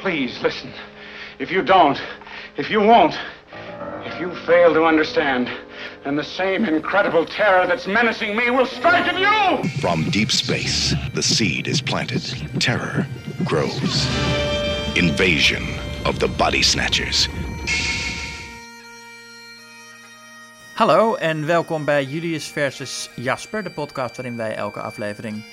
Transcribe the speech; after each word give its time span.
Please 0.00 0.40
listen. 0.42 0.72
If 1.40 1.50
you 1.50 1.62
don't, 1.62 2.00
if 2.56 2.70
you 2.70 2.80
won't, 2.80 3.18
if 4.04 4.20
you 4.20 4.32
fail 4.46 4.72
to 4.74 4.84
understand, 4.84 5.50
then 6.04 6.14
the 6.14 6.22
same 6.22 6.64
incredible 6.64 7.26
terror 7.26 7.66
that's 7.66 7.86
menacing 7.86 8.36
me 8.36 8.50
will 8.50 8.66
strike 8.66 9.12
at 9.12 9.18
you! 9.18 9.68
From 9.80 10.08
deep 10.10 10.30
space, 10.30 10.94
the 11.14 11.22
seed 11.22 11.66
is 11.66 11.82
planted. 11.82 12.22
Terror 12.60 13.06
grows. 13.44 14.06
Invasion 14.94 15.64
of 16.04 16.20
the 16.20 16.28
Body 16.28 16.62
Snatchers. 16.62 17.28
Hallo 20.74 21.14
en 21.14 21.46
welkom 21.46 21.84
bij 21.84 22.04
Julius 22.04 22.48
versus 22.48 23.10
Jasper, 23.16 23.62
de 23.62 23.70
podcast 23.70 24.16
waarin 24.16 24.36
wij 24.36 24.54
elke 24.54 24.80
aflevering 24.80 25.44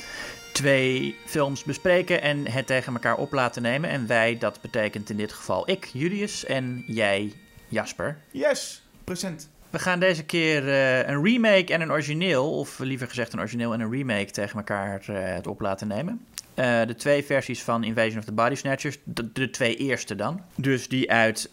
twee 0.56 1.16
films 1.26 1.64
bespreken 1.64 2.22
en 2.22 2.52
het 2.52 2.68
tegen 2.68 2.94
elkaar 2.94 3.18
op 3.18 3.32
laten 3.32 3.62
nemen. 3.62 3.90
En 3.90 4.08
wij, 4.08 4.38
dat 4.38 4.62
betekent 4.62 5.10
in 5.10 5.18
dit 5.18 5.34
geval 5.34 5.70
ik, 5.70 5.86
Julius, 5.94 6.46
en 6.46 6.84
jij, 6.88 7.34
Jasper. 7.68 8.18
Yes, 8.32 8.84
present. 9.04 9.50
We 9.70 9.80
gaan 9.80 10.00
deze 10.00 10.24
keer 10.24 10.64
uh, 10.64 11.08
een 11.08 11.24
remake 11.24 11.74
en 11.74 11.82
een 11.82 11.92
origineel, 11.92 12.60
of 12.60 12.80
liever 12.80 13.08
gezegd 13.08 13.34
een 13.34 13.40
origineel 13.40 13.74
en 13.74 13.80
een 13.80 13.92
remake, 13.92 14.32
tegen 14.32 14.58
elkaar 14.58 15.06
uh, 15.10 15.18
het 15.20 15.48
op 15.48 15.60
laten 15.60 15.88
nemen. 15.88 16.26
Uh, 16.56 16.86
de 16.86 16.96
twee 16.96 17.24
versies 17.24 17.64
van 17.64 17.84
Invasion 17.84 18.18
of 18.18 18.26
the 18.26 18.32
Body 18.32 18.56
Snatchers, 18.56 18.98
de, 19.04 19.32
de 19.32 19.50
twee 19.50 19.76
eerste 19.76 20.16
dan. 20.16 20.42
Dus 20.56 20.88
die 20.88 21.12
uit 21.12 21.50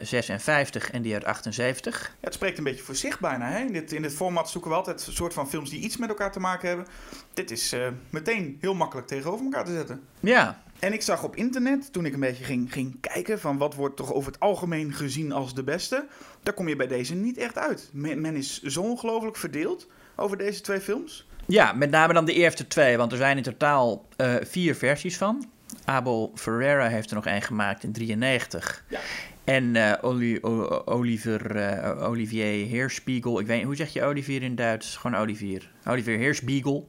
56 0.00 0.90
en 0.90 1.02
die 1.02 1.14
uit 1.14 1.24
78. 1.24 2.02
Ja, 2.02 2.10
het 2.20 2.34
spreekt 2.34 2.58
een 2.58 2.64
beetje 2.64 2.84
voor 2.84 2.94
zich 2.94 3.20
bijna. 3.20 3.50
Hè? 3.50 3.60
In, 3.60 3.72
dit, 3.72 3.92
in 3.92 4.02
dit 4.02 4.14
format 4.14 4.50
zoeken 4.50 4.70
we 4.70 4.76
altijd 4.76 5.06
een 5.06 5.12
soort 5.12 5.34
van 5.34 5.48
films 5.48 5.70
die 5.70 5.80
iets 5.80 5.96
met 5.96 6.08
elkaar 6.08 6.32
te 6.32 6.40
maken 6.40 6.68
hebben. 6.68 6.86
Dit 7.34 7.50
is 7.50 7.76
meteen 8.10 8.58
heel 8.60 8.74
makkelijk 8.74 9.06
tegenover 9.06 9.44
elkaar 9.44 9.64
te 9.64 9.72
zetten. 9.72 10.00
Ja, 10.20 10.62
en 10.78 10.92
ik 10.92 11.02
zag 11.02 11.24
op 11.24 11.36
internet, 11.36 11.92
toen 11.92 12.06
ik 12.06 12.12
een 12.12 12.20
beetje 12.20 12.44
ging, 12.44 12.72
ging 12.72 13.00
kijken 13.00 13.40
van 13.40 13.58
wat 13.58 13.74
wordt 13.74 13.96
toch 13.96 14.12
over 14.12 14.32
het 14.32 14.40
algemeen 14.40 14.92
gezien 14.92 15.32
als 15.32 15.54
de 15.54 15.62
beste, 15.62 16.06
daar 16.42 16.54
kom 16.54 16.68
je 16.68 16.76
bij 16.76 16.86
deze 16.86 17.14
niet 17.14 17.36
echt 17.36 17.58
uit. 17.58 17.90
Men, 17.92 18.20
men 18.20 18.36
is 18.36 18.62
zo 18.62 18.82
ongelooflijk 18.82 19.36
verdeeld 19.36 19.86
over 20.16 20.36
deze 20.36 20.60
twee 20.60 20.80
films. 20.80 21.27
Ja, 21.48 21.72
met 21.72 21.90
name 21.90 22.12
dan 22.12 22.24
de 22.24 22.32
eerste 22.32 22.66
twee, 22.66 22.96
want 22.96 23.12
er 23.12 23.18
zijn 23.18 23.36
in 23.36 23.42
totaal 23.42 24.06
uh, 24.16 24.34
vier 24.40 24.74
versies 24.74 25.16
van. 25.16 25.50
Abel 25.84 26.32
Ferreira 26.34 26.88
heeft 26.88 27.08
er 27.08 27.14
nog 27.14 27.26
één 27.26 27.42
gemaakt 27.42 27.84
in 27.84 27.92
93. 27.92 28.84
Ja. 28.88 28.98
En 29.44 29.74
uh, 29.74 29.92
Oli, 30.00 30.38
o, 30.40 30.82
Oliver, 30.84 31.56
uh, 31.56 32.08
Olivier 32.08 32.66
Heerspiegel, 32.66 33.40
ik 33.40 33.46
weet 33.46 33.62
hoe 33.62 33.76
zeg 33.76 33.92
je 33.92 34.02
Olivier 34.02 34.42
in 34.42 34.54
Duits? 34.54 34.96
Gewoon 34.96 35.20
Olivier. 35.20 35.70
Olivier 35.86 36.18
Heerspiegel 36.18 36.88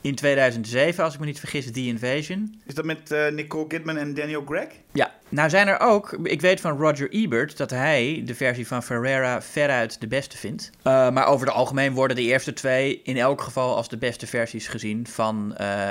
in 0.00 0.14
2007, 0.14 1.04
als 1.04 1.14
ik 1.14 1.20
me 1.20 1.26
niet 1.26 1.38
vergis, 1.38 1.72
The 1.72 1.86
Invasion. 1.86 2.60
Is 2.66 2.74
dat 2.74 2.84
met 2.84 3.14
Nicole 3.32 3.66
Kidman 3.66 3.96
en 3.96 4.14
Daniel 4.14 4.44
Gregg? 4.46 4.68
Ja, 4.92 5.03
nou 5.34 5.48
zijn 5.48 5.68
er 5.68 5.80
ook, 5.80 6.12
ik 6.22 6.40
weet 6.40 6.60
van 6.60 6.78
Roger 6.78 7.10
Ebert 7.10 7.56
dat 7.56 7.70
hij 7.70 8.22
de 8.24 8.34
versie 8.34 8.66
van 8.66 8.82
Ferrera 8.82 9.42
veruit 9.42 10.00
de 10.00 10.06
beste 10.06 10.36
vindt. 10.36 10.70
Uh, 10.76 10.82
maar 11.10 11.26
over 11.26 11.46
het 11.46 11.56
algemeen 11.56 11.92
worden 11.92 12.16
de 12.16 12.22
eerste 12.22 12.52
twee 12.52 13.00
in 13.04 13.16
elk 13.16 13.40
geval 13.40 13.76
als 13.76 13.88
de 13.88 13.96
beste 13.96 14.26
versies 14.26 14.68
gezien 14.68 15.06
van, 15.06 15.56
uh, 15.60 15.88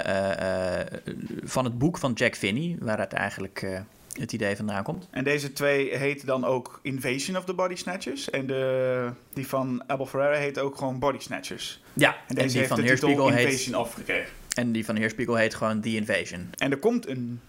van 1.43 1.63
het 1.63 1.77
boek 1.77 1.97
van 1.97 2.13
Jack 2.13 2.35
Finney, 2.35 2.75
waar 2.79 2.99
het 2.99 3.13
eigenlijk 3.13 3.83
het 4.19 4.33
idee 4.33 4.55
vandaan 4.55 4.83
komt. 4.83 5.07
En 5.11 5.23
deze 5.23 5.53
twee 5.53 5.97
heten 5.97 6.27
dan 6.27 6.45
ook 6.45 6.79
Invasion 6.81 7.37
of 7.37 7.45
the 7.45 7.53
Body 7.53 7.75
Snatchers. 7.75 8.29
En 8.29 8.47
de, 8.47 9.09
die 9.33 9.47
van 9.47 9.83
Abel 9.87 10.05
Ferreira 10.05 10.37
heet 10.37 10.59
ook 10.59 10.77
gewoon 10.77 10.99
Body 10.99 11.19
Snatchers. 11.19 11.81
Ja, 11.93 12.15
en, 12.27 12.35
deze 12.35 12.47
die 12.47 12.57
heeft 12.57 12.67
van 12.67 12.77
de 12.77 12.85
Heerspiegel 12.85 13.25
titel 13.25 13.37
heet... 13.37 13.51
Invasion 13.51 13.75
afgekregen. 13.75 14.31
En 14.55 14.71
die 14.71 14.85
van 14.85 14.95
Heerspiegel 14.95 15.35
heet 15.35 15.55
gewoon 15.55 15.81
The 15.81 15.95
Invasion. 15.95 16.49
En 16.57 16.71
er 16.71 16.77
komt 16.77 17.07
een, 17.07 17.41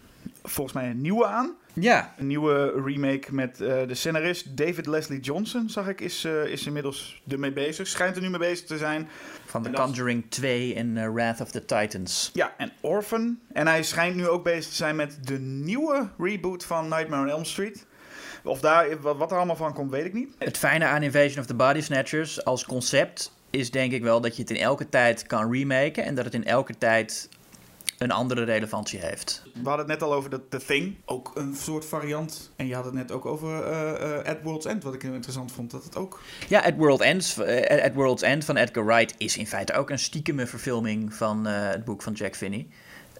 volgens 0.49 0.77
mij 0.77 0.91
een 0.91 1.01
nieuwe 1.01 1.27
aan. 1.27 1.55
Ja. 1.73 2.15
Een 2.19 2.27
nieuwe 2.27 2.83
remake 2.85 3.35
met 3.35 3.61
uh, 3.61 3.69
de 3.87 3.95
scenarist 3.95 4.57
David 4.57 4.87
Leslie 4.87 5.21
Johnson, 5.21 5.69
zag 5.69 5.89
ik, 5.89 6.01
is, 6.01 6.25
uh, 6.25 6.45
is 6.45 6.67
inmiddels 6.67 7.23
ermee 7.29 7.53
bezig. 7.53 7.87
Schijnt 7.87 8.17
er 8.17 8.23
nu 8.23 8.31
mee 8.31 8.39
bezig 8.39 8.67
te 8.67 8.79
zijn. 8.79 9.09
Van 9.45 9.63
The 9.63 9.71
Conjuring 9.71 10.23
dat... 10.23 10.31
2 10.31 10.75
en 10.75 10.97
uh, 10.97 11.13
Wrath 11.13 11.41
of 11.41 11.51
the 11.51 11.65
Titans. 11.65 12.31
Ja, 12.33 12.55
en 12.57 12.73
Orphan. 12.81 13.39
En 13.53 13.67
hij 13.67 13.83
schijnt 13.83 14.17
nu 14.17 14.29
ook 14.29 14.45
bezig 14.45 14.71
te 14.71 14.77
zijn 14.77 14.97
met 14.97 15.19
de 15.27 15.39
nieuwe 15.39 16.09
reboot 16.19 16.65
van 16.65 16.89
Nightmare 16.89 17.23
on 17.23 17.29
Elm 17.29 17.45
Street. 17.45 17.87
Of 18.45 18.61
daar, 18.61 19.01
wat, 19.01 19.17
wat 19.17 19.31
er 19.31 19.37
allemaal 19.37 19.57
van 19.57 19.75
komt, 19.75 19.91
weet 19.91 20.05
ik 20.05 20.13
niet. 20.13 20.35
Het 20.39 20.59
fijne 20.59 20.85
aan 20.85 21.03
Invasion 21.03 21.39
of 21.39 21.47
the 21.47 21.55
Body 21.55 21.81
Snatchers 21.81 22.45
als 22.45 22.65
concept 22.65 23.33
is 23.51 23.71
denk 23.71 23.93
ik 23.93 24.03
wel 24.03 24.21
dat 24.21 24.37
je 24.37 24.43
het 24.43 24.51
in 24.51 24.57
elke 24.57 24.89
tijd 24.89 25.27
kan 25.27 25.53
remaken. 25.53 26.05
En 26.05 26.15
dat 26.15 26.25
het 26.25 26.35
in 26.35 26.45
elke 26.45 26.79
tijd 26.79 27.29
een 28.05 28.11
andere 28.11 28.43
relevantie 28.45 28.99
heeft. 28.99 29.43
We 29.45 29.69
hadden 29.69 29.79
het 29.79 29.87
net 29.87 30.03
al 30.03 30.15
over 30.15 30.31
The, 30.31 30.41
The 30.49 30.65
Thing, 30.67 30.97
ook 31.05 31.31
een 31.35 31.55
soort 31.55 31.85
variant. 31.85 32.53
En 32.57 32.67
je 32.67 32.75
had 32.75 32.85
het 32.85 32.95
net 32.95 33.13
ook 33.13 33.27
over 33.27 33.71
uh, 33.71 34.31
At 34.31 34.37
World's 34.43 34.67
End, 34.67 34.83
wat 34.83 34.95
ik 34.95 35.03
heel 35.03 35.13
interessant 35.13 35.53
vond, 35.53 35.71
dat 35.71 35.85
het 35.85 35.97
ook... 35.97 36.21
Ja, 36.49 36.61
At, 36.61 36.75
World 36.77 37.01
End, 37.01 37.37
uh, 37.41 37.85
At 37.85 37.95
World's 37.95 38.23
End 38.23 38.45
van 38.45 38.57
Edgar 38.57 38.85
Wright 38.85 39.15
is 39.19 39.37
in 39.37 39.47
feite 39.47 39.73
ook 39.73 39.91
een 39.91 39.99
stiekeme 39.99 40.47
verfilming 40.47 41.15
van 41.15 41.45
het 41.45 41.85
boek 41.85 42.03
van 42.03 42.13
Jack 42.13 42.37
Finney. 42.37 42.67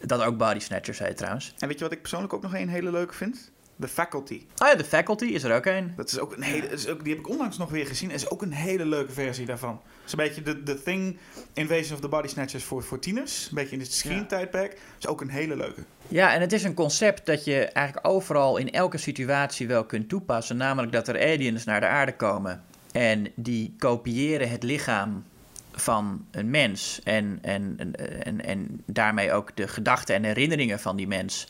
Dat 0.01 0.23
ook 0.23 0.37
Body 0.37 0.59
Snatchers 0.59 0.99
heet 0.99 1.17
trouwens. 1.17 1.55
En 1.59 1.69
weet 1.69 1.79
je 1.79 1.85
wat 1.85 1.93
ik 1.93 2.01
persoonlijk 2.01 2.33
ook 2.33 2.43
nog 2.43 2.55
een 2.55 2.69
hele 2.69 2.91
leuke 2.91 3.15
vind? 3.15 3.53
The 3.81 3.89
Faculty. 3.89 4.43
Oh 4.59 4.69
ja, 4.69 4.77
The 4.77 4.85
Faculty 4.85 5.25
is 5.25 5.43
er 5.43 5.55
ook 5.55 5.67
een. 5.67 5.93
Dat 5.97 6.13
is 6.13 6.19
ook 6.19 6.37
een 6.37 6.43
hele, 6.43 6.67
is 6.67 6.89
ook, 6.89 7.05
die 7.05 7.13
heb 7.13 7.23
ik 7.23 7.29
onlangs 7.29 7.59
nog 7.59 7.71
weer 7.71 7.87
gezien. 7.87 8.11
is 8.11 8.31
ook 8.31 8.43
een 8.43 8.53
hele 8.53 8.87
leuke 8.87 9.13
versie 9.13 9.47
daarvan. 9.47 9.81
Het 9.85 10.05
is 10.07 10.13
een 10.13 10.19
beetje 10.19 10.43
de, 10.43 10.63
The 10.63 10.83
Thing 10.83 11.17
Invasion 11.53 11.95
of 11.95 12.01
the 12.01 12.09
Body 12.09 12.29
Snatchers 12.29 12.65
voor, 12.65 12.83
voor 12.83 12.99
tieners. 12.99 13.47
Een 13.49 13.55
beetje 13.55 13.75
in 13.75 13.81
het 13.81 13.93
screen-tijdperk. 13.93 14.73
Ja. 14.73 14.79
is 14.99 15.07
ook 15.07 15.21
een 15.21 15.31
hele 15.31 15.57
leuke. 15.57 15.83
Ja, 16.09 16.35
en 16.35 16.41
het 16.41 16.53
is 16.53 16.65
een 16.65 16.75
concept 16.75 17.27
dat 17.27 17.45
je 17.45 17.65
eigenlijk 17.65 18.07
overal 18.07 18.57
in 18.57 18.71
elke 18.71 18.99
situatie 18.99 19.67
wel 19.67 19.85
kunt 19.85 20.09
toepassen. 20.09 20.57
Namelijk 20.57 20.93
dat 20.93 21.09
er 21.09 21.21
aliens 21.21 21.65
naar 21.65 21.81
de 21.81 21.87
aarde 21.87 22.17
komen. 22.17 22.63
En 22.93 23.33
die 23.35 23.75
kopiëren 23.79 24.51
het 24.51 24.63
lichaam 24.63 25.25
van 25.73 26.27
een 26.31 26.51
mens. 26.51 27.01
En, 27.05 27.39
en, 27.43 27.75
en, 27.77 27.95
en, 28.25 28.45
en 28.45 28.83
daarmee 28.87 29.33
ook 29.33 29.57
de 29.57 29.69
gedachten 29.69 30.15
en 30.15 30.25
herinneringen 30.25 30.81
van 30.81 30.97
die 30.97 31.07
mens. 31.07 31.49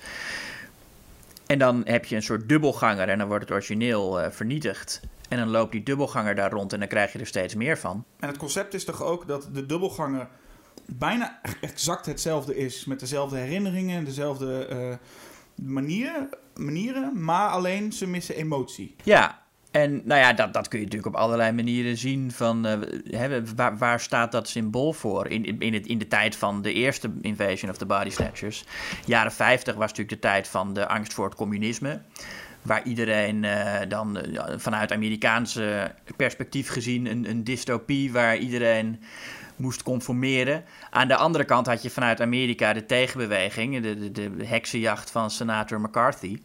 En 1.47 1.59
dan 1.59 1.83
heb 1.85 2.05
je 2.05 2.17
een 2.17 2.23
soort 2.23 2.49
dubbelganger 2.49 3.09
en 3.09 3.19
dan 3.19 3.29
wordt 3.29 3.45
het 3.45 3.53
origineel 3.53 4.21
uh, 4.21 4.31
vernietigd. 4.31 5.01
En 5.29 5.39
dan 5.39 5.49
loopt 5.49 5.73
die 5.73 5.83
dubbelganger 5.83 6.35
daar 6.35 6.51
rond 6.51 6.73
en 6.73 6.79
dan 6.79 6.89
krijg 6.89 7.13
je 7.13 7.19
er 7.19 7.27
steeds 7.27 7.55
meer 7.55 7.79
van. 7.79 8.05
En 8.19 8.29
het 8.29 8.37
concept 8.37 8.75
is 8.75 8.85
toch 8.85 9.03
ook 9.03 9.27
dat 9.29 9.49
de 9.53 9.67
dubbelganger 9.67 10.29
bijna 10.87 11.41
exact 11.61 12.07
hetzelfde 12.07 12.57
is. 12.57 12.85
Met 12.85 13.01
dezelfde 13.01 13.37
herinneringen, 13.37 14.05
dezelfde 14.05 14.69
uh, 14.73 15.67
manieren, 15.67 16.29
manieren, 16.55 17.25
maar 17.25 17.49
alleen 17.49 17.93
ze 17.93 18.07
missen 18.07 18.35
emotie. 18.35 18.97
Ja, 19.03 19.44
en 19.75 20.01
nou 20.05 20.21
ja, 20.21 20.33
dat, 20.33 20.53
dat 20.53 20.69
kun 20.69 20.79
je 20.79 20.85
natuurlijk 20.85 21.15
op 21.15 21.21
allerlei 21.21 21.53
manieren 21.53 21.97
zien. 21.97 22.33
Van, 22.33 22.65
hè, 23.11 23.43
waar, 23.79 24.01
staat 24.01 24.33
dat 24.33 24.49
symbool 24.49 24.93
voor? 24.93 25.29
In, 25.29 25.61
in, 25.61 25.75
het, 25.75 25.87
in 25.87 25.99
de 25.99 26.09
tijd 26.09 26.37
van 26.37 26.63
de 26.63 26.73
eerste 26.73 27.11
Invasion 27.21 27.71
of 27.71 27.77
the 27.77 27.87
Body 27.87 28.11
Snatchers. 28.11 28.65
Jaren 29.05 29.33
50 29.33 29.75
was 29.75 29.89
natuurlijk 29.91 30.23
de 30.23 30.29
tijd 30.29 30.49
van 30.49 30.73
de 30.73 30.89
angst 30.89 31.15
voor 31.15 31.25
het 31.25 31.35
communisme. 31.35 32.01
Waar 32.63 32.85
iedereen 32.85 33.43
uh, 33.43 33.81
dan 33.89 34.19
uh, 34.19 34.43
vanuit 34.57 34.93
Amerikaanse 34.93 35.95
perspectief 36.17 36.69
gezien 36.69 37.07
een, 37.07 37.31
een 37.31 37.45
dystopie 37.45 38.13
waar 38.13 38.37
iedereen 38.37 39.01
moest 39.57 39.83
conformeren. 39.83 40.65
Aan 40.91 41.09
de 41.09 41.17
andere 41.17 41.45
kant 41.45 41.67
had 41.67 41.83
je 41.83 41.91
vanuit 41.91 42.21
Amerika 42.21 42.73
de 42.73 42.87
tegenbeweging, 42.87 43.83
de, 43.83 43.99
de, 43.99 44.37
de 44.37 44.47
heksenjacht 44.47 45.11
van 45.11 45.31
senator 45.31 45.81
McCarthy. 45.81 46.39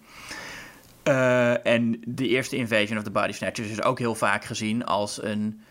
Uh, 1.10 1.66
en 1.66 2.02
de 2.08 2.28
eerste 2.28 2.56
Invasion 2.56 2.98
of 2.98 3.04
the 3.04 3.12
Body 3.12 3.32
Snatchers 3.32 3.70
is 3.70 3.84
ook 3.84 4.00
heel 4.00 4.16
vaak 4.16 4.46
gezien 4.46 4.86
als 4.86 5.24
een 5.24 5.62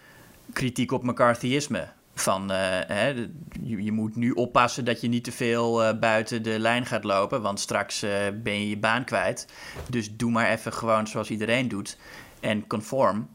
kritiek 0.52 0.92
op 0.92 1.02
McCarthyisme. 1.02 1.88
Van 2.14 2.50
uh, 2.50 2.56
hè, 2.86 3.28
je, 3.62 3.92
moet 3.92 4.16
nu 4.16 4.30
oppassen 4.30 4.84
dat 4.84 5.00
je 5.00 5.08
niet 5.08 5.24
te 5.24 5.32
veel 5.32 5.82
uh, 5.84 5.98
buiten 5.98 6.42
de 6.42 6.58
lijn 6.58 6.86
gaat 6.86 7.04
lopen, 7.04 7.42
want 7.42 7.60
straks 7.60 8.00
ben 8.42 8.60
je 8.60 8.68
je 8.68 8.78
baan 8.78 9.04
kwijt. 9.04 9.46
Dus 9.90 10.16
doe 10.16 10.30
maar 10.30 10.50
even 10.50 10.72
gewoon 10.72 11.06
zoals 11.06 11.30
iedereen 11.30 11.68
doet 11.68 11.98
en 12.40 12.66
conform. 12.66 13.28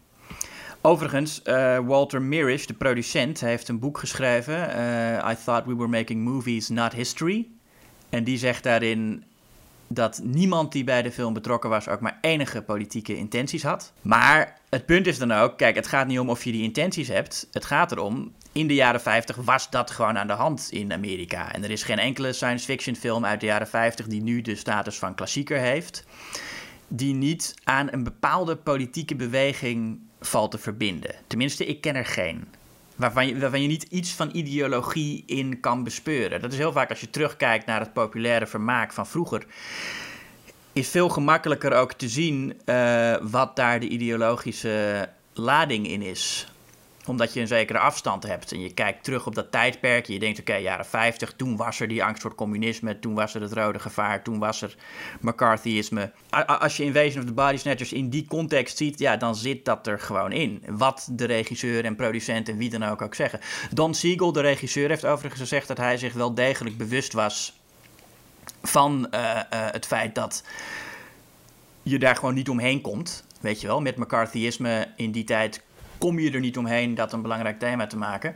Overigens, 0.82 1.42
Walter 1.86 2.22
Mirisch, 2.22 2.68
de 2.68 2.74
producent, 2.74 3.40
heeft 3.40 3.68
een 3.68 3.80
boek 3.80 3.98
geschreven. 3.98 4.70
I 5.32 5.36
Thought 5.46 5.66
We 5.66 5.76
Were 5.76 5.88
Making 5.88 6.24
Movies, 6.24 6.70
Not 6.70 6.94
History. 6.94 7.48
En 8.10 8.24
die 8.24 8.38
zegt 8.38 8.64
daarin 8.64 9.24
dat 9.94 10.22
niemand 10.24 10.72
die 10.72 10.84
bij 10.84 11.02
de 11.02 11.12
film 11.12 11.34
betrokken 11.34 11.70
was 11.70 11.88
ook 11.88 12.00
maar 12.00 12.18
enige 12.22 12.62
politieke 12.62 13.16
intenties 13.16 13.64
had. 13.64 13.94
Maar 14.02 14.60
het 14.70 14.86
punt 14.86 15.08
is 15.08 15.18
dan 15.18 15.32
ook, 15.32 15.58
kijk, 15.58 15.76
het 15.76 15.88
gaat 15.88 16.08
niet 16.08 16.20
om 16.20 16.30
of 16.30 16.44
je 16.44 16.52
die 16.52 16.64
intenties 16.64 17.08
hebt. 17.08 17.48
Het 17.52 17.66
gaat 17.66 17.92
erom, 17.92 18.34
in 18.52 18.68
de 18.68 18.74
jaren 18.74 19.02
50 19.02 19.36
was 19.36 19.70
dat 19.70 19.92
gewoon 19.92 20.18
aan 20.18 20.28
de 20.28 20.34
hand 20.34 20.68
in 20.72 20.94
Amerika. 20.94 21.54
En 21.54 21.64
er 21.64 21.72
is 21.72 21.84
geen 21.84 22.00
enkele 22.00 22.34
science 22.34 22.66
fiction 22.66 22.96
film 22.96 23.26
uit 23.26 23.40
de 23.40 23.46
jaren 23.46 23.68
50 23.68 24.08
die 24.08 24.22
nu 24.22 24.42
de 24.42 24.56
status 24.56 24.98
van 24.98 25.16
klassieker 25.16 25.60
heeft, 25.60 26.06
die 26.88 27.14
niet 27.14 27.54
aan 27.64 27.88
een 27.92 28.04
bepaalde 28.04 28.56
politieke 28.56 29.16
beweging 29.16 30.00
valt 30.20 30.52
te 30.52 30.58
verbinden. 30.58 31.16
Tenminste, 31.28 31.66
ik 31.66 31.82
ken 31.82 31.96
er 31.96 32.06
geen. 32.06 32.48
Waarvan 32.96 33.28
je, 33.28 33.50
je 33.52 33.68
niet 33.68 33.84
iets 33.84 34.12
van 34.12 34.30
ideologie 34.34 35.24
in 35.26 35.60
kan 35.60 35.84
bespeuren. 35.84 36.42
Dat 36.42 36.52
is 36.52 36.58
heel 36.58 36.72
vaak 36.72 36.90
als 36.90 37.00
je 37.00 37.10
terugkijkt 37.10 37.66
naar 37.66 37.80
het 37.80 37.94
populaire 37.94 38.48
vermaak 38.48 38.94
van 38.94 39.08
vroeger. 39.08 39.46
is 40.74 40.90
veel 40.90 41.10
gemakkelijker 41.10 41.74
ook 41.74 41.94
te 41.94 42.10
zien 42.10 42.54
uh, 42.66 43.16
wat 43.22 43.56
daar 43.56 43.80
de 43.80 43.88
ideologische 43.88 45.10
lading 45.34 45.88
in 45.88 46.02
is 46.02 46.48
omdat 47.06 47.34
je 47.34 47.40
een 47.40 47.48
zekere 47.48 47.80
afstand 47.80 48.24
hebt. 48.24 48.52
En 48.52 48.62
je 48.62 48.74
kijkt 48.74 49.04
terug 49.04 49.26
op 49.26 49.36
dat 49.36 49.52
tijdperk. 49.52 50.06
Je 50.06 50.20
denkt, 50.20 50.40
oké, 50.40 50.56
jaren 50.56 50.86
50, 50.86 51.34
toen 51.34 51.58
was 51.58 51.80
er 51.80 51.88
die 51.88 52.04
angst 52.04 52.22
voor 52.22 52.36
communisme. 52.36 53.00
Toen 53.00 53.14
was 53.14 53.36
er 53.36 53.42
het 53.42 53.54
rode 53.54 53.80
gevaar. 53.80 54.24
Toen 54.24 54.40
was 54.40 54.62
er 54.62 54.76
McCarthyisme. 55.22 56.12
Als 56.46 56.78
je 56.78 56.84
Invasion 56.84 57.22
of 57.22 57.26
the 57.26 57.34
Body 57.34 57.58
Snatchers 57.58 57.94
in 57.94 58.10
die 58.10 58.26
context 58.28 58.78
ziet, 58.78 59.00
ja, 59.00 59.18
dan 59.18 59.36
zit 59.36 59.66
dat 59.66 59.88
er 59.88 60.00
gewoon 60.00 60.32
in. 60.32 60.64
Wat 60.68 61.08
de 61.12 61.26
regisseur 61.26 61.86
en 61.86 61.96
producent 61.96 62.50
en 62.50 62.58
wie 62.58 62.70
dan 62.70 62.84
ook 62.84 63.02
ook 63.02 63.16
zeggen. 63.16 63.40
Don 63.72 63.94
Siegel, 63.94 64.32
de 64.32 64.42
regisseur, 64.42 64.90
heeft 64.90 65.06
overigens 65.06 65.42
gezegd 65.42 65.68
dat 65.68 65.78
hij 65.78 65.98
zich 65.98 66.14
wel 66.14 66.34
degelijk 66.34 66.78
bewust 66.78 67.14
was 67.14 67.62
van 68.62 69.08
uh, 69.12 69.20
uh, 69.20 69.40
het 69.50 69.86
feit 69.86 70.16
dat 70.16 70.44
je 71.84 72.00
daar 72.00 72.16
gewoon 72.16 72.34
niet 72.34 72.50
omheen 72.50 72.82
komt. 72.82 73.24
Weet 73.40 73.62
je 73.62 73.68
wel, 73.68 73.82
met 73.82 73.98
McCarthyisme 73.98 74.88
in 74.96 75.12
die 75.12 75.24
tijd 75.24 75.62
kom 76.04 76.20
je 76.20 76.32
er 76.32 76.40
niet 76.40 76.58
omheen 76.58 76.96
dat 76.96 77.14
een 77.14 77.22
belangrijk 77.22 77.60
thema 77.60 77.88
te 77.88 77.98
maken. 77.98 78.36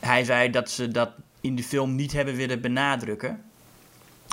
Hij 0.00 0.24
zei 0.24 0.50
dat 0.50 0.70
ze 0.70 0.88
dat 0.88 1.10
in 1.40 1.56
de 1.56 1.62
film 1.62 1.94
niet 1.94 2.12
hebben 2.12 2.34
willen 2.34 2.60
benadrukken. 2.60 3.42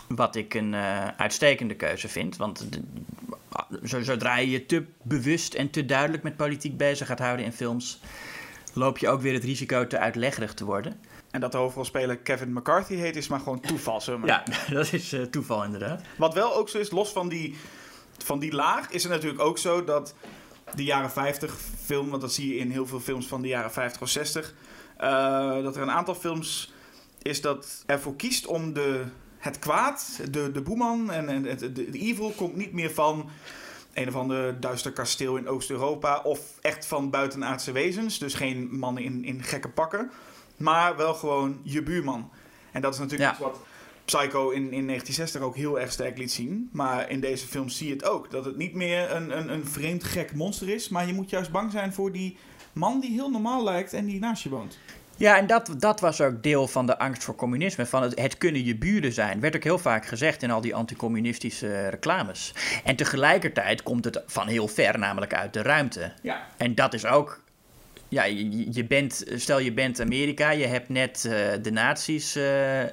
Wat 0.07 0.35
ik 0.35 0.53
een 0.53 0.73
uh, 0.73 1.07
uitstekende 1.07 1.75
keuze 1.75 2.07
vind. 2.07 2.37
Want 2.37 2.71
de, 2.71 2.81
zodra 4.03 4.37
je 4.37 4.49
je 4.49 4.65
te 4.65 4.85
bewust 5.01 5.53
en 5.53 5.69
te 5.69 5.85
duidelijk 5.85 6.23
met 6.23 6.37
politiek 6.37 6.77
bezig 6.77 7.07
gaat 7.07 7.19
houden 7.19 7.45
in 7.45 7.53
films, 7.53 7.99
loop 8.73 8.97
je 8.97 9.09
ook 9.09 9.21
weer 9.21 9.33
het 9.33 9.43
risico 9.43 9.87
te 9.87 9.97
uitleggerig 9.97 10.53
te 10.53 10.65
worden. 10.65 10.99
En 11.31 11.39
dat 11.39 11.51
de 11.51 11.57
hoofdrolspeler 11.57 12.17
Kevin 12.17 12.53
McCarthy 12.53 12.95
heet, 12.95 13.15
is 13.15 13.27
maar 13.27 13.39
gewoon 13.39 13.59
toeval. 13.59 14.01
Maar. 14.17 14.27
Ja, 14.27 14.43
dat 14.75 14.93
is 14.93 15.13
uh, 15.13 15.21
toeval 15.21 15.63
inderdaad. 15.63 16.01
Wat 16.17 16.33
wel 16.33 16.55
ook 16.55 16.69
zo 16.69 16.77
is, 16.77 16.91
los 16.91 17.09
van 17.09 17.29
die, 17.29 17.55
van 18.17 18.39
die 18.39 18.53
laag, 18.53 18.89
is 18.89 19.03
het 19.03 19.11
natuurlijk 19.11 19.41
ook 19.41 19.57
zo 19.57 19.83
dat 19.83 20.13
de 20.75 20.83
jaren 20.83 21.11
50 21.11 21.57
film, 21.85 22.09
want 22.09 22.21
dat 22.21 22.33
zie 22.33 22.53
je 22.53 22.59
in 22.59 22.71
heel 22.71 22.87
veel 22.87 22.99
films 22.99 23.27
van 23.27 23.41
de 23.41 23.47
jaren 23.47 23.71
50 23.71 24.01
of 24.01 24.09
60. 24.09 24.53
Uh, 25.01 25.63
dat 25.63 25.75
er 25.75 25.81
een 25.81 25.91
aantal 25.91 26.15
films 26.15 26.73
is 27.21 27.41
dat 27.41 27.83
ervoor 27.85 28.15
kiest 28.15 28.45
om 28.45 28.73
de, 28.73 29.03
het 29.37 29.59
kwaad, 29.59 30.19
de, 30.31 30.51
de 30.51 30.61
boeman 30.61 31.11
en, 31.11 31.29
en 31.29 31.57
de, 31.57 31.71
de 31.71 31.99
evil 31.99 32.33
komt 32.35 32.55
niet 32.55 32.73
meer 32.73 32.91
van 32.91 33.29
een 33.93 34.07
of 34.07 34.15
ander 34.15 34.59
duister 34.59 34.91
kasteel 34.91 35.37
in 35.37 35.47
Oost-Europa 35.47 36.21
of 36.23 36.39
echt 36.61 36.85
van 36.85 37.09
buitenaardse 37.09 37.71
wezens. 37.71 38.19
Dus 38.19 38.33
geen 38.33 38.67
mannen 38.71 39.03
in, 39.03 39.25
in 39.25 39.43
gekke 39.43 39.69
pakken, 39.69 40.11
maar 40.57 40.97
wel 40.97 41.13
gewoon 41.13 41.59
je 41.63 41.83
buurman. 41.83 42.31
En 42.71 42.81
dat 42.81 42.93
is 42.93 42.99
natuurlijk 42.99 43.31
iets 43.31 43.39
wat 43.39 43.59
Psycho 44.17 44.49
in, 44.49 44.61
in 44.61 44.87
1960 44.87 45.41
ook 45.41 45.55
heel 45.55 45.79
erg 45.79 45.91
sterk 45.91 46.17
liet 46.17 46.31
zien. 46.31 46.69
Maar 46.71 47.09
in 47.09 47.19
deze 47.19 47.47
film 47.47 47.69
zie 47.69 47.87
je 47.87 47.93
het 47.93 48.05
ook. 48.05 48.31
Dat 48.31 48.45
het 48.45 48.57
niet 48.57 48.73
meer 48.73 49.11
een, 49.11 49.37
een, 49.37 49.53
een 49.53 49.65
vreemd 49.65 50.03
gek 50.03 50.33
monster 50.33 50.69
is. 50.69 50.89
Maar 50.89 51.07
je 51.07 51.13
moet 51.13 51.29
juist 51.29 51.51
bang 51.51 51.71
zijn 51.71 51.93
voor 51.93 52.11
die 52.11 52.37
man 52.73 52.99
die 52.99 53.11
heel 53.11 53.29
normaal 53.29 53.63
lijkt 53.63 53.93
en 53.93 54.05
die 54.05 54.19
naast 54.19 54.43
je 54.43 54.49
woont. 54.49 54.77
Ja, 55.17 55.37
en 55.37 55.47
dat, 55.47 55.75
dat 55.77 55.99
was 55.99 56.21
ook 56.21 56.43
deel 56.43 56.67
van 56.67 56.85
de 56.85 56.99
angst 56.99 57.23
voor 57.23 57.35
communisme. 57.35 57.85
Van 57.85 58.01
het, 58.01 58.19
het 58.19 58.37
kunnen 58.37 58.65
je 58.65 58.77
buren 58.77 59.13
zijn. 59.13 59.39
Werd 59.39 59.55
ook 59.55 59.63
heel 59.63 59.77
vaak 59.77 60.05
gezegd 60.05 60.43
in 60.43 60.51
al 60.51 60.61
die 60.61 60.75
anticommunistische 60.75 61.87
reclames. 61.87 62.53
En 62.83 62.95
tegelijkertijd 62.95 63.83
komt 63.83 64.05
het 64.05 64.23
van 64.25 64.47
heel 64.47 64.67
ver, 64.67 64.99
namelijk 64.99 65.33
uit 65.33 65.53
de 65.53 65.61
ruimte. 65.61 66.13
Ja. 66.21 66.47
En 66.57 66.75
dat 66.75 66.93
is 66.93 67.05
ook 67.05 67.41
ja, 68.09 68.23
je, 68.23 68.73
je, 68.73 68.85
bent, 68.85 69.25
stel 69.35 69.59
je 69.59 69.73
bent 69.73 69.99
Amerika, 69.99 70.49
je 70.49 70.65
hebt 70.65 70.89
net 70.89 71.23
uh, 71.27 71.33
de 71.61 71.71
nazi's 71.71 72.35
uh, 72.35 72.83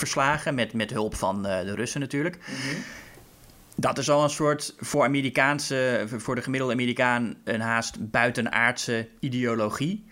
verslagen, 0.00 0.54
met, 0.54 0.72
met 0.72 0.90
hulp 0.90 1.14
van 1.14 1.46
uh, 1.46 1.60
de 1.60 1.74
Russen 1.74 2.00
natuurlijk. 2.00 2.38
Mm-hmm. 2.38 2.82
Dat 3.76 3.98
is 3.98 4.10
al 4.10 4.22
een 4.22 4.30
soort 4.30 4.74
voor 4.78 5.04
Amerikaanse, 5.04 6.04
voor 6.16 6.34
de 6.34 6.42
gemiddelde 6.42 6.74
Amerikaan, 6.74 7.34
een 7.44 7.60
haast 7.60 8.10
buitenaardse 8.10 9.08
ideologie. 9.20 10.04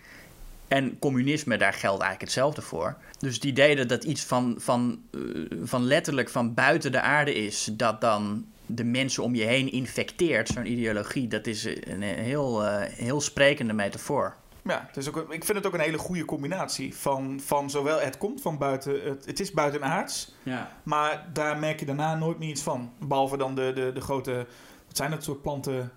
En 0.67 0.99
communisme, 0.99 1.57
daar 1.57 1.73
geldt 1.73 2.01
eigenlijk 2.01 2.21
hetzelfde 2.21 2.61
voor. 2.61 2.97
Dus 3.19 3.35
het 3.35 3.43
idee 3.43 3.75
dat 3.75 3.89
dat 3.89 4.03
iets 4.03 4.23
van, 4.23 4.55
van, 4.57 4.99
uh, 5.11 5.45
van 5.63 5.83
letterlijk 5.83 6.29
van 6.29 6.53
buiten 6.53 6.91
de 6.91 7.01
aarde 7.01 7.33
is, 7.33 7.69
dat 7.73 8.01
dan 8.01 8.45
de 8.65 8.83
mensen 8.83 9.23
om 9.23 9.35
je 9.35 9.43
heen 9.43 9.71
infecteert, 9.71 10.47
zo'n 10.47 10.71
ideologie, 10.71 11.27
dat 11.27 11.47
is 11.47 11.65
een 11.65 12.01
heel, 12.01 12.63
uh, 12.65 12.81
heel 12.81 13.21
sprekende 13.21 13.73
metafoor. 13.73 14.35
Ja, 14.63 14.83
het 14.87 14.97
is 14.97 15.07
ook 15.07 15.33
ik 15.33 15.43
vind 15.43 15.57
het 15.57 15.67
ook 15.67 15.73
een 15.73 15.79
hele 15.79 15.97
goede 15.97 16.25
combinatie 16.25 16.95
van, 16.95 17.39
van 17.39 17.69
zowel 17.69 17.99
het 17.99 18.17
komt 18.17 18.41
van 18.41 18.57
buiten, 18.57 19.03
het, 19.03 19.25
het 19.25 19.39
is 19.39 19.51
buitenaards, 19.51 20.35
ja. 20.43 20.71
maar 20.83 21.29
daar 21.33 21.57
merk 21.57 21.79
je 21.79 21.85
daarna 21.85 22.15
nooit 22.15 22.39
meer 22.39 22.49
iets 22.49 22.61
van. 22.61 22.91
Behalve 22.99 23.37
dan 23.37 23.55
de, 23.55 23.71
de, 23.75 23.91
de 23.93 24.01
grote, 24.01 24.47
wat 24.87 24.97
zijn 24.97 25.11
dat 25.11 25.23
soort 25.23 25.41
planten, 25.41 25.91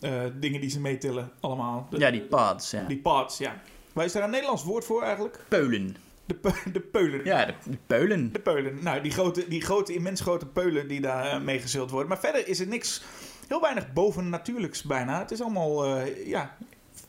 uh, 0.00 0.22
dingen 0.34 0.60
die 0.60 0.70
ze 0.70 0.80
meetillen 0.80 1.30
allemaal. 1.40 1.86
De, 1.90 1.98
ja, 1.98 2.10
die 2.10 2.20
pods, 2.20 2.70
ja. 2.70 2.82
Die 2.82 2.98
pods, 2.98 3.38
ja. 3.38 3.60
Waar 3.92 4.04
is 4.04 4.12
daar 4.12 4.22
een 4.22 4.30
Nederlands 4.30 4.64
woord 4.64 4.84
voor 4.84 5.02
eigenlijk? 5.02 5.44
Peulen. 5.48 5.96
De, 6.24 6.34
pe 6.34 6.52
de 6.72 6.80
peulen. 6.80 7.24
Ja, 7.24 7.44
de, 7.44 7.54
de, 7.64 7.78
peulen. 7.86 8.32
De 8.32 8.38
peulen. 8.40 8.78
Nou, 8.82 9.00
die 9.00 9.12
grote, 9.12 9.48
die 9.48 9.60
grote, 9.60 9.94
immens 9.94 10.20
grote 10.20 10.46
peulen 10.46 10.88
die 10.88 11.00
daar 11.00 11.36
uh, 11.36 11.44
mee 11.44 11.60
gezult 11.60 11.90
worden. 11.90 12.08
Maar 12.08 12.18
verder 12.18 12.48
is 12.48 12.60
er 12.60 12.66
niks, 12.66 13.02
heel 13.48 13.60
weinig 13.60 13.92
bovennatuurlijks 13.92 14.82
bijna. 14.82 15.18
Het 15.18 15.30
is 15.30 15.40
allemaal, 15.40 15.96
uh, 15.96 16.26
ja, 16.26 16.56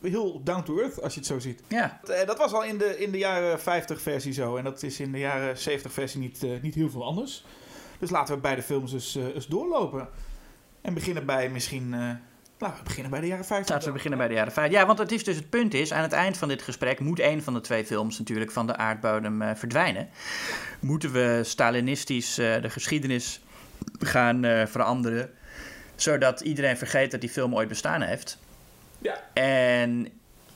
heel 0.02 0.40
down 0.44 0.62
to 0.62 0.78
earth 0.78 1.02
als 1.02 1.14
je 1.14 1.18
het 1.18 1.28
zo 1.28 1.38
ziet. 1.38 1.62
Ja. 1.68 2.00
Dat 2.26 2.38
was 2.38 2.52
al 2.52 2.64
in 2.64 2.78
de, 2.78 2.98
in 2.98 3.10
de 3.10 3.18
jaren 3.18 3.60
50 3.60 4.00
versie 4.00 4.32
zo. 4.32 4.56
En 4.56 4.64
dat 4.64 4.82
is 4.82 5.00
in 5.00 5.12
de 5.12 5.18
jaren 5.18 5.58
70 5.58 5.92
versie 5.92 6.20
niet, 6.20 6.42
uh, 6.42 6.50
niet 6.62 6.74
heel 6.74 6.90
veel 6.90 7.04
anders. 7.04 7.44
Dus 7.98 8.10
laten 8.10 8.34
we 8.34 8.40
beide 8.40 8.62
films 8.62 8.92
eens, 8.92 9.16
uh, 9.16 9.24
eens 9.34 9.46
doorlopen. 9.46 10.08
En 10.80 10.94
beginnen 10.94 11.26
bij 11.26 11.48
misschien... 11.48 11.92
Uh, 11.92 12.10
laten 12.58 12.78
we 12.78 12.84
beginnen 12.84 13.10
bij 13.10 13.20
de 13.20 13.26
jaren 13.26 13.44
50. 13.44 13.74
Laten 13.74 13.88
we 13.88 13.94
beginnen 13.94 14.18
bij 14.18 14.28
de 14.28 14.34
jaren 14.34 14.52
50. 14.52 14.78
Ja, 14.78 14.86
want 14.86 14.98
het 14.98 15.12
is 15.12 15.24
dus 15.24 15.36
het 15.36 15.50
punt 15.50 15.74
is, 15.74 15.92
aan 15.92 16.02
het 16.02 16.12
eind 16.12 16.36
van 16.36 16.48
dit 16.48 16.62
gesprek 16.62 17.00
moet 17.00 17.20
een 17.20 17.42
van 17.42 17.54
de 17.54 17.60
twee 17.60 17.84
films 17.84 18.18
natuurlijk 18.18 18.50
van 18.50 18.66
de 18.66 18.76
aardbodem 18.76 19.42
uh, 19.42 19.50
verdwijnen. 19.54 20.08
Moeten 20.80 21.12
we 21.12 21.40
Stalinistisch 21.44 22.38
uh, 22.38 22.62
de 22.62 22.70
geschiedenis 22.70 23.40
gaan 23.98 24.44
uh, 24.44 24.66
veranderen, 24.66 25.30
zodat 25.94 26.40
iedereen 26.40 26.76
vergeet 26.76 27.10
dat 27.10 27.20
die 27.20 27.30
film 27.30 27.54
ooit 27.54 27.68
bestaan 27.68 28.02
heeft. 28.02 28.38
Ja. 29.06 29.42
En 29.42 30.08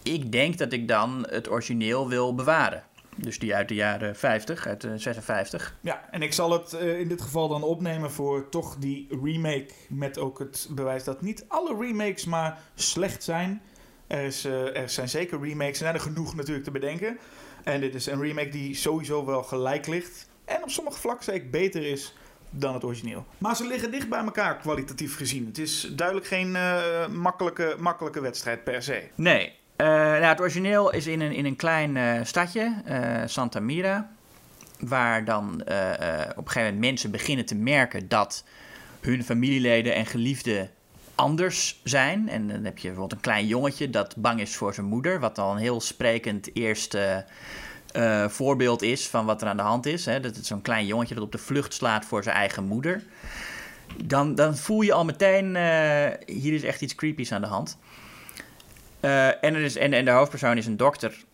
ik 0.03 0.33
denk 0.33 0.59
dat 0.59 0.73
ik 0.73 0.89
dan 0.89 1.27
het 1.29 1.51
origineel 1.51 2.09
wil 2.09 2.35
bewaren. 2.35 2.83
Dus 3.17 3.39
die 3.39 3.55
uit 3.55 3.69
de 3.69 3.75
jaren 3.75 4.17
50, 4.17 4.67
uit 4.67 4.81
de 4.81 4.99
56. 4.99 5.77
Ja, 5.81 6.09
en 6.11 6.23
ik 6.23 6.33
zal 6.33 6.51
het 6.51 6.73
uh, 6.73 7.01
in 7.01 7.09
dit 7.09 7.21
geval 7.21 7.49
dan 7.49 7.63
opnemen 7.63 8.11
voor 8.11 8.49
toch 8.49 8.77
die 8.77 9.07
remake. 9.23 9.69
Met 9.89 10.19
ook 10.19 10.39
het 10.39 10.69
bewijs 10.71 11.05
dat 11.05 11.23
niet 11.23 11.45
alle 11.49 11.77
remakes 11.81 12.25
maar 12.25 12.59
slecht 12.75 13.23
zijn. 13.23 13.63
Er, 14.07 14.25
is, 14.25 14.47
uh, 14.47 14.77
er 14.77 14.89
zijn 14.89 15.09
zeker 15.09 15.41
remakes, 15.41 15.65
en 15.65 15.69
er 15.71 15.77
zijn 15.77 15.95
er 15.95 16.01
genoeg 16.01 16.35
natuurlijk 16.35 16.65
te 16.65 16.71
bedenken. 16.71 17.19
En 17.65 17.81
dit 17.81 17.95
is 17.95 18.07
een 18.07 18.21
remake 18.21 18.49
die 18.49 18.75
sowieso 18.75 19.25
wel 19.25 19.43
gelijk 19.43 19.87
ligt. 19.87 20.29
En 20.45 20.63
op 20.63 20.71
sommige 20.71 20.99
vlakken 20.99 21.25
zeker 21.25 21.51
beter 21.51 21.87
is 21.87 22.15
dan 22.51 22.75
het 22.75 22.85
origineel. 22.85 23.27
Maar 23.39 23.57
ze 23.57 23.67
liggen 23.67 23.91
dicht 23.91 24.09
bij 24.09 24.25
elkaar 24.25 24.57
kwalitatief 24.57 25.17
gezien. 25.17 25.47
Het 25.47 25.59
is 25.59 25.91
duidelijk 25.93 26.27
geen 26.27 26.49
uh, 26.49 27.07
makkelijke, 27.07 27.77
makkelijke 27.79 28.21
wedstrijd 28.21 28.65
per 28.65 28.83
se. 28.83 29.03
Nee. 29.15 29.59
Uh, 29.77 29.87
nou, 29.87 30.25
het 30.25 30.41
origineel 30.41 30.93
is 30.93 31.07
in 31.07 31.21
een, 31.21 31.33
in 31.33 31.45
een 31.45 31.57
klein 31.57 31.97
uh, 31.97 32.21
stadje, 32.23 32.75
Santa 33.27 33.61
Mira. 33.61 34.11
Waar 34.79 35.25
dan 35.25 35.55
op 35.55 35.67
een 35.67 36.51
gegeven 36.51 36.63
moment 36.63 36.81
mensen 36.81 37.11
beginnen 37.11 37.47
te 37.47 37.55
merken 37.55 38.09
dat 38.09 38.45
hun 39.01 39.25
familieleden 39.25 39.95
en 39.95 40.07
geliefden 40.07 40.71
anders 41.15 41.81
zijn. 41.85 42.29
En 42.29 42.49
dan 42.49 42.65
heb 42.65 42.79
je 42.79 42.89
bijvoorbeeld 42.89 43.13
een 43.13 43.21
klein 43.21 43.47
jongetje 43.47 43.91
dat 43.91 44.17
bang 44.17 44.41
is 44.41 44.57
voor 44.57 44.75
zijn 44.75 44.87
moeder. 44.87 45.21
Wat 45.21 45.39
al 45.39 45.53
een 45.53 45.59
heel 45.59 45.81
sprekend 45.81 46.55
eerste 46.55 47.25
uh, 47.97 48.29
voorbeeld 48.29 48.83
is 48.83 49.09
van 49.09 49.27
wat 49.27 49.43
er 49.43 49.49
aan 49.49 49.57
de 49.57 49.63
hand 49.63 49.87
is. 49.87 50.07
Hè, 50.07 50.21
dat 50.21 50.37
het 50.37 50.47
zo'n 50.47 50.63
klein 50.63 50.87
jongetje 50.87 51.15
dat 51.15 51.25
op 51.25 51.33
de 51.33 51.39
vlucht 51.39 51.75
slaat 51.75 52.05
voor 52.05 52.23
zijn 52.23 52.37
eigen 52.37 52.65
moeder. 52.65 53.03
Dan, 54.05 54.35
dan 54.35 54.57
voel 54.57 54.81
je 54.81 54.93
al 54.93 55.05
meteen, 55.05 55.55
uh, 55.55 56.07
hier 56.27 56.55
is 56.55 56.63
echt 56.63 56.81
iets 56.81 56.95
creepies 56.95 57.33
aan 57.33 57.41
de 57.41 57.47
hand. 57.47 57.79
Uh, 59.01 59.27
en, 59.27 59.55
er 59.55 59.61
is, 59.61 59.77
en, 59.77 59.93
en 59.93 60.05
de 60.05 60.11
hoofdpersoon 60.11 60.57
is 60.57 60.67
een 60.67 60.77
dokter, 60.77 61.25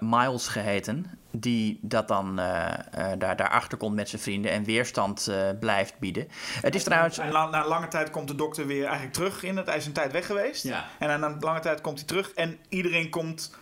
Miles 0.00 0.48
geheten, 0.48 1.18
die 1.30 1.78
dat 1.82 2.08
dan 2.08 2.36
daar, 2.36 3.36
daarachter 3.36 3.78
komt 3.78 3.94
met 3.94 4.08
zijn 4.08 4.22
vrienden 4.22 4.50
en 4.50 4.64
weerstand 4.64 5.32
blijft 5.60 5.98
bieden. 5.98 6.28
Het 6.60 6.74
is 6.74 6.84
trouwens... 6.84 7.18
En 7.18 7.32
na, 7.32 7.46
na 7.46 7.68
lange 7.68 7.88
tijd 7.88 8.10
komt 8.10 8.28
de 8.28 8.34
dokter 8.34 8.66
weer 8.66 8.84
eigenlijk 8.84 9.12
terug 9.12 9.42
in 9.42 9.56
het. 9.56 9.66
Hij 9.66 9.76
is 9.76 9.86
een 9.86 9.92
tijd 9.92 10.12
weg 10.12 10.26
geweest. 10.26 10.62
Ja. 10.62 10.84
En 10.98 11.20
na 11.20 11.36
lange 11.40 11.60
tijd 11.60 11.80
komt 11.80 11.98
hij 11.98 12.06
terug 12.06 12.32
en 12.32 12.58
iedereen 12.68 13.10
komt 13.10 13.54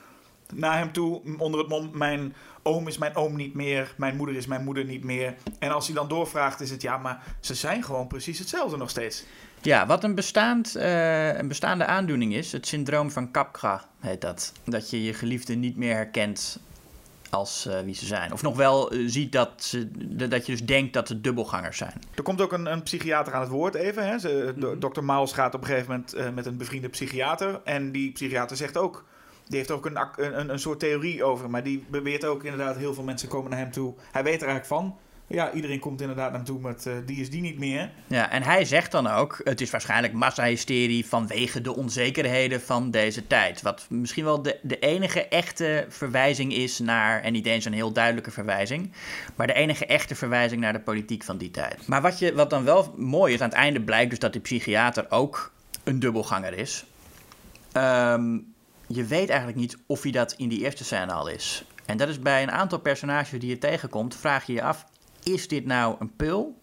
naar 0.54 0.78
hem 0.78 0.92
toe 0.92 1.20
onder 1.38 1.60
het 1.60 1.68
mom: 1.68 1.90
Mijn 1.92 2.34
oom 2.62 2.88
is 2.88 2.98
mijn 2.98 3.16
oom 3.16 3.36
niet 3.36 3.54
meer, 3.54 3.94
mijn 3.96 4.16
moeder 4.16 4.36
is 4.36 4.46
mijn 4.46 4.64
moeder 4.64 4.84
niet 4.84 5.04
meer. 5.04 5.34
En 5.58 5.70
als 5.70 5.86
hij 5.86 5.94
dan 5.94 6.08
doorvraagt, 6.08 6.60
is 6.60 6.70
het 6.70 6.82
ja, 6.82 6.96
maar 6.98 7.22
ze 7.40 7.54
zijn 7.54 7.82
gewoon 7.82 8.06
precies 8.06 8.38
hetzelfde 8.38 8.76
nog 8.76 8.90
steeds. 8.90 9.24
Ja, 9.62 9.86
wat 9.86 10.04
een, 10.04 10.14
bestaand, 10.14 10.76
uh, 10.76 11.36
een 11.38 11.48
bestaande 11.48 11.86
aandoening 11.86 12.34
is, 12.34 12.52
het 12.52 12.66
syndroom 12.66 13.10
van 13.10 13.30
Capgras 13.30 13.82
heet 14.00 14.20
dat. 14.20 14.52
Dat 14.64 14.90
je 14.90 15.02
je 15.02 15.14
geliefde 15.14 15.54
niet 15.54 15.76
meer 15.76 15.94
herkent 15.94 16.58
als 17.30 17.68
wie 17.84 17.94
ze 17.94 18.06
zijn. 18.06 18.32
Of 18.32 18.42
nog 18.42 18.56
wel 18.56 18.92
ziet 19.06 19.32
dat, 19.32 19.50
ze, 19.56 19.88
dat 20.28 20.46
je 20.46 20.52
dus 20.52 20.64
denkt 20.64 20.92
dat 20.92 21.08
ze 21.08 21.20
dubbelgangers 21.20 21.76
zijn. 21.76 21.92
Er 22.14 22.22
komt 22.22 22.40
ook 22.40 22.52
een, 22.52 22.66
een 22.66 22.82
psychiater 22.82 23.34
aan 23.34 23.40
het 23.40 23.50
woord 23.50 23.74
even. 23.74 24.06
Hè? 24.06 24.18
Ze, 24.18 24.54
Mhm. 24.56 24.78
Dr. 24.78 25.02
Miles 25.02 25.32
gaat 25.32 25.54
op 25.54 25.60
een 25.60 25.66
gegeven 25.66 25.90
moment 25.90 26.34
met 26.34 26.46
een 26.46 26.56
bevriende 26.56 26.88
psychiater. 26.88 27.60
En 27.64 27.92
die 27.92 28.12
psychiater 28.12 28.56
zegt 28.56 28.76
ook 28.76 29.04
die 29.46 29.58
heeft 29.58 29.70
ook 29.70 29.86
een, 29.86 29.98
een, 30.16 30.48
een 30.48 30.58
soort 30.58 30.78
theorie 30.78 31.24
over. 31.24 31.50
Maar 31.50 31.62
die 31.62 31.84
beweert 31.88 32.24
ook 32.24 32.44
inderdaad, 32.44 32.76
heel 32.76 32.94
veel 32.94 33.04
mensen 33.04 33.28
komen 33.28 33.50
naar 33.50 33.60
hem 33.60 33.70
toe. 33.70 33.94
Hij 34.12 34.22
weet 34.22 34.42
er 34.42 34.48
eigenlijk 34.48 34.66
van. 34.66 34.96
Ja, 35.28 35.52
iedereen 35.52 35.78
komt 35.78 36.00
inderdaad 36.00 36.28
naar 36.28 36.36
hem 36.36 36.44
toe 36.44 36.60
met 36.60 36.86
uh, 36.86 36.94
die 37.06 37.20
is 37.20 37.30
die 37.30 37.40
niet 37.40 37.58
meer. 37.58 37.90
Ja, 38.06 38.30
en 38.30 38.42
hij 38.42 38.64
zegt 38.64 38.92
dan 38.92 39.06
ook, 39.06 39.40
het 39.44 39.60
is 39.60 39.70
waarschijnlijk 39.70 40.12
massahysterie 40.12 41.06
vanwege 41.06 41.60
de 41.60 41.76
onzekerheden 41.76 42.60
van 42.60 42.90
deze 42.90 43.26
tijd. 43.26 43.62
Wat 43.62 43.86
misschien 43.90 44.24
wel 44.24 44.42
de, 44.42 44.58
de 44.62 44.78
enige 44.78 45.28
echte 45.28 45.86
verwijzing 45.88 46.52
is 46.52 46.78
naar, 46.78 47.22
en 47.22 47.32
niet 47.32 47.46
eens 47.46 47.64
een 47.64 47.72
heel 47.72 47.92
duidelijke 47.92 48.30
verwijzing, 48.30 48.92
maar 49.36 49.46
de 49.46 49.52
enige 49.52 49.86
echte 49.86 50.14
verwijzing 50.14 50.60
naar 50.60 50.72
de 50.72 50.80
politiek 50.80 51.24
van 51.24 51.38
die 51.38 51.50
tijd. 51.50 51.86
Maar 51.86 52.02
wat, 52.02 52.18
je, 52.18 52.34
wat 52.34 52.50
dan 52.50 52.64
wel 52.64 52.94
mooi 52.96 53.34
is, 53.34 53.40
aan 53.40 53.48
het 53.48 53.58
einde 53.58 53.80
blijkt 53.80 54.10
dus 54.10 54.18
dat 54.18 54.32
die 54.32 54.42
psychiater 54.42 55.06
ook 55.08 55.52
een 55.84 55.98
dubbelganger 55.98 56.58
is. 56.58 56.84
Um, 57.72 58.54
je 58.86 59.04
weet 59.04 59.28
eigenlijk 59.28 59.58
niet 59.58 59.76
of 59.86 60.02
hij 60.02 60.12
dat 60.12 60.32
in 60.32 60.48
die 60.48 60.60
eerste 60.60 60.84
scène 60.84 61.12
al 61.12 61.28
is. 61.28 61.64
En 61.84 61.96
dat 61.96 62.08
is 62.08 62.18
bij 62.18 62.42
een 62.42 62.50
aantal 62.50 62.78
personages 62.78 63.40
die 63.40 63.48
je 63.48 63.58
tegenkomt, 63.58 64.16
vraag 64.16 64.46
je 64.46 64.52
je 64.52 64.62
af: 64.62 64.86
is 65.22 65.48
dit 65.48 65.64
nou 65.64 65.96
een 65.98 66.16
pul? 66.16 66.58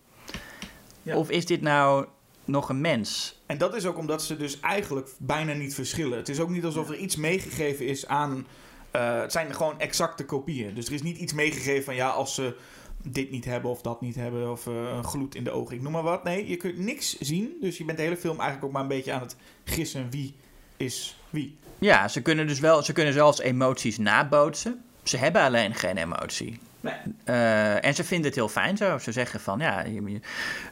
Ja. 1.02 1.18
Of 1.18 1.30
is 1.30 1.46
dit 1.46 1.62
nou 1.62 2.06
nog 2.46 2.70
een 2.70 2.82
mens? 2.82 3.42
En 3.46 3.58
dat 3.58 3.76
is 3.76 3.86
ook 3.86 3.98
omdat 3.98 4.24
ze 4.24 4.38
dus 4.38 4.60
eigenlijk 4.60 5.10
bijna 5.20 5.54
niet 5.54 5.74
verschillen. 5.74 6.18
Het 6.18 6.30
is 6.30 6.40
ook 6.40 6.50
niet 6.50 6.66
alsof 6.66 6.90
er 6.90 6.98
iets 6.98 7.16
meegegeven 7.16 7.86
is 7.86 8.08
aan. 8.08 8.48
Uh, 8.96 9.22
het 9.22 9.32
zijn 9.32 9.56
gewoon 9.56 9.80
exacte 9.80 10.26
kopieën. 10.26 10.74
Dus 10.74 10.86
er 10.86 10.94
is 10.94 11.02
niet 11.02 11.18
iets 11.18 11.34
meegegeven 11.34 11.84
van 11.84 11.96
ja, 11.96 12.10
als 12.10 12.36
ze 12.36 12.56
dit 13.04 13.32
niet 13.32 13.46
hebben 13.46 13.72
of 13.72 13.82
dat 13.82 14.02
niet 14.02 14.16
hebben 14.16 14.52
of 14.52 14.66
uh, 14.66 14.74
een 14.74 15.04
gloed 15.04 15.36
in 15.36 15.44
de 15.44 15.52
ogen, 15.52 15.76
ik 15.76 15.82
noem 15.82 15.92
maar 15.92 16.04
wat. 16.04 16.24
Nee, 16.24 16.48
je 16.48 16.58
kunt 16.58 16.78
niks 16.78 17.20
zien. 17.20 17.58
Dus 17.62 17.78
je 17.78 17.86
bent 17.86 17.98
de 17.98 18.04
hele 18.04 18.18
film 18.18 18.40
eigenlijk 18.40 18.66
ook 18.66 18.72
maar 18.72 18.82
een 18.82 18.88
beetje 18.88 19.12
aan 19.12 19.22
het 19.22 19.36
gissen 19.64 20.10
wie 20.10 20.34
is 20.78 21.18
wie. 21.30 21.58
Ja, 21.84 22.08
ze 22.08 22.22
kunnen 22.22 22.48
dus 22.48 22.60
wel, 22.60 22.84
ze 22.84 22.94
kunnen 22.94 23.14
zelfs 23.14 23.40
emoties 23.40 23.98
nabootsen. 23.98 24.84
Ze 25.04 25.18
hebben 25.18 25.42
alleen 25.42 25.76
geen 25.76 25.98
emotie. 25.98 26.60
Nee. 26.80 26.94
Uh, 27.26 27.86
en 27.86 27.96
ze 27.96 28.04
vinden 28.04 28.26
het 28.26 28.36
heel 28.36 28.50
fijn 28.50 28.78
zo. 28.78 28.98
Ze 28.98 29.12
zeggen 29.12 29.40
van 29.40 29.60
ja, 29.60 29.82
je, 29.82 30.20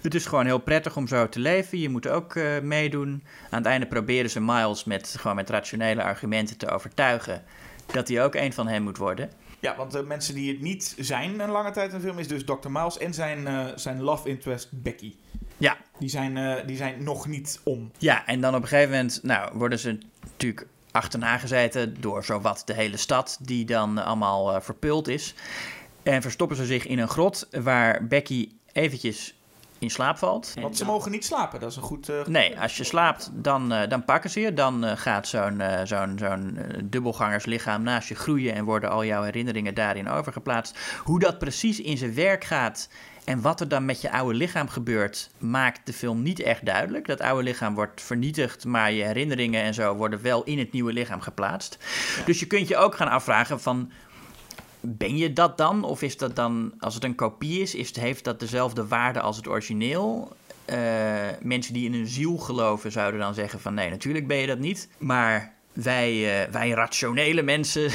het 0.02 0.16
is 0.16 0.26
gewoon 0.26 0.46
heel 0.46 0.60
prettig 0.60 0.98
om 0.98 1.08
zo 1.08 1.30
te 1.30 1.40
leven. 1.40 1.80
Je 1.80 1.90
moet 1.90 2.08
ook 2.08 2.36
uh, 2.36 2.60
meedoen. 2.60 3.24
Aan 3.50 3.58
het 3.60 3.66
einde 3.66 3.86
proberen 3.86 4.30
ze 4.30 4.42
Miles 4.42 4.84
met, 4.84 5.16
gewoon 5.20 5.36
met 5.36 5.50
rationele 5.50 6.04
argumenten 6.04 6.58
te 6.58 6.70
overtuigen 6.70 7.44
dat 7.86 8.08
hij 8.08 8.24
ook 8.24 8.36
een 8.36 8.54
van 8.54 8.68
hen 8.68 8.84
moet 8.84 8.98
worden. 8.98 9.30
Ja, 9.60 9.76
want 9.76 9.92
de 9.92 10.04
mensen 10.04 10.36
die 10.36 10.52
het 10.52 10.62
niet 10.62 10.96
zijn 10.98 11.40
een 11.40 11.50
lange 11.50 11.72
tijd 11.72 11.92
in 11.92 11.98
de 11.98 12.04
film 12.04 12.20
is 12.20 12.28
dus 12.28 12.46
Dr. 12.46 12.70
Miles 12.70 12.98
en 12.98 13.14
zijn, 13.14 13.40
uh, 13.40 13.66
zijn 13.76 14.02
love 14.02 14.30
interest 14.30 14.70
Becky. 14.72 15.16
Ja. 15.58 15.78
Die 16.00 16.10
zijn, 16.10 16.66
die 16.66 16.78
zijn 16.78 17.04
nog 17.04 17.28
niet 17.28 17.60
om. 17.64 17.92
Ja, 17.98 18.26
en 18.26 18.42
dan 18.42 18.56
op 18.56 18.62
een 18.62 18.68
gegeven 18.68 18.92
moment 18.92 19.20
nou, 19.24 19.58
worden 19.58 19.80
ze 19.80 19.98
natuurlijk 20.22 20.68
achterna 20.92 21.38
gezeten 21.38 22.02
door 22.02 22.24
zowat 22.24 22.62
de 22.66 22.74
hele 22.74 22.98
stad, 22.98 23.38
die 23.42 23.66
dan 23.66 23.98
allemaal 23.98 24.56
uh, 24.56 24.62
verpult 24.62 25.08
is. 25.08 25.34
En 26.04 26.22
verstoppen 26.22 26.58
ze 26.58 26.66
zich 26.66 26.86
in 26.88 27.00
een 27.00 27.08
grot 27.08 27.48
waar 27.52 28.08
Becky 28.08 28.50
eventjes 28.72 29.36
in 29.82 29.90
slaap 29.90 30.18
valt. 30.18 30.54
Want 30.62 30.78
ze 30.78 30.86
mogen 30.86 31.12
niet 31.12 31.26
slapen, 31.26 31.60
dat 31.60 31.70
is 31.70 31.76
een 31.76 31.84
goed... 31.84 32.10
Uh, 32.10 32.26
nee, 32.26 32.60
als 32.60 32.78
je 32.78 32.84
slaapt, 32.84 33.30
dan, 33.34 33.74
uh, 33.74 33.88
dan 33.88 34.06
pakken 34.06 34.30
ze 34.30 34.40
je. 34.40 34.54
Dan 34.54 34.86
uh, 34.86 34.92
gaat 34.96 35.28
zo'n 35.28 35.62
zo'n 35.84 36.16
zo'n 36.20 36.60
dubbelgangerslichaam 36.84 37.84
naast 37.84 38.08
je 38.08 38.16
groeien... 38.16 38.54
en 38.54 38.66
worden 38.66 38.90
al 38.90 39.06
jouw 39.06 39.24
herinneringen 39.24 39.74
daarin 39.74 40.10
overgeplaatst. 40.10 40.80
Hoe 41.04 41.20
dat 41.20 41.40
precies 41.40 41.82
in 41.82 41.98
zijn 41.98 42.14
werk 42.14 42.44
gaat... 42.44 42.90
En 43.24 43.42
wat 43.42 43.60
er 43.60 43.68
dan 43.68 43.86
met 43.86 44.02
je 44.02 44.12
oude 44.12 44.38
lichaam 44.38 44.70
gebeurt, 44.70 45.30
maakt 45.38 45.86
de 45.86 45.94
film 45.94 46.22
niet 46.22 46.40
echt 46.40 46.66
duidelijk. 46.66 47.08
Dat 47.08 47.22
oude 47.22 47.44
lichaam 47.44 47.76
wordt 47.76 48.02
vernietigd, 48.02 48.66
maar 48.66 48.92
je 48.92 49.04
herinneringen 49.04 49.64
en 49.64 49.74
zo 49.74 49.96
worden 49.96 50.22
wel 50.22 50.44
in 50.44 50.60
het 50.60 50.72
nieuwe 50.72 50.94
lichaam 50.94 51.22
geplaatst. 51.22 51.78
Ja. 52.18 52.26
Dus 52.26 52.40
je 52.40 52.48
kunt 52.48 52.68
je 52.68 52.78
ook 52.78 52.96
gaan 52.96 53.08
afvragen 53.08 53.62
van, 53.62 53.92
ben 54.82 55.18
je 55.18 55.34
dat 55.34 55.58
dan? 55.58 55.84
Of 55.84 56.02
is 56.02 56.18
dat 56.18 56.36
dan, 56.36 56.74
als 56.80 56.94
het 56.94 57.04
een 57.04 57.16
kopie 57.16 57.62
is, 57.62 57.96
heeft 57.96 58.24
dat 58.24 58.40
dezelfde 58.40 58.88
waarde 58.88 59.22
als 59.22 59.38
het 59.38 59.48
origineel? 59.48 60.36
Uh, 60.70 60.78
mensen 61.42 61.74
die 61.74 61.86
in 61.86 61.94
een 61.94 62.08
ziel 62.08 62.38
geloven 62.38 62.92
zouden 62.92 63.20
dan 63.20 63.34
zeggen 63.34 63.60
van, 63.60 63.74
nee, 63.74 63.90
natuurlijk 63.90 64.28
ben 64.28 64.38
je 64.38 64.48
dat 64.48 64.60
niet. 64.60 64.90
Maar 64.98 65.54
wij, 65.74 66.44
uh, 66.44 66.52
wij 66.52 66.70
rationele 66.70 67.42
mensen 67.42 67.92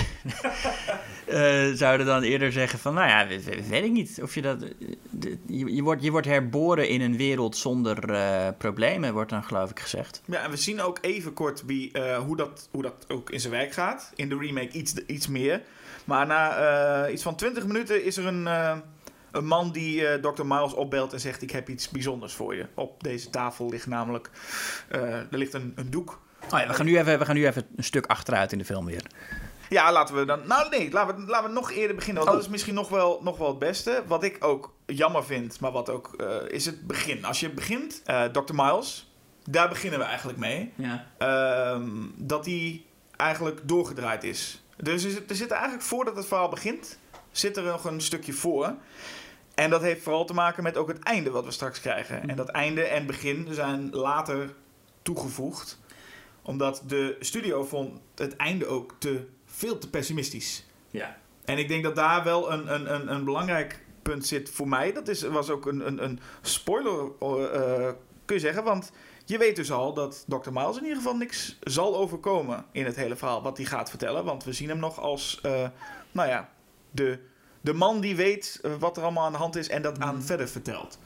uh, 1.29 1.73
zouden 1.83 2.07
dan 2.07 2.23
eerder 2.23 2.53
zeggen 2.53 2.79
van, 2.79 2.95
nou 2.95 3.09
ja, 3.09 3.27
weet, 3.69 3.85
ik 3.85 3.93
niet 3.93 4.19
of 4.23 4.35
je 4.35 4.43
dat... 4.43 4.65
Je, 5.47 5.83
wordt, 5.83 6.03
je 6.03 6.11
wordt 6.11 6.27
herboren 6.27 6.89
in 6.89 7.01
een 7.01 7.17
wereld 7.17 7.57
zonder 7.57 7.99
problemen, 8.59 9.13
wordt 9.13 9.31
dan 9.31 9.45
geloof 9.45 9.71
ik 9.71 9.81
gezegd. 9.81 10.23
Ja, 10.25 10.43
en 10.43 10.51
we 10.51 10.57
zien 10.57 10.81
ook 10.81 10.99
even 11.01 11.33
kort 11.33 11.63
wie, 11.67 11.93
hoe, 12.27 12.37
dat, 12.37 12.69
hoe 12.71 12.83
dat 12.83 13.05
ook 13.09 13.31
in 13.31 13.41
zijn 13.41 13.53
werk 13.53 13.73
gaat. 13.73 14.13
In 14.15 14.29
de 14.29 14.39
remake 14.39 14.71
iets, 14.71 14.95
iets 15.07 15.27
meer. 15.29 15.63
Maar 16.07 16.27
na 16.27 17.09
iets 17.09 17.23
van 17.23 17.37
20 17.37 17.67
minuten 17.67 18.05
is 18.05 18.17
er 18.17 18.27
een, 18.27 18.47
een 19.31 19.47
man 19.47 19.73
die 19.73 20.21
Dr. 20.21 20.45
Miles 20.45 20.75
opbelt 20.75 21.13
en 21.13 21.21
zegt, 21.21 21.43
ik 21.43 21.51
heb 21.51 21.69
iets 21.69 21.89
bijzonders 21.89 22.33
voor 22.33 22.55
je. 22.55 22.67
Op 22.75 23.03
deze 23.03 23.31
tafel 23.31 23.69
ligt 23.69 23.87
namelijk, 23.87 24.31
er 24.89 25.27
ligt 25.31 25.55
een, 25.55 25.73
een 25.77 25.91
doek. 25.91 26.21
Oh 26.53 26.59
ja, 26.59 26.67
we, 26.67 26.75
gaan 26.75 26.87
nu 26.87 26.99
even, 26.99 27.19
we 27.19 27.25
gaan 27.25 27.35
nu 27.35 27.47
even 27.47 27.67
een 27.77 27.85
stuk 27.85 28.07
achteruit 28.07 28.53
in 28.53 28.59
de 28.59 28.65
film 28.65 28.87
weer. 28.87 29.03
Ja, 29.69 29.93
laten 29.93 30.15
we 30.15 30.25
dan. 30.25 30.47
Nou, 30.47 30.69
nee, 30.71 30.91
laten 30.91 31.17
we, 31.17 31.31
laten 31.31 31.49
we 31.49 31.55
nog 31.55 31.71
eerder 31.71 31.97
beginnen. 31.97 32.23
Want 32.23 32.35
oh. 32.35 32.37
dat 32.37 32.47
is 32.47 32.53
misschien 32.53 32.75
nog 32.75 32.89
wel, 32.89 33.21
nog 33.23 33.39
wel 33.39 33.49
het 33.49 33.59
beste. 33.59 34.03
Wat 34.07 34.23
ik 34.23 34.45
ook 34.45 34.75
jammer 34.87 35.25
vind, 35.25 35.61
maar 35.61 35.73
wat 35.73 35.91
ook 35.91 36.15
uh, 36.21 36.37
is 36.49 36.67
het 36.67 36.87
begin. 36.87 37.25
Als 37.25 37.41
je 37.41 37.51
begint, 37.51 38.03
uh, 38.07 38.25
Dr. 38.25 38.55
Miles, 38.55 39.13
daar 39.45 39.69
beginnen 39.69 39.99
we 39.99 40.05
eigenlijk 40.05 40.39
mee. 40.39 40.73
Ja. 40.75 41.07
Uh, 41.19 41.83
dat 42.17 42.47
hij 42.47 42.85
eigenlijk 43.17 43.61
doorgedraaid 43.63 44.25
is. 44.25 44.66
Dus 44.77 45.05
er 45.05 45.11
zit, 45.37 45.51
er 45.51 45.57
eigenlijk 45.57 45.83
voordat 45.83 46.17
het 46.17 46.27
verhaal 46.27 46.49
begint, 46.49 46.99
zit 47.31 47.57
er 47.57 47.63
nog 47.63 47.85
een 47.85 48.01
stukje 48.01 48.33
voor. 48.33 48.75
En 49.55 49.71
dat 49.71 49.83
heeft 49.83 50.03
vooral 50.03 50.25
te 50.25 50.35
maken 50.35 50.63
met 50.63 50.77
ook 50.77 50.89
het 50.89 51.03
einde 51.03 51.31
wat 51.31 51.45
we 51.45 51.51
straks 51.51 51.81
krijgen. 51.81 52.29
En 52.29 52.37
dat 52.37 52.49
einde 52.49 52.83
en 52.83 53.07
begin 53.07 53.49
zijn 53.51 53.91
later 53.91 54.55
toegevoegd. 55.03 55.79
Omdat 56.43 56.83
de 56.87 57.17
studio 57.21 57.65
vond 57.65 58.01
het 58.15 58.37
einde 58.37 58.67
ook 58.67 58.95
te 58.99 59.27
veel 59.45 59.79
te 59.79 59.91
pessimistisch. 59.91 60.67
Ja. 60.91 61.19
En 61.45 61.59
ik 61.59 61.69
denk 61.69 61.83
dat 61.83 61.97
daar 61.97 62.25
wel 62.25 62.53
een, 62.53 62.75
een, 62.75 62.95
een, 62.95 63.13
een 63.13 63.25
belangrijk 63.25 63.85
punt 64.03 64.27
zit 64.27 64.51
voor 64.51 64.69
mij. 64.69 64.93
Dat 64.93 65.09
is, 65.09 65.23
was 65.23 65.51
ook 65.51 65.67
een, 65.67 65.87
een, 65.87 66.05
een 66.05 66.21
spoiler, 66.43 67.11
uh, 67.23 67.91
kun 68.25 68.37
je 68.37 68.39
zeggen. 68.39 68.65
Want 68.65 68.93
je 69.27 69.39
weet 69.39 69.57
dus 69.57 69.73
al 69.73 69.95
dat 69.95 70.25
Dr. 70.27 70.53
Miles 70.53 70.77
in 70.77 70.83
ieder 70.83 70.97
geval 70.97 71.17
niks 71.17 71.59
zal 71.61 71.97
overkomen 71.97 72.65
in 72.73 72.85
het 72.85 72.97
hele 72.97 73.17
verhaal 73.17 73.43
wat 73.43 73.57
hij 73.57 73.67
gaat 73.67 73.91
vertellen. 73.91 74.25
Want 74.25 74.45
we 74.45 74.53
zien 74.53 74.69
hem 74.69 74.79
nog 74.79 75.01
als, 75.01 75.41
uh, 75.47 75.69
nou 76.13 76.29
ja, 76.29 76.49
de, 76.91 77.19
de 77.61 77.73
man 77.73 78.01
die 78.01 78.17
weet 78.17 78.61
wat 78.79 78.97
er 78.97 79.03
allemaal 79.03 79.25
aan 79.25 79.33
de 79.33 79.39
hand 79.39 79.57
is 79.57 79.69
en 79.69 79.83
dat 79.83 80.01
aan 80.01 80.23
verder 80.23 80.49
vertelt. 80.49 80.99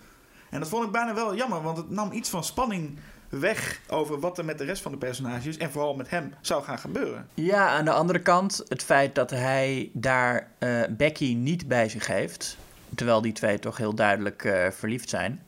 En 0.50 0.60
dat 0.60 0.68
vond 0.68 0.84
ik 0.84 0.90
bijna 0.90 1.14
wel 1.14 1.34
jammer, 1.34 1.62
want 1.62 1.76
het 1.76 1.90
nam 1.90 2.12
iets 2.12 2.30
van 2.30 2.44
spanning 2.44 2.98
weg 3.28 3.80
over 3.88 4.20
wat 4.20 4.38
er 4.38 4.44
met 4.44 4.58
de 4.58 4.64
rest 4.64 4.82
van 4.82 4.92
de 4.92 4.98
personages 4.98 5.56
en 5.56 5.70
vooral 5.70 5.94
met 5.94 6.10
hem 6.10 6.34
zou 6.40 6.62
gaan 6.62 6.78
gebeuren. 6.78 7.28
Ja, 7.34 7.68
aan 7.68 7.84
de 7.84 7.92
andere 7.92 8.20
kant, 8.20 8.64
het 8.68 8.82
feit 8.82 9.14
dat 9.14 9.30
hij 9.30 9.90
daar 9.92 10.50
uh, 10.58 10.82
Becky 10.90 11.34
niet 11.34 11.68
bij 11.68 11.88
zich 11.88 12.06
heeft, 12.06 12.56
terwijl 12.94 13.20
die 13.20 13.32
twee 13.32 13.58
toch 13.58 13.76
heel 13.76 13.94
duidelijk 13.94 14.44
uh, 14.44 14.70
verliefd 14.70 15.08
zijn, 15.08 15.42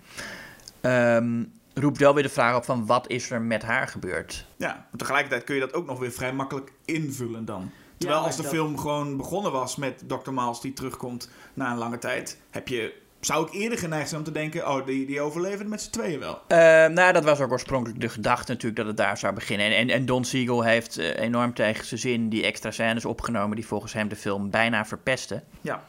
um, 0.80 1.52
roept 1.74 1.98
wel 1.98 2.14
weer 2.14 2.22
de 2.22 2.28
vraag 2.28 2.56
op 2.56 2.64
van 2.64 2.86
wat 2.86 3.08
is 3.08 3.30
er 3.30 3.42
met 3.42 3.62
haar 3.62 3.88
gebeurd. 3.88 4.46
Ja, 4.56 4.68
maar 4.68 4.98
tegelijkertijd 4.98 5.44
kun 5.44 5.54
je 5.54 5.60
dat 5.60 5.74
ook 5.74 5.86
nog 5.86 5.98
weer 5.98 6.12
vrij 6.12 6.32
makkelijk 6.32 6.72
invullen 6.84 7.44
dan. 7.44 7.70
Terwijl 7.96 8.20
ja, 8.20 8.26
als 8.26 8.36
de 8.36 8.42
dat... 8.42 8.50
film 8.50 8.78
gewoon 8.78 9.16
begonnen 9.16 9.52
was 9.52 9.76
met 9.76 10.02
Dr. 10.06 10.32
Miles 10.32 10.60
die 10.60 10.72
terugkomt 10.72 11.30
na 11.54 11.70
een 11.70 11.78
lange 11.78 11.98
tijd, 11.98 12.40
heb 12.50 12.68
je 12.68 13.00
zou 13.24 13.46
ik 13.46 13.52
eerder 13.52 13.78
geneigd 13.78 14.08
zijn 14.08 14.20
om 14.20 14.26
te 14.26 14.32
denken, 14.32 14.68
oh, 14.68 14.86
die, 14.86 15.06
die 15.06 15.20
overleven 15.20 15.68
met 15.68 15.82
z'n 15.82 15.90
tweeën 15.90 16.18
wel. 16.18 16.40
Uh, 16.48 16.58
nou, 16.86 17.12
dat 17.12 17.24
was 17.24 17.40
ook 17.40 17.50
oorspronkelijk 17.50 18.00
de 18.00 18.08
gedachte 18.08 18.52
natuurlijk 18.52 18.76
dat 18.76 18.86
het 18.86 18.96
daar 18.96 19.18
zou 19.18 19.34
beginnen. 19.34 19.66
En, 19.66 19.72
en, 19.72 19.90
en 19.90 20.06
Don 20.06 20.24
Siegel 20.24 20.62
heeft 20.62 20.98
uh, 20.98 21.18
enorm 21.18 21.54
tegen 21.54 21.86
zijn 21.86 22.00
zin 22.00 22.28
die 22.28 22.44
extra 22.44 22.70
scènes 22.70 23.04
opgenomen 23.04 23.56
die 23.56 23.66
volgens 23.66 23.92
hem 23.92 24.08
de 24.08 24.16
film 24.16 24.50
bijna 24.50 24.84
verpesten. 24.84 25.42
Ja. 25.60 25.84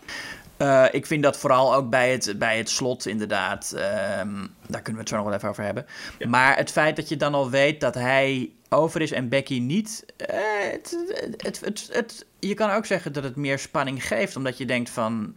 Uh, 0.63 0.85
ik 0.91 1.05
vind 1.05 1.23
dat 1.23 1.37
vooral 1.37 1.75
ook 1.75 1.89
bij 1.89 2.11
het, 2.11 2.39
bij 2.39 2.57
het 2.57 2.69
slot 2.69 3.05
inderdaad, 3.05 3.71
daar 3.71 4.81
kunnen 4.81 4.93
we 4.93 4.99
het 4.99 5.09
zo 5.09 5.15
nog 5.15 5.25
wel 5.25 5.33
even 5.33 5.49
over 5.49 5.63
hebben. 5.63 5.85
Ja. 6.19 6.27
Maar 6.27 6.57
het 6.57 6.71
feit 6.71 6.95
dat 6.95 7.09
je 7.09 7.17
dan 7.17 7.33
al 7.33 7.49
weet 7.49 7.81
dat 7.81 7.93
hij 7.93 8.51
over 8.69 9.01
is 9.01 9.11
en 9.11 9.29
Becky 9.29 9.59
niet, 9.59 10.05
het, 10.17 10.97
het, 11.37 11.59
het, 11.59 11.89
het, 11.91 12.25
je 12.39 12.53
kan 12.53 12.69
ook 12.69 12.85
zeggen 12.85 13.13
dat 13.13 13.23
het 13.23 13.35
meer 13.35 13.59
spanning 13.59 14.07
geeft, 14.07 14.35
omdat 14.35 14.57
je 14.57 14.65
denkt 14.65 14.89
van 14.89 15.35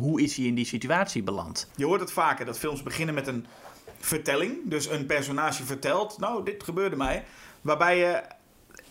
hoe 0.00 0.22
is 0.22 0.36
hij 0.36 0.46
in 0.46 0.54
die 0.54 0.64
situatie 0.64 1.22
beland? 1.22 1.68
Je 1.76 1.84
hoort 1.84 2.00
het 2.00 2.12
vaker 2.12 2.46
dat 2.46 2.58
films 2.58 2.82
beginnen 2.82 3.14
met 3.14 3.26
een 3.26 3.46
vertelling. 3.98 4.58
Dus 4.64 4.90
een 4.90 5.06
personage 5.06 5.64
vertelt, 5.64 6.18
nou, 6.18 6.44
dit 6.44 6.62
gebeurde 6.62 6.96
mij. 6.96 7.24
Waarbij 7.60 7.98
je 7.98 8.22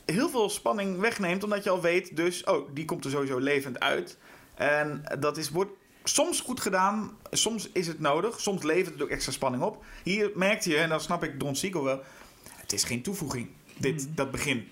heel 0.06 0.30
veel 0.30 0.50
spanning 0.50 1.00
wegneemt, 1.00 1.44
omdat 1.44 1.64
je 1.64 1.70
al 1.70 1.82
weet, 1.82 2.16
dus, 2.16 2.44
oh, 2.44 2.70
die 2.74 2.86
komt 2.86 3.06
er 3.06 3.12
sowieso 3.12 3.38
levend 3.38 3.80
uit. 3.80 4.18
En 4.64 5.04
dat 5.20 5.38
is, 5.38 5.50
wordt 5.50 5.72
soms 6.04 6.42
goed 6.42 6.60
gedaan, 6.60 7.18
soms 7.32 7.70
is 7.72 7.88
het 7.88 8.00
nodig, 8.00 8.40
soms 8.40 8.64
levert 8.64 8.94
het 8.94 9.04
ook 9.04 9.10
extra 9.10 9.32
spanning 9.32 9.64
op. 9.64 9.84
Hier 10.04 10.32
merkte 10.36 10.70
je, 10.70 10.78
en 10.78 10.90
dan 10.90 11.02
snap 11.02 11.24
ik 11.24 11.40
Don 11.40 11.56
Siegel 11.56 11.84
wel, 11.84 12.02
het 12.56 12.74
is 12.74 12.84
geen 12.84 13.02
toevoeging, 13.02 13.50
dit, 13.78 14.08
dat 14.16 14.32
begin. 14.32 14.70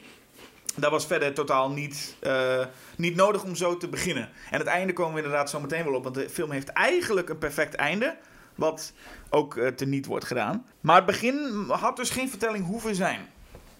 Dat 0.76 0.92
was 0.92 1.06
verder 1.06 1.34
totaal 1.34 1.70
niet, 1.70 2.16
eh, 2.20 2.66
niet 2.98 3.16
nodig 3.16 3.44
om 3.44 3.56
zo 3.56 3.78
te 3.78 3.88
beginnen. 3.88 4.30
En 4.52 4.60
het 4.60 4.68
einde 4.68 4.94
komen 4.94 5.14
we 5.14 5.22
inderdaad 5.22 5.50
zo 5.50 5.60
meteen 5.60 5.84
wel 5.84 5.94
op, 5.94 6.04
want 6.04 6.16
de 6.16 6.30
film 6.30 6.52
heeft 6.52 6.68
eigenlijk 6.68 7.30
een 7.30 7.38
perfect 7.38 7.76
einde. 7.76 8.18
Wat 8.56 8.94
ook 9.30 9.56
uh, 9.56 9.68
teniet 9.68 10.06
wordt 10.06 10.26
gedaan. 10.26 10.66
Maar 10.82 10.96
het 10.96 11.06
begin 11.06 11.66
had 11.68 11.96
dus 11.96 12.10
geen 12.10 12.30
vertelling 12.30 12.66
hoeven 12.66 12.96
zijn. 12.96 13.30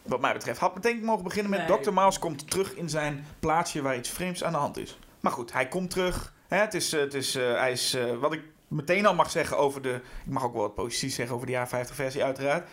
Wat 0.04 0.22
mij 0.22 0.34
betreft. 0.34 0.60
Had 0.60 0.76
meteen 0.76 1.04
mogen 1.04 1.24
beginnen 1.24 1.52
met... 1.52 1.68
Nee. 1.68 1.80
Dr. 1.80 1.94
Miles 1.94 2.20
komt 2.20 2.50
terug 2.50 2.76
in 2.76 2.90
zijn 2.90 3.26
plaatsje 3.40 3.82
waar 3.82 3.98
iets 3.98 4.10
vreemds 4.10 4.44
aan 4.44 4.52
de 4.52 4.58
hand 4.58 4.78
is. 4.78 4.98
Maar 5.22 5.32
goed, 5.32 5.54
hij 5.54 5.68
komt 5.68 5.90
terug. 5.90 6.34
Hè, 6.48 6.58
het 6.58 6.74
is, 6.74 6.94
eh, 6.94 7.00
het 7.00 7.14
is, 7.14 7.36
eh, 7.36 7.54
hij 7.54 7.72
is 7.72 7.94
eh, 7.94 8.18
wat 8.18 8.34
ik 8.34 8.42
meteen 8.68 9.06
al 9.06 9.16
mag 9.16 9.32
zeggen 9.32 9.58
over 9.58 9.82
de... 9.82 10.02
Ik 10.26 10.32
mag 10.32 10.44
ook 10.44 10.54
wel 10.54 10.62
wat 10.62 10.76
positief 10.76 11.14
zeggen 11.14 11.36
over 11.36 11.48
de 11.48 11.54
jaren 11.54 11.68
50 11.68 11.96
versie 11.96 12.24
uiteraard. 12.24 12.70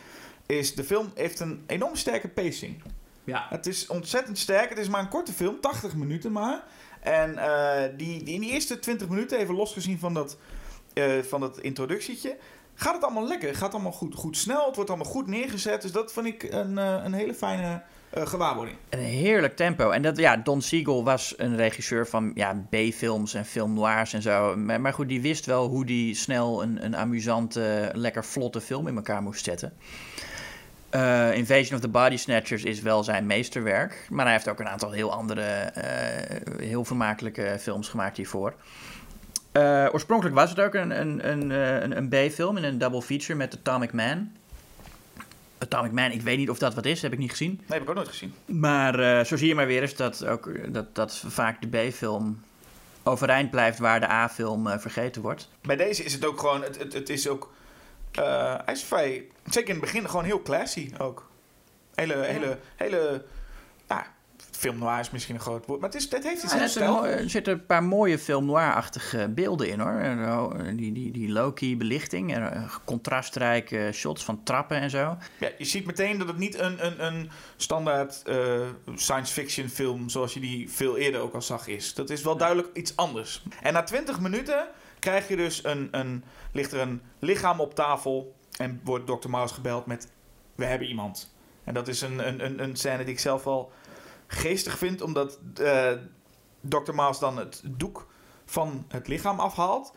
Is 0.47 0.75
de 0.75 0.85
film 0.85 1.11
heeft 1.14 1.40
een 1.40 1.64
enorm 1.67 1.97
sterke 1.97 2.28
pacing. 2.28 2.83
Ja. 3.25 3.47
Het 3.49 3.67
is 3.67 3.87
ontzettend 3.87 4.38
sterk. 4.38 4.69
Het 4.69 4.78
is 4.78 4.88
maar 4.88 5.00
een 5.00 5.09
korte 5.09 5.33
film, 5.33 5.61
80 5.61 5.95
minuten 5.95 6.33
maar. 6.33 6.62
En 7.00 7.35
die, 7.97 8.23
die 8.23 8.35
in 8.35 8.40
die 8.40 8.50
eerste 8.50 8.78
20 8.78 9.09
minuten, 9.09 9.38
even 9.38 9.55
losgezien 9.55 9.99
van 9.99 10.14
dat, 10.14 10.38
van 11.23 11.40
dat 11.40 11.59
introductietje, 11.59 12.37
gaat 12.75 12.95
het 12.95 13.05
allemaal 13.05 13.26
lekker. 13.26 13.49
Het 13.49 13.57
gaat 13.57 13.73
allemaal 13.73 13.93
goed, 13.93 14.14
goed 14.14 14.37
snel. 14.37 14.67
Het 14.67 14.75
wordt 14.75 14.90
allemaal 14.90 15.12
goed 15.12 15.26
neergezet. 15.26 15.83
Dus 15.83 15.93
dat 15.93 16.12
vond 16.12 16.26
ik 16.26 16.43
een, 16.43 16.76
een 16.76 17.12
hele 17.12 17.35
fijne 17.35 17.83
gewaarwording. 18.12 18.77
Een 18.88 18.99
heerlijk 18.99 19.57
tempo. 19.57 19.91
En 19.91 20.03
dat, 20.03 20.17
ja, 20.17 20.37
Don 20.37 20.62
Siegel 20.62 21.05
was 21.05 21.35
een 21.37 21.57
regisseur 21.57 22.07
van 22.07 22.31
ja, 22.35 22.67
B-films 22.71 23.35
en 23.35 23.45
film 23.45 23.75
noirs 23.75 24.12
en 24.12 24.23
zo. 24.23 24.57
Maar, 24.57 24.93
goed, 24.93 25.09
die 25.09 25.21
wist 25.21 25.47
wel 25.47 25.69
hoe 25.69 25.85
die 25.85 26.15
snel 26.15 26.62
een, 26.62 26.85
een 26.85 26.97
amusante, 26.97 27.91
lekker 27.93 28.25
vlotte 28.25 28.61
film 28.61 28.87
in 28.87 28.97
elkaar 28.97 29.23
moest 29.23 29.45
zetten. 29.45 29.73
Eh, 30.91 31.35
Invasion 31.35 31.75
of 31.75 31.81
the 31.81 31.88
Body 31.88 32.17
Snatchers 32.17 32.65
is 32.65 32.81
wel 32.81 33.05
zijn 33.05 33.27
meesterwerk. 33.27 34.07
Maar 34.11 34.25
hij 34.25 34.35
heeft 34.35 34.49
ook 34.49 34.61
een 34.61 34.69
aantal 34.69 34.91
heel 34.91 35.12
andere, 35.12 35.43
eh, 35.43 36.59
heel 36.61 36.85
vermakelijke 36.85 37.57
films 37.61 37.88
gemaakt 37.88 38.17
hiervoor. 38.17 38.55
Oorspronkelijk 39.93 40.37
was 40.37 40.50
het 40.50 40.61
ook 40.61 40.75
een, 40.75 41.00
een, 41.00 41.31
een, 41.31 41.97
een 41.97 42.09
B-film 42.09 42.57
in 42.57 42.65
een 42.65 42.79
double 42.79 43.03
feature 43.03 43.35
met 43.35 43.59
Atomic 43.59 43.93
Man. 43.93 44.31
Atomic 45.59 45.93
Man, 45.93 46.11
ik 46.11 46.23
weet 46.23 46.38
niet 46.38 46.50
of 46.50 46.59
dat 46.59 46.75
wat 46.75 46.87
is, 46.87 47.03
heb 47.03 47.12
ik 47.12 47.19
niet 47.19 47.31
gezien. 47.31 47.50
Nee, 47.50 47.67
heb 47.69 47.83
ik 47.83 47.88
ook 47.88 47.95
nooit 47.95 48.09
gezien. 48.09 48.35
Maar 48.45 48.99
eh, 48.99 49.25
zo 49.25 49.37
zie 49.37 49.49
je 49.49 49.55
maar 49.55 49.67
weer 49.67 49.83
eens 49.83 49.95
dat, 49.95 50.25
ook, 50.25 50.73
dat, 50.73 50.95
dat 50.95 51.23
vaak 51.27 51.62
de 51.62 51.88
B-film 51.88 52.43
overeind 53.03 53.50
blijft 53.50 53.79
waar 53.79 54.00
de 54.00 54.11
A-film 54.11 54.67
eh, 54.67 54.79
vergeten 54.79 55.23
wordt. 55.23 55.49
Bij 55.61 55.77
deze 55.77 56.05
is 56.05 56.12
het 56.12 56.25
ook 56.25 56.41
gewoon, 56.41 56.62
het, 56.62 56.79
het, 56.79 56.93
het 56.93 57.09
is 57.09 57.29
ook, 57.29 57.53
eh, 58.12 58.55
hij 58.65 58.75
is 58.75 58.83
vrij, 58.83 59.27
zeker 59.45 59.69
in 59.69 59.75
het 59.75 59.85
begin, 59.85 60.09
gewoon 60.09 60.25
heel 60.25 60.43
classy 60.43 60.91
ook. 60.99 61.27
Hele, 61.95 62.15
hele, 62.25 62.59
hele, 62.77 63.25
film 64.59 64.79
noir 64.79 65.00
is 65.00 65.11
misschien 65.11 65.35
een 65.35 65.41
groot 65.41 65.67
woord, 65.67 65.81
maar 65.81 65.88
het, 65.88 65.99
is, 65.99 66.11
het 66.11 66.25
heeft 66.25 66.43
iets 66.43 66.55
mo- 66.55 66.67
stijl. 66.67 67.07
er 67.07 67.31
zitten 67.31 67.53
een 67.53 67.67
paar 67.67 67.85
mooie 67.85 68.19
film 68.19 68.45
noir-achtige 68.45 69.29
beelden 69.29 69.69
in 69.69 69.81
hoor. 69.81 70.57
Die, 70.77 70.93
die, 70.93 71.11
die 71.11 71.29
low-key 71.33 71.77
belichting, 71.77 72.35
en, 72.35 72.53
eh, 72.53 72.75
contrastrijke 72.85 73.91
shots 73.93 74.25
van 74.25 74.43
trappen 74.43 74.81
en 74.81 74.91
zo. 74.91 75.17
Ja, 75.41 75.49
je 75.59 75.65
ziet 75.65 75.87
meteen 75.87 76.19
dat 76.19 76.29
het 76.29 76.38
niet 76.38 76.59
een, 76.59 76.87
een, 76.87 77.05
een 77.05 77.31
standaard 77.57 78.23
eh, 78.23 78.61
science 78.95 79.33
fiction 79.33 79.69
film 79.69 80.09
zoals 80.09 80.35
je 80.35 80.41
die 80.41 80.71
veel 80.71 80.97
eerder 80.97 81.21
ook 81.21 81.35
al 81.35 81.43
zag 81.43 81.67
is. 81.67 81.95
Dat 81.95 82.11
is 82.11 82.23
wel 82.23 82.37
duidelijk 82.37 82.69
iets 82.73 82.97
anders. 82.97 83.43
En 83.62 83.73
na 83.73 83.83
20 83.83 84.21
minuten 84.21 84.67
krijg 84.99 85.29
je 85.29 85.37
dus 85.37 85.65
een, 85.65 85.88
een, 85.91 86.25
ligt 86.53 86.73
er 86.73 86.81
een 86.81 87.03
lichaam 87.19 87.61
op 87.61 87.75
tafel 87.75 88.35
en 88.57 88.81
wordt 88.85 89.07
Dr. 89.07 89.29
Mouse 89.29 89.55
gebeld 89.55 89.87
met 89.87 90.09
we 90.55 90.65
hebben 90.65 90.88
iemand. 90.88 91.33
En 91.65 91.75
dat 91.75 91.88
is 91.88 92.00
een, 92.00 92.29
een, 92.29 92.45
een, 92.45 92.62
een 92.62 92.77
scène 92.77 93.05
die 93.05 93.12
ik 93.12 93.19
zelf 93.19 93.44
wel 93.44 93.73
geestig 94.29 94.79
vind, 94.79 95.01
omdat 95.01 95.38
eh 95.55 95.93
Dr. 96.61 96.95
Mouse 96.95 97.21
dan 97.21 97.37
het 97.38 97.62
doek 97.64 98.07
van 98.45 98.85
het 98.88 99.09
lichaam 99.09 99.41
afhaalt. 99.41 99.93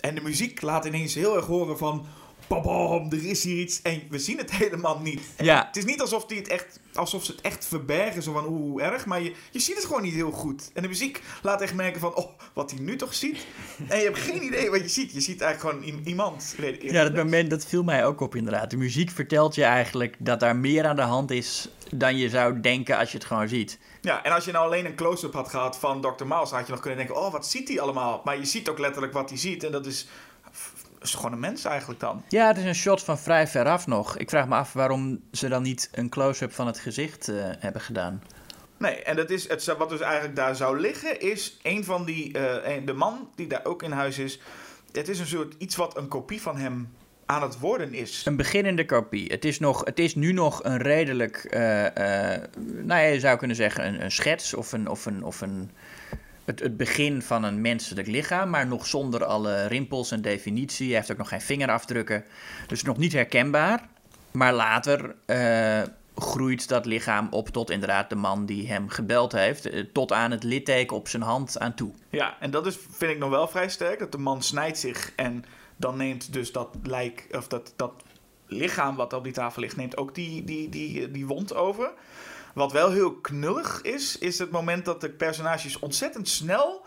En 0.00 0.14
de 0.14 0.20
muziek 0.20 0.62
laat 0.62 0.84
ineens 0.84 1.14
heel 1.14 1.36
erg 1.36 1.46
horen 1.46 1.78
van... 1.78 2.06
Babam, 2.46 3.12
er 3.12 3.26
is 3.26 3.44
hier 3.44 3.60
iets. 3.60 3.82
En 3.82 4.02
we 4.10 4.18
zien 4.18 4.38
het 4.38 4.50
helemaal 4.62 4.98
niet. 4.98 5.20
Ja. 5.38 5.66
Het 5.66 5.76
is 5.76 5.84
niet 5.84 6.00
alsof, 6.00 6.26
die 6.26 6.38
het 6.38 6.48
echt, 6.48 6.80
alsof 6.94 7.24
ze 7.24 7.32
het 7.32 7.40
echt 7.40 7.66
verbergen. 7.66 8.22
Zo 8.22 8.32
van, 8.32 8.46
oeh, 8.46 8.60
hoe 8.60 8.82
erg. 8.82 9.06
Maar 9.06 9.22
je, 9.22 9.34
je 9.50 9.58
ziet 9.58 9.76
het 9.76 9.84
gewoon 9.84 10.02
niet 10.02 10.14
heel 10.14 10.30
goed. 10.30 10.70
En 10.74 10.82
de 10.82 10.88
muziek 10.88 11.22
laat 11.42 11.60
echt 11.60 11.74
merken 11.74 12.00
van... 12.00 12.14
Oh, 12.14 12.30
wat 12.52 12.70
hij 12.70 12.80
nu 12.80 12.96
toch 12.96 13.14
ziet. 13.14 13.46
En 13.88 13.98
je 13.98 14.04
hebt 14.04 14.18
geen 14.18 14.42
idee 14.52 14.70
wat 14.70 14.80
je 14.80 14.88
ziet. 14.88 15.12
Je 15.12 15.20
ziet 15.20 15.40
eigenlijk 15.40 15.76
gewoon 15.76 16.04
iemand. 16.04 16.54
Ja, 16.80 17.02
dat 17.02 17.14
moment 17.14 17.50
dat 17.50 17.66
viel 17.66 17.82
mij 17.82 18.06
ook 18.06 18.20
op 18.20 18.34
inderdaad. 18.34 18.70
De 18.70 18.76
muziek 18.76 19.10
vertelt 19.10 19.54
je 19.54 19.64
eigenlijk 19.64 20.16
dat 20.18 20.40
daar 20.40 20.56
meer 20.56 20.86
aan 20.86 20.96
de 20.96 21.02
hand 21.02 21.30
is 21.30 21.68
dan 21.94 22.16
je 22.16 22.28
zou 22.28 22.60
denken 22.60 22.98
als 22.98 23.12
je 23.12 23.18
het 23.18 23.26
gewoon 23.26 23.48
ziet. 23.48 23.78
Ja, 24.00 24.24
en 24.24 24.32
als 24.32 24.44
je 24.44 24.52
nou 24.52 24.64
alleen 24.66 24.86
een 24.86 24.94
close-up 24.94 25.32
had 25.32 25.48
gehad 25.48 25.78
van 25.78 26.00
Dr. 26.00 26.24
Miles... 26.24 26.50
had 26.50 26.66
je 26.66 26.72
nog 26.72 26.80
kunnen 26.80 26.98
denken, 26.98 27.16
oh, 27.16 27.32
wat 27.32 27.46
ziet 27.46 27.68
hij 27.68 27.80
allemaal? 27.80 28.20
Maar 28.24 28.38
je 28.38 28.44
ziet 28.44 28.68
ook 28.68 28.78
letterlijk 28.78 29.12
wat 29.12 29.28
hij 29.28 29.38
ziet. 29.38 29.64
En 29.64 29.72
dat 29.72 29.86
is, 29.86 30.06
is 31.02 31.14
gewoon 31.14 31.32
een 31.32 31.40
mens 31.40 31.64
eigenlijk 31.64 32.00
dan. 32.00 32.22
Ja, 32.28 32.46
het 32.46 32.56
is 32.56 32.64
een 32.64 32.74
shot 32.74 33.02
van 33.02 33.18
vrij 33.18 33.46
veraf 33.46 33.86
nog. 33.86 34.18
Ik 34.18 34.28
vraag 34.28 34.48
me 34.48 34.54
af 34.54 34.72
waarom 34.72 35.20
ze 35.32 35.48
dan 35.48 35.62
niet 35.62 35.88
een 35.92 36.08
close-up 36.08 36.52
van 36.52 36.66
het 36.66 36.78
gezicht 36.78 37.28
eh, 37.28 37.34
hebben 37.58 37.80
gedaan. 37.80 38.22
Nee, 38.76 39.02
en 39.02 39.16
dat 39.16 39.30
is 39.30 39.48
het, 39.48 39.64
wat 39.78 39.88
dus 39.88 40.00
eigenlijk 40.00 40.36
daar 40.36 40.56
zou 40.56 40.80
liggen, 40.80 41.20
is 41.20 41.58
een 41.62 41.84
van 41.84 42.04
die, 42.04 42.38
eh, 42.38 42.86
de 42.86 42.92
man 42.92 43.30
die 43.34 43.46
daar 43.46 43.64
ook 43.64 43.82
in 43.82 43.90
huis 43.90 44.18
is. 44.18 44.40
Het 44.92 45.08
is 45.08 45.18
een 45.18 45.26
soort 45.26 45.54
iets 45.58 45.76
wat 45.76 45.96
een 45.96 46.08
kopie 46.08 46.42
van 46.42 46.56
hem 46.56 46.88
aan 47.26 47.42
het 47.42 47.58
worden 47.58 47.94
is. 47.94 48.22
Een 48.24 48.36
beginnende 48.36 48.84
kopie. 48.84 49.32
Het 49.32 49.44
is, 49.44 49.58
nog, 49.58 49.84
het 49.84 49.98
is 49.98 50.14
nu 50.14 50.32
nog 50.32 50.64
een 50.64 50.78
redelijk, 50.78 51.36
eh, 51.36 51.60
nou 52.58 53.00
ja, 53.00 53.06
je 53.06 53.20
zou 53.20 53.38
kunnen 53.38 53.56
zeggen 53.56 53.86
een, 53.86 54.02
een 54.02 54.10
schets 54.10 54.54
of, 54.54 54.72
een, 54.72 54.88
of, 54.88 55.06
een, 55.06 55.24
of 55.24 55.40
een, 55.40 55.70
het, 56.44 56.60
het 56.60 56.76
begin 56.76 57.22
van 57.22 57.44
een 57.44 57.60
menselijk 57.60 58.06
lichaam, 58.06 58.50
maar 58.50 58.66
nog 58.66 58.86
zonder 58.86 59.24
alle 59.24 59.66
rimpels 59.66 60.10
en 60.10 60.22
definitie. 60.22 60.86
Hij 60.86 60.96
heeft 60.96 61.10
ook 61.10 61.18
nog 61.18 61.28
geen 61.28 61.40
vingerafdrukken, 61.40 62.24
dus 62.66 62.82
nog 62.82 62.96
niet 62.96 63.12
herkenbaar. 63.12 63.88
Maar 64.30 64.52
later 64.52 65.14
eh, 65.26 65.82
groeit 66.16 66.68
dat 66.68 66.86
lichaam 66.86 67.28
op 67.30 67.48
tot 67.48 67.70
inderdaad 67.70 68.10
de 68.10 68.14
man 68.14 68.46
die 68.46 68.68
hem 68.68 68.88
gebeld 68.88 69.32
heeft, 69.32 69.66
eh, 69.66 69.84
tot 69.92 70.12
aan 70.12 70.30
het 70.30 70.44
litteken 70.44 70.96
op 70.96 71.08
zijn 71.08 71.22
hand 71.22 71.58
aan 71.58 71.74
toe. 71.74 71.90
Ja, 72.10 72.36
en 72.40 72.50
dat 72.50 72.66
is, 72.66 72.78
vind 72.90 73.12
ik 73.12 73.18
nog 73.18 73.30
wel 73.30 73.48
vrij 73.48 73.68
sterk. 73.68 73.98
Dat 73.98 74.12
de 74.12 74.18
man 74.18 74.42
snijdt 74.42 74.78
zich 74.78 75.12
en 75.16 75.44
dan 75.76 75.96
neemt 75.96 76.32
dus 76.32 76.52
dat 76.52 76.68
lijk, 76.82 77.26
of 77.30 77.48
dat, 77.48 77.72
dat 77.76 77.92
lichaam 78.46 78.96
wat 78.96 79.12
op 79.12 79.24
die 79.24 79.32
tafel 79.32 79.62
ligt, 79.62 79.76
neemt 79.76 79.96
ook 79.96 80.14
die, 80.14 80.44
die, 80.44 80.68
die, 80.68 81.10
die 81.10 81.26
wond 81.26 81.54
over. 81.54 81.90
Wat 82.54 82.72
wel 82.72 82.90
heel 82.90 83.14
knullig 83.14 83.82
is, 83.82 84.18
is 84.18 84.38
het 84.38 84.50
moment 84.50 84.84
dat 84.84 85.00
de 85.00 85.10
personages 85.10 85.78
ontzettend 85.78 86.28
snel 86.28 86.84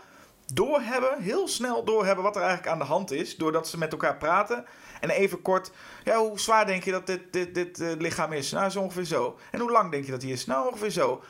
doorhebben, 0.52 1.22
heel 1.22 1.48
snel 1.48 1.84
doorhebben 1.84 2.24
wat 2.24 2.36
er 2.36 2.42
eigenlijk 2.42 2.72
aan 2.72 2.78
de 2.78 2.84
hand 2.84 3.10
is. 3.10 3.36
Doordat 3.36 3.68
ze 3.68 3.78
met 3.78 3.92
elkaar 3.92 4.16
praten. 4.16 4.64
En 5.00 5.10
even 5.10 5.42
kort, 5.42 5.70
ja, 6.04 6.18
hoe 6.18 6.40
zwaar 6.40 6.66
denk 6.66 6.84
je 6.84 6.90
dat 6.90 7.06
dit, 7.06 7.32
dit, 7.32 7.54
dit 7.54 7.80
eh, 7.80 7.88
lichaam 7.98 8.32
is? 8.32 8.52
Nou, 8.52 8.70
zo 8.70 8.80
ongeveer 8.80 9.04
zo. 9.04 9.38
En 9.50 9.60
hoe 9.60 9.70
lang 9.70 9.90
denk 9.90 10.04
je 10.04 10.10
dat 10.10 10.22
hij 10.22 10.30
is? 10.30 10.46
Nou, 10.46 10.68
ongeveer 10.68 10.90
zo. 10.90 11.22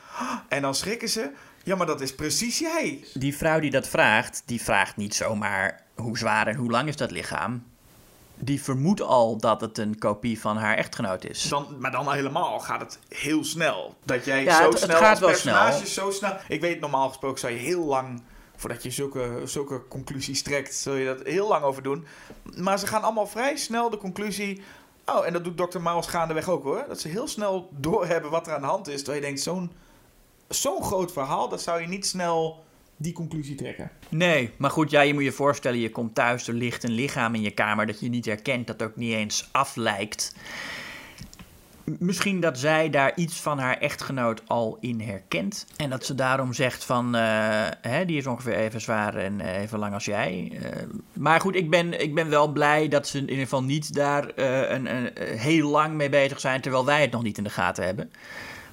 En 0.47 0.61
dan 0.61 0.75
schrikken 0.75 1.09
ze. 1.09 1.31
Ja, 1.63 1.75
maar 1.75 1.87
dat 1.87 2.01
is 2.01 2.15
precies 2.15 2.59
jij. 2.59 3.05
Die 3.13 3.37
vrouw 3.37 3.59
die 3.59 3.71
dat 3.71 3.87
vraagt, 3.87 4.43
die 4.45 4.61
vraagt 4.61 4.95
niet 4.95 5.15
zomaar 5.15 5.83
hoe 5.95 6.17
zwaar 6.17 6.47
en 6.47 6.55
hoe 6.55 6.71
lang 6.71 6.87
is 6.87 6.95
dat 6.95 7.11
lichaam. 7.11 7.63
Die 8.39 8.63
vermoedt 8.63 9.01
al 9.01 9.37
dat 9.37 9.61
het 9.61 9.77
een 9.77 9.97
kopie 9.97 10.39
van 10.41 10.57
haar 10.57 10.75
echtgenoot 10.77 11.23
is. 11.25 11.41
Dan, 11.49 11.75
maar 11.79 11.91
dan 11.91 12.11
helemaal 12.11 12.59
gaat 12.59 12.79
het 12.79 12.99
heel 13.09 13.43
snel. 13.43 13.95
Dat 14.03 14.25
jij 14.25 14.43
Ja, 14.43 14.57
zo 14.57 14.63
het- 14.63 14.73
het 14.73 14.81
snel 14.83 14.97
gaat 14.97 15.09
als 15.09 15.19
wel 15.19 15.29
personages 15.29 15.93
zo 15.93 16.11
snel. 16.11 16.33
Ik 16.47 16.61
weet, 16.61 16.79
normaal 16.79 17.07
gesproken 17.07 17.39
zou 17.39 17.53
je 17.53 17.59
heel 17.59 17.83
lang 17.85 18.21
voordat 18.55 18.83
je 18.83 18.91
zulke, 18.91 19.41
zulke 19.45 19.81
conclusies 19.87 20.41
trekt, 20.43 20.75
zul 20.75 20.93
je 20.93 21.05
dat 21.05 21.19
heel 21.27 21.47
lang 21.47 21.63
over 21.63 21.83
doen. 21.83 22.05
Maar 22.55 22.79
ze 22.79 22.87
gaan 22.87 23.03
allemaal 23.03 23.27
vrij 23.27 23.55
snel 23.57 23.89
de 23.89 23.97
conclusie. 23.97 24.61
Oh, 25.05 25.25
en 25.25 25.33
dat 25.33 25.43
doet 25.43 25.57
Dr. 25.71 25.79
Miles 25.79 26.07
gaandeweg 26.07 26.49
ook 26.49 26.63
hoor. 26.63 26.85
Dat 26.87 26.99
ze 26.99 27.07
heel 27.07 27.27
snel 27.27 27.69
doorhebben 27.71 28.31
wat 28.31 28.47
er 28.47 28.53
aan 28.53 28.61
de 28.61 28.67
hand 28.67 28.87
is. 28.87 28.95
Terwijl 28.97 29.17
je 29.17 29.25
denkt, 29.25 29.41
zo'n 29.41 29.71
zo'n 30.49 30.83
groot 30.83 31.11
verhaal, 31.11 31.49
dat 31.49 31.61
zou 31.61 31.81
je 31.81 31.87
niet 31.87 32.05
snel 32.07 32.65
die 32.97 33.13
conclusie 33.13 33.55
trekken. 33.55 33.91
Nee, 34.09 34.51
maar 34.57 34.71
goed, 34.71 34.91
ja, 34.91 35.01
je 35.01 35.13
moet 35.13 35.23
je 35.23 35.31
voorstellen, 35.31 35.79
je 35.79 35.91
komt 35.91 36.15
thuis, 36.15 36.47
er 36.47 36.53
ligt 36.53 36.83
een 36.83 36.91
lichaam 36.91 37.35
in 37.35 37.41
je 37.41 37.51
kamer 37.51 37.85
dat 37.85 37.99
je 37.99 38.09
niet 38.09 38.25
herkent, 38.25 38.67
dat 38.67 38.83
ook 38.83 38.95
niet 38.95 39.13
eens 39.13 39.49
aflijkt. 39.51 40.35
Misschien 41.99 42.39
dat 42.39 42.59
zij 42.59 42.89
daar 42.89 43.11
iets 43.15 43.41
van 43.41 43.59
haar 43.59 43.77
echtgenoot 43.77 44.41
al 44.47 44.77
in 44.79 45.01
herkent. 45.01 45.65
En 45.75 45.89
dat 45.89 46.05
ze 46.05 46.15
daarom 46.15 46.53
zegt 46.53 46.83
van, 46.83 47.15
eh, 47.15 47.21
hè, 47.81 48.05
die 48.05 48.17
is 48.17 48.27
ongeveer 48.27 48.55
even 48.55 48.81
zwaar 48.81 49.15
en 49.15 49.41
eh, 49.41 49.61
even 49.61 49.79
lang 49.79 49.93
als 49.93 50.05
jij. 50.05 50.51
Eh, 50.61 50.71
maar 51.13 51.39
goed, 51.39 51.55
ik 51.55 51.69
ben, 51.69 52.01
ik 52.01 52.15
ben 52.15 52.29
wel 52.29 52.47
blij 52.47 52.87
dat 52.87 53.07
ze 53.07 53.17
in 53.17 53.29
ieder 53.29 53.43
geval 53.43 53.63
niet 53.63 53.93
daar 53.93 54.37
een, 54.37 54.95
een, 54.95 55.11
heel 55.37 55.69
lang 55.69 55.93
mee 55.93 56.09
bezig 56.09 56.39
zijn, 56.39 56.61
terwijl 56.61 56.85
wij 56.85 57.01
het 57.01 57.11
nog 57.11 57.23
niet 57.23 57.37
in 57.37 57.43
de 57.43 57.49
gaten 57.49 57.85
hebben. 57.85 58.11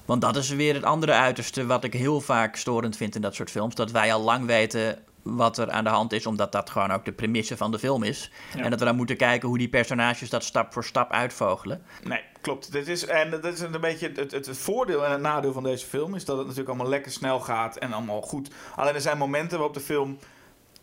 Want 0.05 0.21
dat 0.21 0.35
is 0.35 0.49
weer 0.49 0.73
het 0.73 0.83
andere 0.83 1.11
uiterste 1.11 1.65
wat 1.65 1.83
ik 1.83 1.93
heel 1.93 2.21
vaak 2.21 2.55
storend 2.55 2.97
vind 2.97 3.15
in 3.15 3.21
dat 3.21 3.35
soort 3.35 3.51
films. 3.51 3.75
Dat 3.75 3.91
wij 3.91 4.13
al 4.13 4.21
lang 4.21 4.45
weten 4.45 4.99
wat 5.25 5.57
er 5.57 5.71
aan 5.71 5.83
de 5.83 5.89
hand 5.89 6.13
is, 6.13 6.25
omdat 6.25 6.51
dat 6.51 6.69
gewoon 6.69 6.91
ook 6.91 7.05
de 7.05 7.11
premisse 7.11 7.57
van 7.57 7.71
de 7.71 7.79
film 7.79 8.03
is. 8.03 8.31
Ja. 8.55 8.63
En 8.63 8.69
dat 8.69 8.79
we 8.79 8.85
dan 8.85 8.95
moeten 8.95 9.17
kijken 9.17 9.47
hoe 9.47 9.57
die 9.57 9.69
personages 9.69 10.29
dat 10.29 10.43
stap 10.43 10.73
voor 10.73 10.83
stap 10.83 11.11
uitvogelen. 11.11 11.83
Nee, 12.03 12.21
klopt. 12.41 12.71
Dit 12.71 12.87
is, 12.87 13.05
en 13.05 13.29
dat 13.29 13.45
is 13.45 13.59
een 13.59 13.81
beetje 13.81 14.11
het, 14.15 14.31
het, 14.31 14.45
het 14.45 14.57
voordeel 14.57 15.05
en 15.05 15.11
het 15.11 15.21
nadeel 15.21 15.53
van 15.53 15.63
deze 15.63 15.85
film... 15.85 16.15
is 16.15 16.25
dat 16.25 16.35
het 16.37 16.45
natuurlijk 16.45 16.73
allemaal 16.73 16.91
lekker 16.91 17.11
snel 17.11 17.39
gaat 17.39 17.77
en 17.77 17.93
allemaal 17.93 18.21
goed. 18.21 18.49
Alleen 18.75 18.93
er 18.93 19.01
zijn 19.01 19.17
momenten 19.17 19.57
waarop 19.57 19.73
de 19.73 19.83
film... 19.83 20.17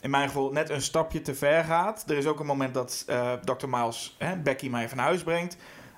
in 0.00 0.10
mijn 0.10 0.28
geval 0.28 0.52
net 0.52 0.70
een 0.70 0.82
stapje 0.82 1.22
te 1.22 1.34
ver 1.34 1.64
gaat. 1.64 2.04
Er 2.06 2.16
is 2.16 2.26
ook 2.26 2.40
een 2.40 2.46
moment 2.46 2.74
dat 2.74 3.04
eh, 3.06 3.32
Dr. 3.32 3.68
Miles 3.68 4.14
hè, 4.18 4.36
Becky 4.36 4.68
mij 4.68 4.88
van 4.88 4.98
huis 4.98 5.22
brengt. 5.22 5.56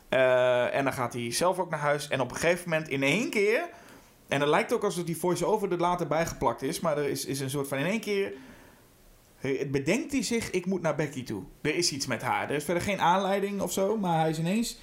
Eh, 0.08 0.74
en 0.74 0.84
dan 0.84 0.92
gaat 0.92 1.12
hij 1.12 1.30
zelf 1.32 1.58
ook 1.58 1.70
naar 1.70 1.78
huis. 1.80 2.08
En 2.08 2.20
op 2.20 2.30
een 2.30 2.36
gegeven 2.36 2.68
moment 2.70 2.88
in 2.88 3.02
één 3.02 3.30
keer... 3.30 3.68
en 4.28 4.40
het 4.40 4.48
lijkt 4.48 4.72
ook 4.72 4.84
alsof 4.84 5.04
die 5.04 5.16
voice-over 5.16 5.72
er 5.72 5.78
later 5.78 6.06
bijgeplakt 6.06 6.62
is... 6.62 6.80
maar 6.80 6.98
er 6.98 7.08
is, 7.08 7.24
is 7.24 7.40
een 7.40 7.50
soort 7.50 7.68
van 7.68 7.78
in 7.78 7.86
één 7.86 8.00
keer... 8.00 8.32
eh, 9.40 9.70
Bedenkt 9.70 10.12
hij 10.12 10.22
zich, 10.22 10.50
ik 10.50 10.66
moet 10.66 10.82
naar 10.82 10.94
Becky 10.94 11.24
toe. 11.24 11.42
Er 11.62 11.74
is 11.74 11.92
iets 11.92 12.06
met 12.06 12.22
haar. 12.22 12.48
Er 12.50 12.56
is 12.56 12.64
verder 12.64 12.82
geen 12.82 13.00
aanleiding 13.00 13.60
of 13.60 13.72
zo, 13.72 13.96
maar 13.98 14.20
hij 14.20 14.30
is 14.30 14.38
ineens 14.38 14.78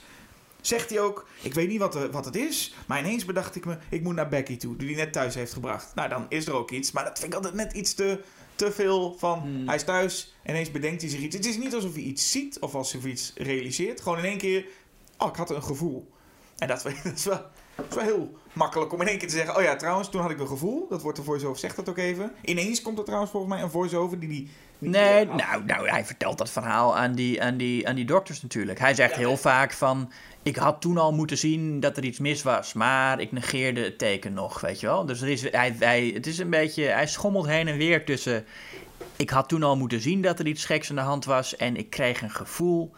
zegt 0.62 0.90
hij 0.90 1.00
ook, 1.00 1.28
ik 1.42 1.54
weet 1.54 1.68
niet 1.68 1.80
wat, 1.80 1.96
er- 1.96 2.12
wat 2.12 2.26
het 2.26 2.36
is, 2.36 2.74
maar 2.88 3.00
ineens 3.00 3.26
bedacht 3.26 3.56
ik 3.56 3.66
me, 3.66 3.78
ik 3.90 4.02
moet 4.04 4.16
naar 4.16 4.28
Becky 4.30 4.58
toe, 4.58 4.76
die 4.76 4.88
hij 4.96 5.04
net 5.04 5.14
thuis 5.14 5.36
heeft 5.36 5.54
gebracht. 5.54 5.96
Nou, 5.96 6.10
dan 6.10 6.26
is 6.30 6.48
er 6.48 6.54
ook 6.54 6.72
iets, 6.72 6.92
maar 6.92 7.04
dat 7.04 7.20
vind 7.20 7.32
ik 7.32 7.38
altijd 7.38 7.54
net 7.56 7.74
iets 7.74 7.94
te, 7.94 8.20
te 8.56 8.72
veel 8.72 9.16
van, 9.18 9.64
hij 9.66 9.76
is 9.76 9.84
thuis, 9.84 10.36
ineens 10.46 10.72
bedenkt 10.72 11.02
hij 11.02 11.10
zich 11.12 11.20
iets. 11.20 11.36
Het 11.36 11.46
is 11.46 11.58
niet 11.58 11.74
alsof 11.76 11.94
hij 11.94 12.02
iets 12.04 12.32
ziet 12.32 12.60
of 12.60 12.76
alsof 12.76 13.02
hij 13.02 13.12
iets 13.12 13.34
realiseert, 13.36 14.02
gewoon 14.02 14.18
in 14.18 14.24
één 14.26 14.38
keer, 14.38 14.66
oh, 15.22 15.30
ik 15.30 15.36
had 15.36 15.50
een 15.50 15.64
gevoel. 15.64 16.12
En 16.58 16.68
dat, 16.68 16.84
dat, 17.04 17.14
is, 17.16 17.26
wel, 17.26 17.42
dat 17.76 17.86
is 17.90 17.96
wel 17.96 18.04
heel 18.04 18.38
makkelijk 18.54 18.94
om 18.94 19.02
in 19.02 19.08
één 19.08 19.18
keer 19.18 19.28
te 19.28 19.36
zeggen, 19.36 19.56
oh 19.56 19.62
ja, 19.62 19.76
trouwens, 19.76 20.10
toen 20.10 20.22
had 20.22 20.32
ik 20.32 20.40
een 20.40 20.48
gevoel, 20.48 20.88
dat 20.90 21.02
wordt 21.02 21.18
de 21.18 21.24
voice-over, 21.24 21.60
zegt 21.60 21.76
dat 21.76 21.90
ook 21.90 21.98
even. 21.98 22.32
Ineens 22.42 22.82
komt 22.82 22.98
er 22.98 23.04
trouwens 23.04 23.32
volgens 23.32 23.54
mij 23.54 23.64
een 23.64 23.70
voice-over 23.70 24.20
die 24.20 24.30
die... 24.30 24.50
die 24.78 24.90
Nee, 24.90 25.28
Ah, 25.28 25.36
nou, 25.36 25.66
nou, 25.66 25.90
hij 25.90 26.06
vertelt 26.06 26.38
dat 26.38 26.50
verhaal 26.50 26.98
aan 26.98 27.14
die, 27.14 27.44
aan 27.44 27.58
die, 27.58 27.88
aan 27.88 27.96
die 27.96 28.06
dokters 28.06 28.42
natuurlijk. 28.42 28.80
Hij 28.80 28.94
zegt 28.94 29.16
heel 29.16 29.38
vaak 29.38 29.72
van, 29.72 30.12
ik 30.44 30.56
had 30.56 30.82
toen 30.82 30.98
al 30.98 31.14
moeten 31.14 31.38
zien 31.38 31.80
dat 31.80 31.98
er 31.98 32.04
iets 32.04 32.20
mis 32.20 32.44
was, 32.44 32.74
maar 32.74 33.20
ik 33.20 33.32
negeerde 33.32 33.84
het 33.84 33.98
teken 33.98 34.34
nog, 34.34 34.62
weet 34.62 34.80
je 34.80 34.88
wel. 34.88 35.06
Dus 35.06 35.22
er 35.22 35.30
is, 35.30 35.52
hij, 35.52 35.76
hij, 35.80 36.12
het 36.14 36.28
is 36.28 36.38
een 36.38 36.50
beetje, 36.50 36.84
hij 36.84 37.08
schommelt 37.08 37.48
heen 37.48 37.68
en 37.68 37.78
weer 37.78 38.06
tussen, 38.06 38.46
ik 39.16 39.30
had 39.30 39.50
toen 39.50 39.64
al 39.64 39.78
moeten 39.78 40.02
zien 40.02 40.22
dat 40.22 40.40
er 40.40 40.48
iets 40.48 40.66
geks 40.66 40.90
aan 40.90 40.96
de 40.96 41.02
hand 41.02 41.26
was 41.26 41.56
en 41.56 41.76
ik 41.76 41.90
kreeg 41.90 42.22
een 42.22 42.32
gevoel. 42.32 42.92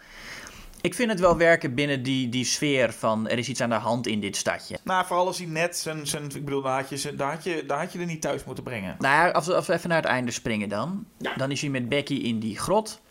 Ik 0.84 0.94
vind 0.94 1.10
het 1.10 1.20
wel 1.20 1.38
werken 1.38 1.74
binnen 1.74 2.04
die, 2.04 2.30
die 2.30 2.46
sfeer 2.46 2.94
van, 2.94 3.28
er 3.30 3.38
is 3.38 3.50
iets 3.50 3.62
aan 3.62 3.70
de 3.70 3.76
hand 3.76 4.08
in 4.08 4.20
dit 4.20 4.36
stadje. 4.36 4.78
Nou, 4.84 5.06
vooral 5.06 5.28
als 5.28 5.38
hij 5.38 5.48
net 5.48 5.78
zijn, 5.78 6.08
zijn 6.08 6.24
ik 6.24 6.46
bedoel, 6.46 6.62
daar 6.62 6.80
had, 6.80 7.02
je, 7.02 7.16
daar, 7.16 7.32
had 7.32 7.44
je, 7.44 7.66
daar 7.66 7.80
had 7.80 7.94
je 7.94 8.00
er 8.00 8.06
niet 8.06 8.22
thuis 8.22 8.44
moeten 8.44 8.64
brengen. 8.64 8.96
Nou 9.00 9.16
ja, 9.16 9.32
als 9.32 9.46
we, 9.46 9.56
als 9.56 9.68
we 9.68 9.74
even 9.74 9.90
naar 9.90 10.02
het 10.02 10.08
einde 10.08 10.32
springen 10.32 10.70
dan. 10.70 11.06
Dan 11.38 11.52
is 11.52 11.62
hij 11.62 11.70
met 11.70 11.90
Becky 11.90 12.14
in 12.14 12.40
die 12.40 12.58
grot. 12.60 13.02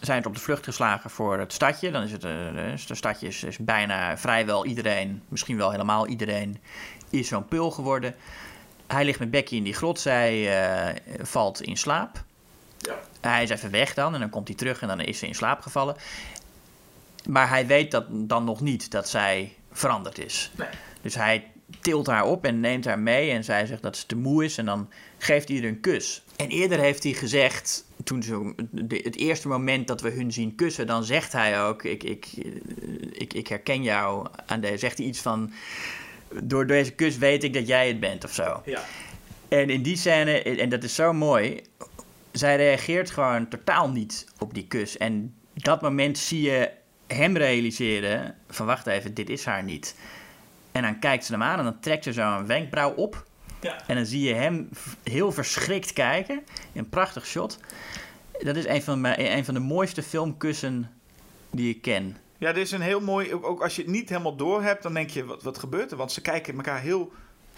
Zijn 0.00 0.22
ze 0.22 0.28
op 0.28 0.34
de 0.34 0.40
vlucht 0.40 0.64
geslagen 0.64 1.10
voor 1.10 1.38
het 1.38 1.52
stadje. 1.52 1.90
Dan 1.90 2.02
is 2.02 2.12
het, 2.12 2.24
eh, 2.24 2.54
dus 2.54 2.86
de 2.86 2.94
stadje 2.94 3.26
is, 3.26 3.42
is 3.42 3.58
bijna 3.58 4.18
vrijwel 4.18 4.66
iedereen, 4.66 5.22
misschien 5.28 5.56
wel 5.56 5.70
helemaal 5.70 6.06
iedereen, 6.06 6.58
is 7.10 7.28
zo'n 7.28 7.48
pul 7.48 7.70
geworden. 7.70 8.14
Hij 8.86 9.04
ligt 9.04 9.18
met 9.18 9.30
Becky 9.30 9.56
in 9.56 9.64
die 9.64 9.74
grot. 9.74 10.00
Zij 10.00 10.62
eh, 10.62 10.94
valt 11.22 11.62
in 11.62 11.76
slaap. 11.76 12.24
Hij 13.20 13.42
is 13.42 13.50
even 13.50 13.70
weg 13.70 13.94
dan 13.94 14.14
en 14.14 14.20
dan 14.20 14.30
komt 14.30 14.48
hij 14.48 14.56
terug 14.56 14.80
en 14.80 14.88
dan 14.88 15.00
is 15.00 15.18
ze 15.18 15.26
in 15.26 15.34
slaap 15.34 15.60
gevallen. 15.60 15.96
Maar 17.28 17.48
hij 17.48 17.66
weet 17.66 17.90
dat 17.90 18.04
dan 18.10 18.44
nog 18.44 18.60
niet 18.60 18.90
dat 18.90 19.08
zij 19.08 19.52
veranderd 19.72 20.18
is. 20.18 20.50
Dus 21.00 21.14
hij 21.14 21.50
tilt 21.80 22.06
haar 22.06 22.24
op 22.24 22.44
en 22.44 22.60
neemt 22.60 22.84
haar 22.84 22.98
mee 22.98 23.30
en 23.30 23.44
zij 23.44 23.66
zegt 23.66 23.82
dat 23.82 23.96
ze 23.96 24.06
te 24.06 24.16
moe 24.16 24.44
is 24.44 24.58
en 24.58 24.64
dan 24.64 24.88
geeft 25.18 25.48
hij 25.48 25.58
er 25.58 25.64
een 25.64 25.80
kus. 25.80 26.22
En 26.36 26.48
eerder 26.48 26.78
heeft 26.78 27.02
hij 27.02 27.12
gezegd, 27.12 27.84
toen 28.04 28.22
zo, 28.22 28.54
de- 28.70 29.00
het 29.04 29.16
eerste 29.16 29.48
moment 29.48 29.86
dat 29.86 30.00
we 30.00 30.10
hun 30.10 30.32
zien 30.32 30.54
kussen, 30.54 30.86
dan 30.86 31.04
zegt 31.04 31.32
hij 31.32 31.62
ook, 31.62 31.84
ik, 31.84 32.02
ik, 32.02 32.26
ik, 33.12 33.32
ik 33.34 33.46
herken 33.46 33.82
jou 33.82 34.26
aan 34.46 34.60
deze, 34.60 34.76
zegt 34.76 34.98
hij 34.98 35.06
iets 35.06 35.20
van, 35.20 35.52
door 36.42 36.66
deze 36.66 36.90
kus 36.92 37.18
weet 37.18 37.44
ik 37.44 37.54
dat 37.54 37.66
jij 37.66 37.88
het 37.88 38.00
bent 38.00 38.24
of 38.24 38.32
zo. 38.34 38.62
Ja. 38.64 38.80
En 39.48 39.70
in 39.70 39.82
die 39.82 39.96
scène, 39.96 40.42
en 40.42 40.68
dat 40.68 40.82
is 40.84 40.94
zo 40.94 41.12
mooi, 41.12 41.60
zij 42.32 42.56
reageert 42.56 43.10
gewoon 43.10 43.48
totaal 43.48 43.90
niet 43.90 44.26
op 44.38 44.54
die 44.54 44.66
kus. 44.66 44.96
En 44.96 45.34
dat 45.54 45.80
moment 45.80 46.18
zie 46.18 46.40
je 46.42 46.70
hem 47.08 47.36
realiseren 47.36 48.34
van 48.48 48.66
wacht 48.66 48.86
even, 48.86 49.14
dit 49.14 49.30
is 49.30 49.44
haar 49.44 49.62
niet. 49.62 49.96
En 50.72 50.82
dan 50.82 50.98
kijkt 50.98 51.24
ze 51.24 51.32
hem 51.32 51.42
aan 51.42 51.58
en 51.58 51.64
dan 51.64 51.80
trekt 51.80 52.04
ze 52.04 52.12
zo 52.12 52.36
een 52.36 52.46
wenkbrauw 52.46 52.90
op. 52.90 53.26
Ja. 53.60 53.86
En 53.86 53.96
dan 53.96 54.06
zie 54.06 54.28
je 54.28 54.34
hem 54.34 54.68
heel 55.02 55.32
verschrikt 55.32 55.92
kijken. 55.92 56.44
Een 56.74 56.88
prachtig 56.88 57.26
shot. 57.26 57.58
Dat 58.38 58.56
is 58.56 58.66
een 58.66 58.82
van, 58.82 59.00
mijn, 59.00 59.20
een 59.36 59.44
van 59.44 59.54
de 59.54 59.60
mooiste 59.60 60.02
filmkussen 60.02 60.90
die 61.50 61.74
ik 61.74 61.82
ken. 61.82 62.16
Ja, 62.38 62.52
dit 62.52 62.64
is 62.64 62.70
een 62.70 62.80
heel 62.80 63.00
mooi. 63.00 63.34
Ook 63.34 63.62
als 63.62 63.76
je 63.76 63.82
het 63.82 63.90
niet 63.90 64.08
helemaal 64.08 64.36
door 64.36 64.62
hebt, 64.62 64.82
dan 64.82 64.94
denk 64.94 65.10
je: 65.10 65.24
wat, 65.24 65.42
wat 65.42 65.58
gebeurt 65.58 65.90
er? 65.90 65.96
Want 65.96 66.12
ze 66.12 66.20
kijken 66.20 66.56
elkaar 66.56 66.80
heel 66.80 67.12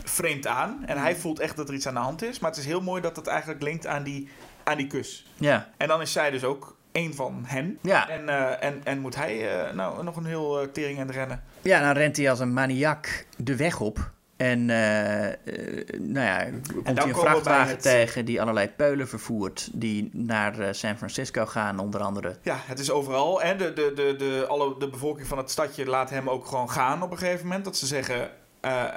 vreemd 0.04 0.46
aan. 0.46 0.84
En 0.86 0.98
hij 0.98 1.16
voelt 1.16 1.38
echt 1.38 1.56
dat 1.56 1.68
er 1.68 1.74
iets 1.74 1.86
aan 1.86 1.94
de 1.94 2.00
hand 2.00 2.22
is. 2.22 2.38
Maar 2.38 2.50
het 2.50 2.58
is 2.58 2.66
heel 2.66 2.80
mooi 2.80 3.02
dat 3.02 3.16
het 3.16 3.26
eigenlijk 3.26 3.62
linkt 3.62 3.86
aan 3.86 4.02
die, 4.02 4.28
aan 4.64 4.76
die 4.76 4.86
kus. 4.86 5.26
Ja, 5.36 5.70
En 5.76 5.88
dan 5.88 6.00
is 6.00 6.12
zij 6.12 6.30
dus 6.30 6.44
ook 6.44 6.76
een 6.92 7.14
van 7.14 7.42
hen. 7.46 7.78
Ja. 7.82 8.08
En, 8.08 8.28
eh, 8.28 8.68
en, 8.68 8.80
en 8.84 8.98
moet 8.98 9.14
hij 9.16 9.60
eh, 9.66 9.74
nou 9.74 10.04
nog 10.04 10.16
een 10.16 10.24
heel 10.24 10.60
eh, 10.60 10.68
tering 10.68 10.98
en 10.98 11.10
rennen. 11.10 11.42
ja 11.62 11.80
dan 11.80 11.92
rent 11.92 12.16
hij 12.16 12.30
als 12.30 12.40
een 12.40 12.52
maniak 12.52 13.26
de 13.36 13.56
weg 13.56 13.80
op. 13.80 14.10
En 14.36 14.64
nou 14.64 16.20
ja, 16.26 16.44
komt 16.84 16.98
hij 16.98 17.08
een 17.08 17.14
vrachtwagen 17.14 17.70
het- 17.70 17.82
tegen 17.82 18.24
die 18.24 18.40
allerlei 18.40 18.68
peulen 18.68 19.08
vervoert. 19.08 19.68
Die 19.72 20.10
naar 20.12 20.74
San 20.74 20.96
Francisco 20.96 21.46
gaan, 21.46 21.78
onder 21.78 22.00
andere. 22.00 22.36
Ja, 22.42 22.56
het 22.66 22.78
is 22.78 22.90
overal. 22.90 23.42
En 23.42 23.58
de, 23.58 23.72
de, 23.72 23.92
de, 23.94 24.14
de, 24.18 24.44
alle, 24.48 24.78
de 24.78 24.88
bevolking 24.88 25.26
van 25.26 25.38
het 25.38 25.50
stadje 25.50 25.86
laat 25.86 26.10
hem 26.10 26.28
ook 26.28 26.46
gewoon 26.46 26.70
gaan 26.70 27.02
op 27.02 27.10
een 27.10 27.18
gegeven 27.18 27.46
moment. 27.46 27.64
Dat 27.64 27.76
ze 27.76 27.86
zeggen: 27.86 28.30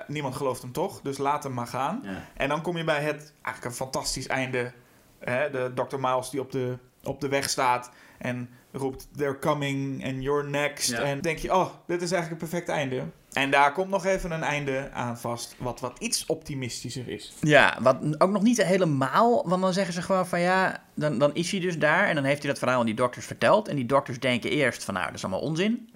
niemand 0.08 0.36
gelooft 0.36 0.62
hem 0.62 0.71
toch, 0.71 1.01
dus 1.01 1.17
laat 1.17 1.43
hem 1.43 1.53
maar 1.53 1.67
gaan. 1.67 1.99
Ja. 2.03 2.25
En 2.34 2.49
dan 2.49 2.62
kom 2.62 2.77
je 2.77 2.84
bij 2.84 3.01
het 3.01 3.34
eigenlijk 3.41 3.65
een 3.65 3.86
fantastisch 3.86 4.27
einde. 4.27 4.71
Hè, 5.19 5.49
de 5.49 5.71
Dr. 5.75 5.97
Miles 5.99 6.29
die 6.29 6.39
op 6.41 6.51
de, 6.51 6.77
op 7.03 7.21
de 7.21 7.27
weg 7.27 7.49
staat 7.49 7.91
en 8.17 8.49
roept: 8.71 9.07
They're 9.15 9.39
coming 9.39 10.05
and 10.05 10.23
you're 10.23 10.49
next. 10.49 10.89
Ja. 10.89 11.01
En 11.01 11.21
denk 11.21 11.37
je: 11.37 11.53
Oh, 11.53 11.69
dit 11.87 12.01
is 12.01 12.11
eigenlijk 12.11 12.41
een 12.41 12.49
perfect 12.49 12.69
einde. 12.69 13.03
En 13.33 13.51
daar 13.51 13.73
komt 13.73 13.89
nog 13.89 14.05
even 14.05 14.31
een 14.31 14.43
einde 14.43 14.89
aan 14.91 15.17
vast, 15.17 15.55
wat, 15.57 15.79
wat 15.79 15.99
iets 15.99 16.25
optimistischer 16.25 17.09
is. 17.09 17.33
Ja, 17.41 17.77
wat 17.81 18.21
ook 18.21 18.31
nog 18.31 18.41
niet 18.41 18.63
helemaal, 18.63 19.49
want 19.49 19.61
dan 19.61 19.73
zeggen 19.73 19.93
ze 19.93 20.01
gewoon 20.01 20.27
van 20.27 20.39
ja, 20.39 20.83
dan, 20.93 21.17
dan 21.17 21.35
is 21.35 21.51
hij 21.51 21.59
dus 21.59 21.79
daar 21.79 22.07
en 22.07 22.15
dan 22.15 22.23
heeft 22.23 22.41
hij 22.41 22.49
dat 22.49 22.59
verhaal 22.59 22.79
aan 22.79 22.85
die 22.85 22.95
dokters 22.95 23.25
verteld. 23.25 23.67
En 23.67 23.75
die 23.75 23.85
dokters 23.85 24.19
denken 24.19 24.49
eerst 24.49 24.83
van 24.83 24.93
nou, 24.93 25.05
dat 25.05 25.15
is 25.15 25.23
allemaal 25.23 25.41
onzin. 25.41 25.89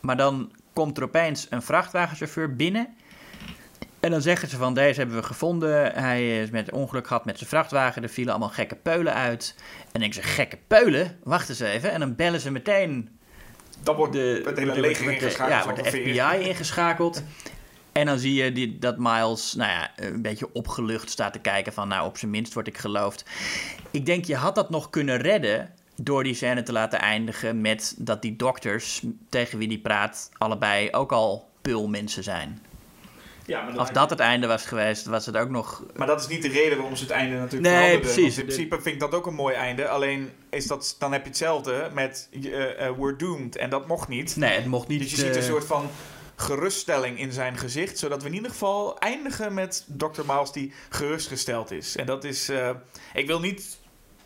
Maar 0.00 0.16
dan 0.16 0.52
komt 0.72 0.96
er 0.96 1.04
opeens 1.04 1.46
een 1.50 1.62
vrachtwagenchauffeur 1.62 2.56
binnen. 2.56 2.88
En 4.00 4.10
dan 4.10 4.22
zeggen 4.22 4.48
ze 4.48 4.56
van 4.56 4.74
deze 4.74 4.98
hebben 4.98 5.16
we 5.16 5.22
gevonden. 5.22 5.92
Hij 5.92 6.40
is 6.42 6.50
met 6.50 6.70
ongeluk 6.70 7.06
gehad 7.06 7.24
met 7.24 7.38
zijn 7.38 7.50
vrachtwagen. 7.50 8.02
Er 8.02 8.08
vielen 8.08 8.32
allemaal 8.32 8.52
gekke 8.52 8.74
peulen 8.74 9.14
uit. 9.14 9.54
En 9.56 9.86
dan 9.92 10.00
denken 10.00 10.22
ze 10.22 10.28
gekke 10.28 10.58
peulen? 10.66 11.18
Wacht 11.22 11.48
eens 11.48 11.60
even. 11.60 11.90
En 11.90 12.00
dan 12.00 12.14
bellen 12.14 12.40
ze 12.40 12.50
meteen 12.50 13.08
Dan 13.82 13.96
wordt 13.96 14.12
de, 14.12 14.42
het 14.44 14.58
hele 14.58 14.80
leger 14.80 15.04
de- 15.06 15.12
ingeschakeld. 15.12 15.50
Ja, 15.50 15.64
wordt 15.64 15.84
de. 15.84 15.90
FBI 15.90 16.48
ingeschakeld. 16.48 17.22
En 17.92 18.06
dan 18.06 18.18
zie 18.18 18.34
je 18.34 18.52
die, 18.52 18.78
dat 18.78 18.98
Miles, 18.98 19.54
nou 19.54 19.70
ja, 19.70 19.90
een 19.96 20.22
beetje 20.22 20.52
opgelucht 20.52 21.10
staat 21.10 21.32
te 21.32 21.38
kijken 21.38 21.72
van, 21.72 21.88
nou, 21.88 22.06
op 22.06 22.18
zijn 22.18 22.30
minst 22.30 22.54
word 22.54 22.66
ik 22.66 22.78
geloofd. 22.78 23.24
Ik 23.90 24.06
denk, 24.06 24.24
je 24.24 24.36
had 24.36 24.54
dat 24.54 24.70
nog 24.70 24.90
kunnen 24.90 25.16
redden 25.16 25.70
door 25.96 26.24
die 26.24 26.34
scène 26.34 26.62
te 26.62 26.72
laten 26.72 26.98
eindigen 26.98 27.60
met 27.60 27.94
dat 27.98 28.22
die 28.22 28.36
dokters 28.36 29.02
tegen 29.28 29.58
wie 29.58 29.68
die 29.68 29.78
praat 29.80 30.30
allebei 30.38 30.88
ook 30.90 31.12
al 31.12 31.48
pulmensen 31.62 32.22
zijn. 32.22 32.62
Ja, 33.50 33.62
maar 33.62 33.78
Als 33.78 33.92
dat 33.92 34.10
het 34.10 34.20
einde 34.20 34.46
was 34.46 34.66
geweest, 34.66 35.06
was 35.06 35.26
het 35.26 35.36
ook 35.36 35.48
nog... 35.48 35.82
Maar 35.94 36.06
dat 36.06 36.20
is 36.20 36.26
niet 36.26 36.42
de 36.42 36.48
reden 36.48 36.76
waarom 36.76 36.96
ze 36.96 37.02
het 37.02 37.12
einde 37.12 37.36
natuurlijk 37.36 37.62
Nee, 37.62 37.72
veranderden. 37.72 38.14
precies. 38.14 38.38
In 38.38 38.44
principe 38.44 38.74
vind 38.74 38.94
ik 38.94 39.00
dat 39.00 39.14
ook 39.14 39.26
een 39.26 39.34
mooi 39.34 39.54
einde. 39.54 39.88
Alleen 39.88 40.32
is 40.50 40.66
dat, 40.66 40.96
dan 40.98 41.12
heb 41.12 41.22
je 41.22 41.28
hetzelfde 41.28 41.90
met 41.92 42.28
eh, 42.32 42.86
eh, 42.86 42.96
We're 42.98 43.16
Doomed. 43.16 43.56
En 43.56 43.70
dat 43.70 43.86
mocht 43.86 44.08
niet. 44.08 44.36
Nee, 44.36 44.50
het 44.50 44.66
mocht 44.66 44.88
niet... 44.88 45.00
dus 45.00 45.10
je 45.10 45.16
ziet 45.16 45.34
een 45.34 45.42
eh, 45.42 45.48
soort 45.48 45.64
van 45.64 45.90
geruststelling 46.36 47.18
in 47.18 47.32
zijn 47.32 47.56
gezicht. 47.56 47.98
Zodat 47.98 48.22
we 48.22 48.28
in 48.28 48.34
ieder 48.34 48.50
geval 48.50 48.98
eindigen 48.98 49.54
met 49.54 49.84
Dr. 49.86 50.22
Miles 50.26 50.52
die 50.52 50.72
gerustgesteld 50.88 51.70
is. 51.70 51.96
En 51.96 52.06
dat 52.06 52.24
is... 52.24 52.50
ik 53.14 53.26
wil 53.26 53.40
niet... 53.40 53.78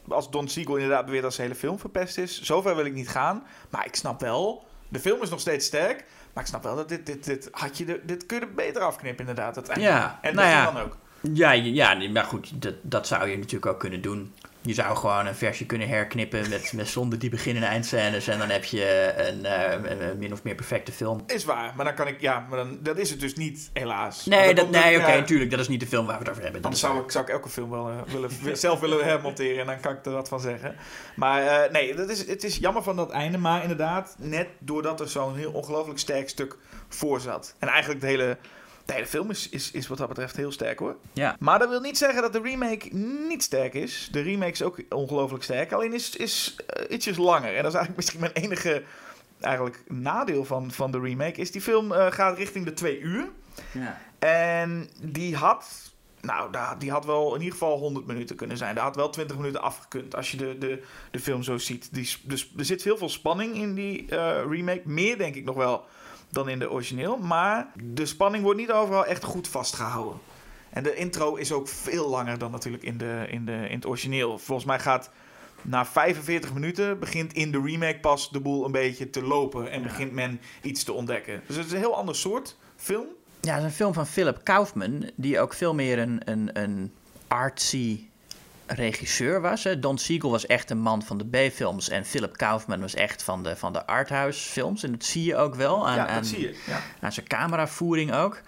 Als 0.09 0.31
Don 0.31 0.49
Siegel 0.49 0.75
inderdaad 0.77 1.05
beweert 1.05 1.23
dat 1.23 1.35
zijn 1.35 1.47
hele 1.47 1.59
film 1.59 1.79
verpest 1.79 2.19
is. 2.19 2.43
Zover 2.43 2.77
wil 2.77 2.85
ik 2.85 2.95
niet 2.95 3.09
gaan. 3.09 3.47
Maar 3.71 3.87
ik 3.87 3.95
snap 3.95 4.21
wel... 4.21 4.65
De 4.89 5.01
film 5.01 5.23
is 5.23 5.29
nog 5.29 5.41
steeds 5.41 5.67
sterk. 5.67 6.05
Maar 6.35 6.42
ik 6.42 6.49
snap 6.49 6.62
wel 6.62 6.77
dat 6.77 6.88
dit... 6.88 7.07
Dit, 7.07 7.25
dit, 7.25 7.49
had 7.53 7.79
je 7.79 7.85
de, 7.85 8.01
dit 8.05 8.27
kun 8.27 8.38
je 8.38 8.44
er 8.44 8.55
beter 8.55 8.83
afknippen 8.83 9.27
inderdaad. 9.27 9.57
Het 9.57 9.68
einde. 9.68 9.85
Ja, 9.85 10.18
en 10.23 10.35
nou 10.35 10.49
dat 10.49 10.57
ja. 10.57 10.73
dan 10.73 10.83
ook. 10.83 10.97
Ja, 11.20 11.51
ja, 11.53 12.09
maar 12.12 12.25
goed, 12.25 12.62
dat, 12.62 12.75
dat 12.83 13.07
zou 13.07 13.29
je 13.29 13.37
natuurlijk 13.37 13.66
ook 13.66 13.81
kunnen 13.81 14.03
doen. 14.03 14.35
Je 14.66 14.74
zou 14.74 14.96
gewoon 14.96 15.27
een 15.27 15.35
versie 15.35 15.66
kunnen 15.66 15.88
herknippen 15.88 16.48
met, 16.48 16.72
met 16.72 16.88
zonder 16.88 17.18
die 17.18 17.31
begin- 17.31 17.57
en 17.57 17.62
eindscènes. 17.62 18.29
En 18.29 18.38
dan 18.38 18.48
heb 18.48 18.64
je 18.64 19.14
een, 19.16 19.44
eh, 19.44 20.09
een, 20.09 20.18
min 20.18 20.33
of 20.33 20.42
meer 20.42 20.55
perfecte 20.55 20.92
film. 20.92 21.22
Is 21.27 21.44
waar, 21.44 21.72
maar 21.77 21.85
dan 21.85 21.94
kan 21.94 22.07
ik, 22.07 22.20
ja, 22.20 22.46
maar 22.48 22.59
dan, 22.59 22.79
dat 22.81 22.98
is 22.98 23.11
het 23.11 23.20
dus 23.20 23.35
niet, 23.35 23.70
helaas. 23.72 24.27
Nee, 24.27 24.55
dat, 24.55 24.70
nee 24.70 24.98
oké, 24.98 25.16
natuurlijk. 25.16 25.50
Dat 25.50 25.61
is 25.61 25.68
niet 25.68 25.81
de 25.81 25.87
film 25.87 26.07
waar 26.07 26.14
we 26.18 26.22
het 26.22 26.31
over 26.31 26.42
hebben. 26.42 26.70
Is 26.70 26.81
zou 26.81 27.03
ik, 27.03 27.11
zou 27.11 27.24
ik 27.24 27.31
elke 27.31 27.48
film 27.48 27.70
wel 27.70 27.88
eh, 27.88 28.12
willen, 28.12 28.31
zelf 28.57 28.81
willen 28.81 29.05
hermonteren 29.05 29.61
en 29.61 29.66
dan 29.66 29.81
kan 29.81 29.92
ik 29.92 30.07
er 30.07 30.12
wat 30.12 30.29
van 30.29 30.40
zeggen. 30.40 30.77
Maar 31.16 31.42
eh, 31.42 31.72
nee, 31.72 31.94
dat 31.94 32.09
is, 32.11 32.27
het 32.27 32.44
is 32.44 32.57
jammer 32.57 32.83
van 32.83 32.96
dat 32.96 33.11
einde, 33.11 33.38
maar 33.38 33.62
inderdaad, 33.62 34.16
net 34.18 34.48
doordat 34.59 35.00
er 35.00 35.09
zo'n 35.09 35.37
heel 35.37 35.53
ongelooflijk 35.53 35.98
sterk 35.98 36.29
stuk 36.29 36.57
voor 36.88 37.20
zat. 37.20 37.55
En 37.59 37.68
eigenlijk 37.68 38.00
de 38.00 38.07
hele, 38.07 38.37
de 38.85 38.92
hele 38.92 39.07
film 39.07 39.31
is, 39.31 39.49
is, 39.49 39.70
is 39.70 39.87
wat 39.87 39.99
dat 39.99 40.09
betreft 40.09 40.37
heel 40.37 40.53
sterk 40.53 40.79
hoor. 40.79 40.97
Ja. 41.12 41.37
Maar 41.38 41.59
dat 41.59 41.68
wil 41.68 41.81
niet 41.81 41.99
zeggen 41.99 42.23
dat 42.23 42.33
de 42.33 42.40
remake 42.40 42.88
niet 43.29 43.42
sterk 43.42 43.75
is. 43.75 44.09
De 44.12 44.20
remake 44.20 44.53
is 44.53 44.62
ook 44.62 44.79
ongelooflijk 44.88 45.44
sterk, 45.44 45.73
alleen 45.73 45.92
is, 45.92 46.16
is 46.16 46.57
eh, 46.66 46.94
ietsjes 46.94 47.16
langer. 47.16 47.57
En 47.57 47.62
dat 47.62 47.73
is 47.73 47.79
eigenlijk 47.79 47.97
misschien 48.01 48.20
mijn 48.20 48.33
enige 48.33 48.83
eigenlijk 49.40 49.83
nadeel 49.88 50.44
van, 50.44 50.70
van 50.70 50.90
de 50.90 51.01
remake. 51.01 51.40
Is 51.40 51.51
die 51.51 51.61
film 51.61 51.92
eh, 51.92 52.12
gaat 52.12 52.37
richting 52.37 52.64
de 52.64 52.73
twee 52.73 53.01
uur. 53.01 53.29
Ja. 53.73 54.01
En 54.18 54.88
die 55.03 55.37
had, 55.37 55.92
nou, 56.20 56.51
die 56.79 56.90
had 56.90 57.05
wel 57.05 57.35
in 57.35 57.40
ieder 57.40 57.59
geval 57.59 57.79
100 57.79 58.07
minuten 58.07 58.37
kunnen 58.37 58.57
zijn. 58.57 58.75
Daar 58.75 58.85
had 58.85 58.97
wel 58.97 59.11
20 59.11 59.37
minuten 59.37 59.62
afgekund 59.62 60.16
als 60.16 60.31
je 60.31 60.37
de, 60.37 60.59
de, 60.59 60.83
de 61.11 61.20
film 61.20 61.42
zo 61.42 61.59
ziet. 61.59 61.94
Die, 61.94 62.16
dus 62.23 62.53
er 62.57 62.64
zit 62.64 62.85
heel 62.85 62.97
veel 62.97 63.09
spanning 63.09 63.55
in 63.55 63.75
die 63.75 64.09
eh, 64.09 64.42
remake. 64.49 64.83
Meer 64.85 65.18
denk 65.18 65.35
ik 65.35 65.44
nog 65.44 65.57
wel 65.57 65.85
dan 66.35 66.49
in 66.49 66.59
de 66.59 66.70
origineel. 66.70 67.16
Maar 67.16 67.73
de 67.83 68.07
spanning 68.07 68.44
wordt 68.44 68.61
niet 68.61 68.73
overal 68.73 69.07
echt 69.07 69.25
goed 69.25 69.49
vastgehouden. 69.49 70.18
En 70.70 70.83
de 70.83 70.94
intro 70.94 71.35
is 71.35 71.53
ook 71.53 71.68
veel 71.68 72.09
langer 72.09 72.38
dan 72.38 72.51
natuurlijk 72.51 72.83
in, 72.83 72.99
de, 72.99 73.27
in, 73.29 73.44
de, 73.44 73.66
in 73.68 73.75
het 73.75 73.87
origineel. 73.87 74.38
Volgens 74.38 74.66
mij 74.66 74.79
gaat 74.79 75.11
na 75.62 75.87
45 75.87 76.55
minuten 76.55 76.99
begint 76.99 77.33
in 77.33 77.51
de 77.51 77.61
remake 77.61 77.99
pas 78.01 78.31
de 78.31 78.40
boel 78.40 78.64
een 78.64 78.73
beetje 78.73 79.11
te 79.11 79.23
lopen. 79.23 79.70
En 79.70 79.83
begint 79.83 80.12
men 80.12 80.40
iets 80.62 80.85
te 80.85 80.92
ontdekken. 80.92 81.42
Dus 81.47 81.57
het 81.57 81.66
is 81.66 81.73
een 81.73 81.79
heel 81.79 81.97
ander 81.97 82.16
soort 82.16 82.57
film. 82.77 83.07
Ja, 83.40 83.55
het 83.55 83.62
is 83.62 83.68
een 83.68 83.77
film 83.77 83.94
van 83.94 84.07
Philip 84.07 84.40
Kaufman, 84.42 85.11
die 85.16 85.40
ook 85.40 85.55
veel 85.55 85.75
meer 85.75 85.99
een, 85.99 86.20
een, 86.25 86.51
een 86.53 86.92
artsy 87.29 88.07
regisseur 88.66 89.40
was. 89.40 89.64
Hè. 89.64 89.79
Don 89.79 89.98
Siegel 89.98 90.31
was 90.31 90.46
echt 90.46 90.70
een 90.70 90.79
man 90.79 91.03
van 91.03 91.18
de 91.18 91.24
B-films 91.24 91.88
en 91.88 92.05
Philip 92.05 92.37
Kaufman 92.37 92.81
was 92.81 92.94
echt 92.94 93.22
van 93.22 93.42
de, 93.42 93.57
van 93.57 93.72
de 93.72 93.87
arthouse 93.87 94.50
films. 94.50 94.83
En 94.83 94.92
dat 94.92 95.05
zie 95.05 95.24
je 95.24 95.37
ook 95.37 95.55
wel 95.55 95.88
aan, 95.88 95.96
ja, 95.96 96.07
aan, 96.07 96.14
dat 96.14 96.27
zie 96.27 96.40
je. 96.40 96.57
Ja. 96.66 96.81
aan 97.00 97.12
zijn 97.12 97.27
cameravoering 97.27 98.14
ook. 98.14 98.40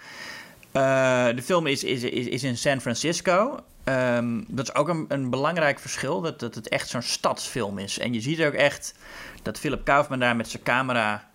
Eh, 0.73 1.27
de 1.35 1.43
film 1.43 1.67
is, 1.67 1.85
is, 1.85 2.03
is, 2.03 2.27
is 2.27 2.43
in 2.43 2.57
San 2.57 2.81
Francisco. 2.81 3.61
Ehm, 3.85 4.43
dat 4.49 4.69
is 4.69 4.75
ook 4.75 4.89
een, 4.89 5.05
een 5.09 5.31
belangrijk 5.31 5.79
verschil, 5.79 6.21
dat, 6.21 6.41
dat 6.41 6.55
het 6.55 6.69
echt 6.69 6.89
zo'n 6.89 7.03
stadsfilm 7.03 7.79
is. 7.79 7.99
En 7.99 8.13
je 8.13 8.21
ziet 8.21 8.43
ook 8.43 8.53
echt 8.53 8.95
dat 9.43 9.59
Philip 9.59 9.85
Kaufman 9.85 10.19
daar 10.19 10.37
met 10.37 10.49
zijn 10.49 10.63
camera 10.63 11.29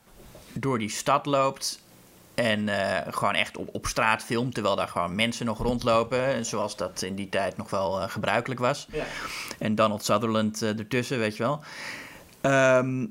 door 0.54 0.80
die 0.80 0.90
stad 0.90 1.26
loopt. 1.26 1.80
En 2.42 2.70
eh, 2.70 3.14
gewoon 3.14 3.34
echt 3.34 3.58
op, 3.58 3.70
op 3.72 3.88
straat 3.88 4.24
filmt, 4.24 4.54
terwijl 4.54 4.76
daar 4.76 4.88
gewoon 4.88 5.16
mensen 5.16 5.46
nog 5.46 5.58
rondlopen. 5.58 6.46
Zoals 6.46 6.76
dat 6.76 7.02
in 7.02 7.16
die 7.16 7.30
tijd 7.30 7.58
nog 7.58 7.70
wel 7.70 8.02
eh, 8.02 8.10
gebruikelijk 8.10 8.60
was. 8.60 8.88
Ja. 8.92 9.04
En 9.60 9.76
Donald 9.76 10.04
Sutherland 10.06 10.62
eh, 10.62 10.78
ertussen, 10.80 11.20
weet 11.20 11.38
je 11.38 11.44
wel. 11.44 11.60
Ehm, 12.42 13.06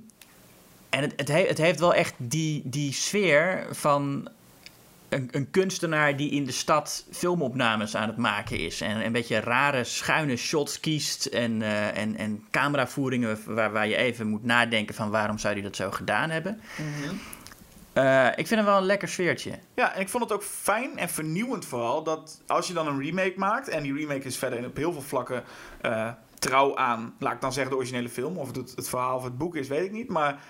en 0.89 1.01
het, 1.03 1.13
het, 1.17 1.29
he- 1.29 1.47
het 1.47 1.59
heeft 1.59 1.81
wel 1.81 1.95
echt 1.95 2.15
die, 2.17 2.63
die 2.65 2.93
sfeer 2.93 3.67
van 3.71 4.29
een, 5.09 5.29
een 5.31 5.51
kunstenaar 5.51 6.17
die 6.17 6.31
in 6.31 6.45
de 6.45 6.53
stad 6.53 7.05
filmopnames 7.13 7.97
aan 7.97 8.09
het 8.09 8.17
maken 8.17 8.59
is. 8.59 8.81
En 8.81 9.05
een 9.05 9.13
beetje 9.13 9.41
rare 9.41 9.85
schuine 9.85 10.37
shots 10.37 10.81
kiest 10.81 11.27
en, 11.27 11.63
en, 11.95 12.17
en 12.17 12.45
cameravoeringen 12.51 13.39
waar, 13.47 13.73
waar 13.73 13.89
je 13.89 13.97
even 13.97 14.27
moet 14.27 14.45
nadenken 14.45 14.95
van 14.95 15.11
waarom 15.11 15.39
zou 15.39 15.53
hij 15.55 15.63
dat 15.63 15.77
zo 15.77 15.91
gedaan 15.91 16.31
hebben. 16.31 16.61
Eh, 18.01 18.27
ik 18.27 18.47
vind 18.47 18.51
hem 18.51 18.65
wel 18.65 18.77
een 18.77 18.83
lekker 18.83 19.09
sfeertje. 19.09 19.59
Ja, 19.75 19.95
en 19.95 20.01
ik 20.01 20.09
vond 20.09 20.23
het 20.23 20.33
ook 20.33 20.43
fijn 20.43 20.99
en 20.99 21.09
vernieuwend 21.09 21.65
vooral 21.65 22.03
dat 22.03 22.43
als 22.47 22.67
je 22.67 22.73
dan 22.73 22.87
een 22.87 23.03
remake 23.03 23.35
maakt, 23.37 23.69
en 23.69 23.83
die 23.83 23.95
remake 23.95 24.27
is 24.27 24.39
verder 24.39 24.67
op 24.67 24.77
heel 24.77 24.93
veel 24.93 25.03
vlakken 25.03 25.45
eh, 25.81 26.09
trouw 26.39 26.77
aan, 26.77 27.15
laat 27.19 27.33
ik 27.33 27.41
dan 27.41 27.53
zeggen, 27.53 27.73
de 27.73 27.79
originele 27.79 28.09
film, 28.09 28.37
of 28.37 28.47
het 28.47 28.57
het, 28.57 28.73
het 28.77 28.89
verhaal 28.89 29.17
of 29.17 29.25
het 29.25 29.39
boek 29.39 29.57
is, 29.57 29.69
weet 29.69 29.85
ik 29.85 29.93
niet, 29.93 30.09
maar 30.09 30.41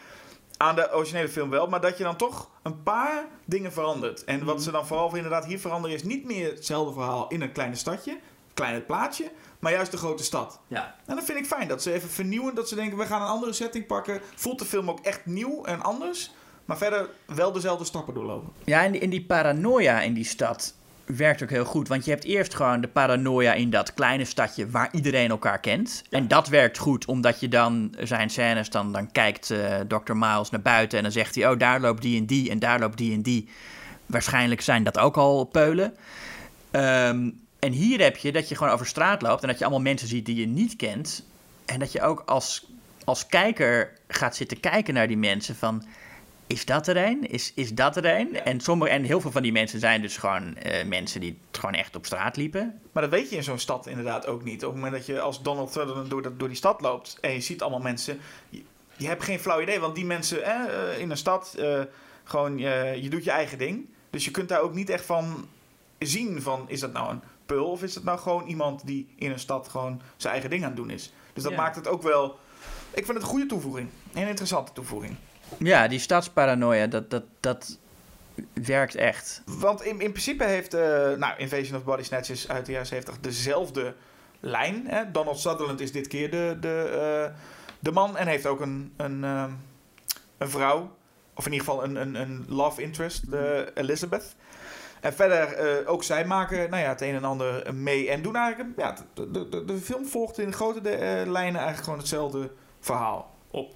aan 0.56 0.74
de 0.74 0.94
originele 0.94 1.28
film 1.28 1.50
wel, 1.50 1.66
maar 1.66 1.80
dat 1.80 1.98
je 1.98 2.04
dan 2.04 2.16
toch 2.16 2.50
een 2.62 2.82
paar 2.82 3.24
dingen 3.44 3.72
verandert. 3.72 4.24
En 4.24 4.44
wat 4.44 4.62
ze 4.62 4.70
dan 4.70 4.86
vooral 4.86 5.14
inderdaad 5.16 5.44
hier 5.44 5.60
veranderen 5.60 5.96
is 5.96 6.02
niet 6.02 6.24
meer 6.24 6.50
hetzelfde 6.50 6.92
verhaal 6.92 7.28
in 7.28 7.40
een 7.40 7.52
kleine 7.52 7.76
stadje, 7.76 8.18
klein 8.54 8.86
plaatsje, 8.86 9.30
maar 9.58 9.72
juist 9.72 9.90
de 9.90 9.96
grote 9.96 10.24
stad. 10.24 10.60
Ja. 10.68 10.94
En 11.06 11.16
dat 11.16 11.24
vind 11.24 11.38
ik 11.38 11.46
fijn, 11.46 11.68
dat 11.68 11.82
ze 11.82 11.92
even 11.92 12.08
vernieuwen, 12.08 12.54
dat 12.54 12.68
ze 12.68 12.74
denken, 12.74 12.98
we 12.98 13.06
gaan 13.06 13.22
een 13.22 13.28
andere 13.28 13.52
setting 13.52 13.86
pakken, 13.86 14.20
voelt 14.34 14.58
de 14.58 14.64
film 14.64 14.90
ook 14.90 15.00
echt 15.00 15.26
nieuw 15.26 15.64
en 15.64 15.82
anders, 15.82 16.32
maar 16.70 16.78
verder 16.78 17.08
wel 17.24 17.52
dezelfde 17.52 17.84
stappen 17.84 18.14
doorlopen. 18.14 18.52
Ja, 18.64 18.84
en 18.84 18.92
die, 18.92 19.00
en 19.00 19.10
die 19.10 19.24
paranoia 19.24 20.00
in 20.00 20.14
die 20.14 20.24
stad 20.24 20.74
werkt 21.04 21.42
ook 21.42 21.50
heel 21.50 21.64
goed. 21.64 21.88
Want 21.88 22.04
je 22.04 22.10
hebt 22.10 22.24
eerst 22.24 22.54
gewoon 22.54 22.80
de 22.80 22.88
paranoia 22.88 23.52
in 23.52 23.70
dat 23.70 23.94
kleine 23.94 24.24
stadje 24.24 24.70
waar 24.70 24.88
iedereen 24.92 25.30
elkaar 25.30 25.60
kent. 25.60 26.02
En 26.10 26.28
dat 26.28 26.48
werkt 26.48 26.78
goed, 26.78 27.04
omdat 27.04 27.40
je 27.40 27.48
dan 27.48 27.94
zijn 27.98 28.30
scènes, 28.30 28.70
dan, 28.70 28.92
dan 28.92 29.12
kijkt 29.12 29.50
eh 29.50 29.80
Dr. 29.88 30.16
Miles 30.16 30.50
naar 30.50 30.60
buiten 30.60 30.98
en 30.98 31.04
dan 31.04 31.12
zegt 31.12 31.34
hij: 31.34 31.50
Oh, 31.50 31.58
daar 31.58 31.80
loopt 31.80 32.02
die 32.02 32.18
en 32.18 32.26
die 32.26 32.50
en 32.50 32.58
daar 32.58 32.80
loopt 32.80 32.98
die 32.98 33.12
en 33.12 33.22
die. 33.22 33.48
Waarschijnlijk 34.06 34.60
zijn 34.60 34.84
dat 34.84 34.98
ook 34.98 35.16
al 35.16 35.44
peulen. 35.44 35.94
Ehm, 36.70 37.30
en 37.58 37.72
hier 37.72 38.00
heb 38.00 38.16
je 38.16 38.32
dat 38.32 38.48
je 38.48 38.56
gewoon 38.56 38.72
over 38.72 38.86
straat 38.86 39.22
loopt 39.22 39.42
en 39.42 39.48
dat 39.48 39.58
je 39.58 39.64
allemaal 39.64 39.82
mensen 39.82 40.08
ziet 40.08 40.26
die 40.26 40.36
je 40.36 40.46
niet 40.46 40.76
kent. 40.76 41.24
En 41.64 41.78
dat 41.78 41.92
je 41.92 42.02
ook 42.02 42.22
als, 42.26 42.66
als 43.04 43.26
kijker 43.26 43.92
gaat 44.08 44.36
zitten 44.36 44.60
kijken 44.60 44.94
naar 44.94 45.08
die 45.08 45.16
mensen 45.16 45.56
van 45.56 45.84
is 46.50 46.64
dat 46.64 46.86
er 46.86 46.96
een? 46.96 47.30
Is, 47.30 47.52
is 47.54 47.74
dat 47.74 47.96
er 47.96 48.04
een? 48.04 48.42
En, 48.42 48.60
sommige, 48.60 48.90
en 48.90 49.02
heel 49.04 49.20
veel 49.20 49.30
van 49.30 49.42
die 49.42 49.52
mensen 49.52 49.80
zijn 49.80 50.02
dus 50.02 50.16
gewoon 50.16 50.56
eh, 50.56 50.86
mensen 50.86 51.20
die 51.20 51.38
gewoon 51.50 51.74
echt 51.74 51.96
op 51.96 52.06
straat 52.06 52.36
liepen. 52.36 52.80
Maar 52.92 53.02
dat 53.02 53.12
weet 53.12 53.30
je 53.30 53.36
in 53.36 53.42
zo'n 53.42 53.58
stad 53.58 53.86
inderdaad 53.86 54.26
ook 54.26 54.44
niet. 54.44 54.64
Op 54.64 54.72
het 54.72 54.82
moment 54.82 54.92
dat 54.92 55.06
je 55.06 55.20
als 55.20 55.42
Donald 55.42 55.72
Sutherland 55.72 56.10
door, 56.10 56.36
door 56.36 56.48
die 56.48 56.56
stad 56.56 56.80
loopt 56.80 57.18
en 57.20 57.32
je 57.32 57.40
ziet 57.40 57.62
allemaal 57.62 57.80
mensen, 57.80 58.18
je, 58.48 58.62
je 58.96 59.06
hebt 59.06 59.24
geen 59.24 59.38
flauw 59.38 59.60
idee, 59.60 59.80
want 59.80 59.94
die 59.94 60.04
mensen 60.04 60.42
eh, 60.44 60.92
eh, 60.92 60.98
in 60.98 61.10
een 61.10 61.16
stad, 61.16 61.58
gewoon 62.24 62.58
je, 62.58 62.98
je 63.02 63.08
doet 63.10 63.24
je 63.24 63.30
eigen 63.30 63.58
ding. 63.58 63.86
Dus 64.10 64.24
je 64.24 64.30
kunt 64.30 64.48
daar 64.48 64.60
ook 64.60 64.74
niet 64.74 64.90
echt 64.90 65.04
van 65.04 65.48
zien 65.98 66.42
van, 66.42 66.64
is 66.66 66.80
dat 66.80 66.92
nou 66.92 67.10
een 67.10 67.20
pul 67.46 67.70
of 67.70 67.82
is 67.82 67.94
dat 67.94 68.04
nou 68.04 68.18
gewoon 68.18 68.46
iemand 68.46 68.86
die 68.86 69.08
in 69.16 69.30
een 69.30 69.38
stad 69.38 69.68
gewoon 69.68 70.00
zijn 70.16 70.32
eigen 70.32 70.50
ding 70.50 70.62
aan 70.62 70.68
het 70.68 70.76
doen 70.76 70.90
is. 70.90 71.12
Dus 71.32 71.42
dat 71.42 71.52
Ja. 71.52 71.58
maakt 71.58 71.76
het 71.76 71.88
ook 71.88 72.02
wel, 72.02 72.38
ik 72.90 73.04
vind 73.04 73.08
het 73.08 73.16
een 73.22 73.22
goede 73.32 73.46
toevoeging. 73.46 73.88
Een 74.12 74.28
interessante 74.28 74.72
toevoeging. 74.72 75.16
Ja, 75.58 75.88
die 75.88 75.98
stadsparanoia, 75.98 76.86
dat, 76.86 77.10
dat, 77.10 77.24
dat 77.40 77.78
werkt 78.52 78.94
echt. 78.94 79.42
Want 79.44 79.82
in, 79.82 80.00
in 80.00 80.10
principe 80.10 80.44
heeft 80.44 80.74
eh, 80.74 81.12
nou, 81.16 81.38
Invasion 81.38 81.76
of 81.76 81.84
Body 81.84 82.02
Snatchers 82.02 82.48
uit 82.48 82.66
de 82.66 82.72
jaren 82.72 82.86
70 82.86 83.20
dezelfde 83.20 83.94
lijn. 84.40 84.86
Hè? 84.86 85.10
Donald 85.10 85.38
Sutherland 85.38 85.80
is 85.80 85.92
dit 85.92 86.08
keer 86.08 86.30
de, 86.30 86.56
de, 86.60 86.98
eh, 87.28 87.36
de 87.78 87.92
man 87.92 88.16
en 88.16 88.26
heeft 88.26 88.46
ook 88.46 88.60
een, 88.60 88.92
een, 88.96 89.24
ehm, 89.24 89.50
een 90.38 90.50
vrouw. 90.50 90.96
Of 91.34 91.46
in 91.46 91.52
ieder 91.52 91.66
geval 91.66 91.84
een, 91.84 91.96
een, 91.96 92.14
een 92.14 92.44
love 92.48 92.82
interest, 92.82 93.30
de 93.30 93.70
Elizabeth. 93.74 94.34
En 95.00 95.12
verder, 95.12 95.52
eh, 95.52 95.90
ook 95.90 96.02
zij 96.02 96.24
maken 96.24 96.70
nou 96.70 96.82
ja, 96.82 96.88
het 96.88 97.00
een 97.00 97.14
en 97.14 97.24
ander 97.24 97.74
mee. 97.74 98.10
En 98.10 98.22
doen 98.22 98.36
eigenlijk, 98.36 98.78
ja, 98.78 98.94
de, 99.14 99.48
de, 99.48 99.64
de, 99.64 99.78
film 99.78 100.06
volgt 100.06 100.38
in 100.38 100.52
grote 100.52 100.90
eh, 100.90 101.30
lijnen 101.30 101.60
eigenlijk 101.60 101.84
gewoon 101.84 101.98
hetzelfde 101.98 102.50
verhaal 102.80 103.38
op. 103.50 103.74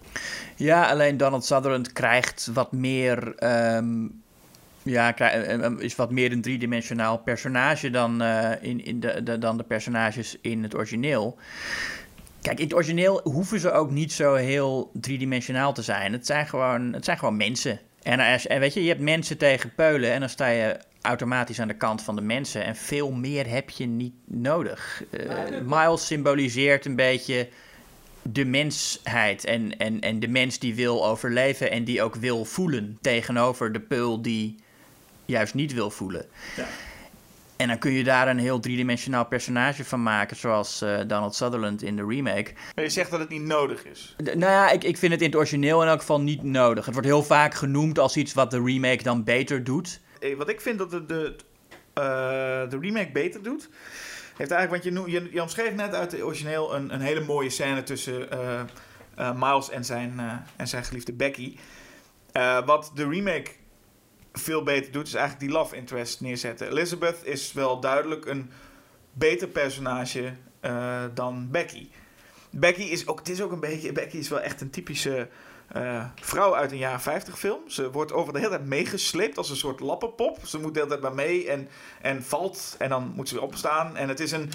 Ja, 0.56 0.90
alleen 0.90 1.16
Donald 1.16 1.44
Sutherland 1.44 1.92
krijgt 1.92 2.50
wat 2.52 2.72
meer. 2.72 3.34
ehm, 3.36 4.06
ja, 4.82 5.12
krij- 5.12 5.42
eh, 5.42 5.64
eh, 5.64 5.72
is 5.78 5.96
wat 5.96 6.10
meer 6.10 6.32
een 6.32 6.42
driedimensionaal 6.42 7.18
personage 7.18 7.90
dan, 7.90 8.22
eh, 8.22 8.50
in, 8.60 8.84
in 8.84 9.00
de, 9.00 9.22
de, 9.22 9.38
dan 9.38 9.56
de 9.56 9.62
personages 9.62 10.36
in 10.40 10.62
het 10.62 10.74
origineel. 10.74 11.38
Kijk, 12.42 12.58
in 12.58 12.64
het 12.64 12.74
origineel 12.74 13.20
hoeven 13.24 13.60
ze 13.60 13.70
ook 13.72 13.90
niet 13.90 14.12
zo 14.12 14.34
heel 14.34 14.90
driedimensionaal 14.92 15.72
te 15.72 15.82
zijn. 15.82 16.12
Het 16.12 16.26
zijn 16.26 16.46
gewoon, 16.46 16.92
het 16.92 17.04
zijn 17.04 17.18
gewoon 17.18 17.36
mensen. 17.36 17.80
En, 18.02 18.20
als, 18.20 18.46
en 18.46 18.60
weet 18.60 18.74
je, 18.74 18.82
je 18.82 18.88
hebt 18.88 19.00
mensen 19.00 19.38
tegen 19.38 19.74
peulen 19.74 20.12
en 20.12 20.20
dan 20.20 20.28
sta 20.28 20.46
je 20.48 20.78
automatisch 21.00 21.60
aan 21.60 21.68
de 21.68 21.76
kant 21.76 22.02
van 22.02 22.16
de 22.16 22.22
mensen. 22.22 22.64
En 22.64 22.76
veel 22.76 23.10
meer 23.12 23.48
heb 23.50 23.70
je 23.70 23.86
niet 23.86 24.14
nodig. 24.26 25.02
Eh, 25.10 25.28
Miles 25.64 26.06
symboliseert 26.06 26.84
een 26.84 26.96
beetje 26.96 27.48
de 28.32 28.44
mensheid 28.44 29.44
en, 29.44 29.78
en, 29.78 30.00
en 30.00 30.20
de 30.20 30.28
mens 30.28 30.58
die 30.58 30.74
wil 30.74 31.06
overleven 31.06 31.70
en 31.70 31.84
die 31.84 32.02
ook 32.02 32.14
wil 32.14 32.44
voelen 32.44 32.98
tegenover 33.00 33.72
de 33.72 33.80
peul 33.80 34.22
die 34.22 34.56
juist 35.24 35.54
niet 35.54 35.72
wil 35.72 35.90
voelen. 35.90 36.26
Ja. 36.56 36.66
En 37.56 37.68
dan 37.68 37.78
kun 37.78 37.92
je 37.92 38.04
daar 38.04 38.28
een 38.28 38.38
heel 38.38 38.60
driedimensionaal 38.60 39.24
personage 39.26 39.84
van 39.84 40.02
maken, 40.02 40.36
zoals 40.36 40.82
eh, 40.82 40.98
Donald 41.06 41.34
Sutherland 41.34 41.82
in 41.82 41.96
de 41.96 42.06
remake. 42.06 42.52
Maar 42.74 42.84
je 42.84 42.90
zegt 42.90 43.10
dat 43.10 43.20
het 43.20 43.28
niet 43.28 43.42
nodig 43.42 43.84
is. 43.84 44.14
D- 44.16 44.34
nou 44.34 44.52
ja, 44.52 44.70
ik, 44.70 44.84
ik 44.84 44.96
vind 44.96 45.12
het 45.12 45.20
in 45.20 45.26
het 45.26 45.36
origineel 45.36 45.82
in 45.82 45.88
elk 45.88 46.00
geval 46.00 46.20
niet 46.20 46.42
nodig. 46.42 46.84
Het 46.84 46.94
wordt 46.94 47.08
heel 47.08 47.22
vaak 47.22 47.54
genoemd 47.54 47.98
als 47.98 48.16
iets 48.16 48.34
wat 48.34 48.50
de 48.50 48.62
remake 48.62 49.02
dan 49.02 49.24
beter 49.24 49.64
doet. 49.64 50.00
Eh, 50.20 50.36
wat 50.36 50.48
ik 50.48 50.60
vind 50.60 50.78
dat 50.78 50.90
de, 50.90 51.06
de, 51.06 51.34
eh, 51.94 52.70
de 52.70 52.78
remake 52.80 53.12
beter 53.12 53.42
doet, 53.42 53.68
heeft 54.36 54.50
eigenlijk, 54.50 54.84
want 54.84 55.06
je, 55.06 55.10
je, 55.10 55.28
je 55.32 55.42
omschreef 55.42 55.74
net 55.74 55.94
uit 55.94 56.12
het 56.12 56.22
origineel 56.22 56.74
een, 56.74 56.94
een 56.94 57.00
hele 57.00 57.20
mooie 57.20 57.50
scène 57.50 57.82
tussen 57.82 58.34
uh, 58.34 58.60
uh, 59.18 59.32
Miles 59.34 59.70
en 59.70 59.84
zijn, 59.84 60.12
uh, 60.16 60.32
en 60.56 60.68
zijn 60.68 60.84
geliefde 60.84 61.12
Becky. 61.12 61.56
wat 62.64 62.90
de 62.94 63.08
remake 63.08 63.50
veel 64.32 64.62
beter 64.62 64.92
doet, 64.92 65.06
is 65.06 65.14
eigenlijk 65.14 65.46
die 65.46 65.58
love 65.58 65.76
interest 65.76 66.20
neerzetten. 66.20 66.68
Elizabeth 66.68 67.16
is 67.24 67.52
wel 67.52 67.80
duidelijk 67.80 68.26
een 68.26 68.50
beter 69.12 69.48
personage 69.48 70.32
dan 71.14 71.50
Becky. 71.50 71.88
Becky 72.50 72.82
is 72.82 73.06
ook, 73.06 73.18
het 73.18 73.28
is 73.28 73.40
ook 73.40 73.52
een 73.52 73.60
beetje, 73.60 73.92
Becky 73.92 74.16
is 74.16 74.28
wel 74.28 74.40
echt 74.40 74.60
een 74.60 74.70
typische 74.70 75.28
uh, 75.76 76.04
vrouw 76.20 76.54
uit 76.54 76.72
een 76.72 76.78
jaren 76.78 77.00
50 77.00 77.38
film. 77.38 77.68
Ze 77.68 77.90
wordt 77.90 78.12
over 78.12 78.32
de 78.32 78.38
hele 78.38 78.50
tijd 78.50 78.66
meegesleept 78.66 79.38
als 79.38 79.50
een 79.50 79.56
soort 79.56 79.80
lappenpop. 79.80 80.38
Ze 80.46 80.58
moet 80.58 80.74
de 80.74 80.78
hele 80.78 80.90
tijd 80.90 81.02
maar 81.02 81.14
mee 81.14 81.50
en, 81.50 81.68
en 82.02 82.22
valt 82.22 82.74
en 82.78 82.88
dan 82.88 83.12
moet 83.14 83.28
ze 83.28 83.34
weer 83.34 83.44
opstaan. 83.44 83.96
En 83.96 84.08
het 84.08 84.20
is 84.20 84.32
een. 84.32 84.50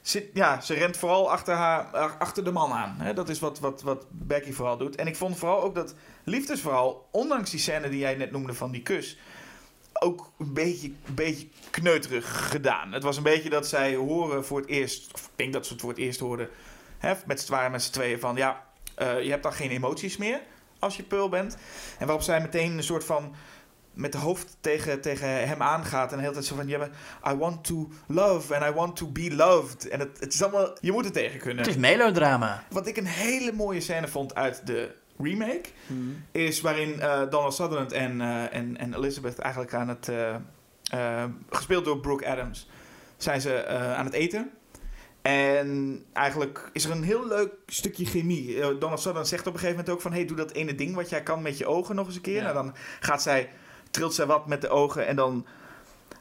Ze, 0.00 0.30
ja, 0.34 0.60
ze 0.60 0.74
rent 0.74 0.96
vooral 0.96 1.30
achter, 1.30 1.54
haar, 1.54 2.16
achter 2.18 2.44
de 2.44 2.52
man 2.52 2.72
aan. 2.72 2.96
Hè? 2.98 3.14
Dat 3.14 3.28
is 3.28 3.38
wat, 3.38 3.60
wat, 3.60 3.82
wat 3.82 4.06
Becky 4.10 4.52
vooral 4.52 4.76
doet. 4.76 4.96
En 4.96 5.06
ik 5.06 5.16
vond 5.16 5.38
vooral 5.38 5.62
ook 5.62 5.74
dat 5.74 5.94
liefdesverhaal, 6.24 7.08
ondanks 7.10 7.50
die 7.50 7.60
scène 7.60 7.88
die 7.88 7.98
jij 7.98 8.14
net 8.14 8.30
noemde 8.30 8.54
van 8.54 8.70
die 8.70 8.82
kus, 8.82 9.18
ook 9.92 10.32
een 10.38 10.52
beetje, 10.52 10.92
beetje 11.14 11.48
kneuterig 11.70 12.50
gedaan. 12.50 12.92
Het 12.92 13.02
was 13.02 13.16
een 13.16 13.22
beetje 13.22 13.50
dat 13.50 13.66
zij 13.66 13.94
horen 13.94 14.44
voor 14.44 14.60
het 14.60 14.68
eerst, 14.68 15.14
of 15.14 15.20
ik 15.20 15.30
denk 15.36 15.52
dat 15.52 15.66
ze 15.66 15.72
het 15.72 15.80
voor 15.80 15.90
het 15.90 15.98
eerst 15.98 16.20
hoorden, 16.20 16.48
hè, 16.98 17.14
met 17.26 17.48
met 17.70 17.82
z'n 17.82 17.92
tweeën 17.92 18.20
van 18.20 18.36
ja 18.36 18.71
je 19.22 19.30
hebt 19.30 19.42
dan 19.42 19.52
geen 19.52 19.70
emoties 19.70 20.16
meer 20.16 20.40
als 20.78 20.96
je 20.96 21.02
Pearl 21.02 21.28
bent. 21.28 21.56
En 21.98 22.06
waarop 22.06 22.24
zij 22.24 22.40
meteen 22.40 22.76
een 22.76 22.82
soort 22.82 23.04
van 23.04 23.34
met 23.92 24.12
de 24.12 24.18
hoofd 24.18 24.56
tegen, 24.60 25.00
tegen 25.00 25.48
hem 25.48 25.62
aangaat. 25.62 26.10
En 26.10 26.16
de 26.16 26.22
hele 26.22 26.34
tijd 26.34 26.46
zo 26.46 26.54
van, 26.54 26.66
yeah, 26.66 26.88
I 27.28 27.34
want 27.34 27.64
to 27.64 27.88
love 28.06 28.54
and 28.54 28.64
I 28.64 28.70
want 28.70 28.96
to 28.96 29.06
be 29.06 29.34
loved. 29.34 29.88
En 29.88 30.00
het, 30.00 30.20
het 30.20 30.32
is 30.32 30.42
allemaal, 30.42 30.76
je 30.80 30.92
moet 30.92 31.04
het 31.04 31.12
tegen 31.12 31.40
kunnen. 31.40 31.64
Het 31.64 31.74
is 31.74 31.80
melodrama. 31.80 32.64
Wat 32.70 32.86
ik 32.86 32.96
een 32.96 33.06
hele 33.06 33.52
mooie 33.52 33.80
scène 33.80 34.08
vond 34.08 34.34
uit 34.34 34.66
de 34.66 34.94
remake, 35.18 35.68
hmm. 35.86 36.24
is 36.30 36.60
waarin 36.60 36.88
uh, 36.88 37.20
Donald 37.30 37.54
Sutherland 37.54 37.92
en, 37.92 38.20
uh, 38.20 38.54
en, 38.54 38.76
en 38.76 38.94
Elizabeth 38.94 39.38
eigenlijk 39.38 39.74
aan 39.74 39.88
het, 39.88 40.08
uh, 40.08 41.24
gespeeld 41.50 41.84
door 41.84 42.00
Brooke 42.00 42.26
Adams, 42.26 42.68
zijn 43.16 43.40
ze 43.40 43.66
aan 43.96 44.04
het 44.04 44.14
eten. 44.14 44.50
En 45.22 46.02
eigenlijk 46.12 46.70
is 46.72 46.84
er 46.84 46.90
een 46.90 47.02
heel 47.02 47.26
leuk 47.26 47.52
stukje 47.66 48.04
chemie. 48.04 48.60
Eh, 48.60 48.66
Donald 48.78 48.98
Sutherland 48.98 49.28
zegt 49.28 49.46
op 49.46 49.52
een 49.52 49.58
gegeven 49.58 49.78
moment 49.78 49.94
ook 49.94 50.02
van... 50.02 50.12
hey, 50.12 50.24
doe 50.24 50.36
dat 50.36 50.52
ene 50.52 50.74
ding 50.74 50.94
wat 50.94 51.08
jij 51.08 51.22
kan 51.22 51.42
met 51.42 51.58
je 51.58 51.66
ogen 51.66 51.94
nog 51.94 52.06
eens 52.06 52.16
een 52.16 52.20
keer. 52.22 52.42
Nou, 52.42 52.54
dan 52.54 52.74
gaat 53.00 53.22
zij, 53.22 53.50
trilt 53.90 54.14
zij 54.14 54.26
wat 54.26 54.46
met 54.46 54.60
de 54.60 54.68
ogen 54.68 55.06
en 55.06 55.16
dan 55.16 55.46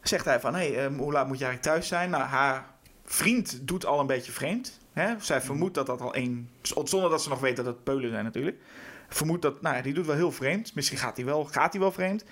zegt 0.03 0.25
hij 0.25 0.39
van... 0.39 0.55
hé, 0.55 0.73
hey, 0.73 0.85
um, 0.85 0.97
hoe 0.97 1.11
laat 1.11 1.27
moet 1.27 1.39
je 1.39 1.45
eigenlijk 1.45 1.75
thuis 1.75 1.87
zijn? 1.87 2.09
Nou, 2.09 2.23
haar 2.23 2.65
vriend 3.05 3.67
doet 3.67 3.85
al 3.85 3.99
een 3.99 4.07
beetje 4.07 4.31
vreemd. 4.31 4.79
Hè? 4.93 5.13
Zij 5.19 5.41
vermoedt 5.41 5.75
dat 5.75 5.85
dat 5.85 6.01
al 6.01 6.13
één... 6.13 6.49
Zonder 6.61 7.09
dat 7.09 7.21
ze 7.21 7.29
nog 7.29 7.39
weet 7.39 7.55
dat 7.55 7.65
het 7.65 7.83
peulen 7.83 8.09
zijn 8.09 8.23
natuurlijk. 8.23 8.57
Vermoedt 9.09 9.41
dat, 9.41 9.61
nou 9.61 9.81
die 9.81 9.93
doet 9.93 10.05
wel 10.05 10.15
heel 10.15 10.31
vreemd. 10.31 10.75
Misschien 10.75 10.97
gaat 10.97 11.15
hij 11.15 11.25
wel, 11.25 11.45
gaat 11.45 11.71
hij 11.71 11.81
wel 11.81 11.91
vreemd. 11.91 12.23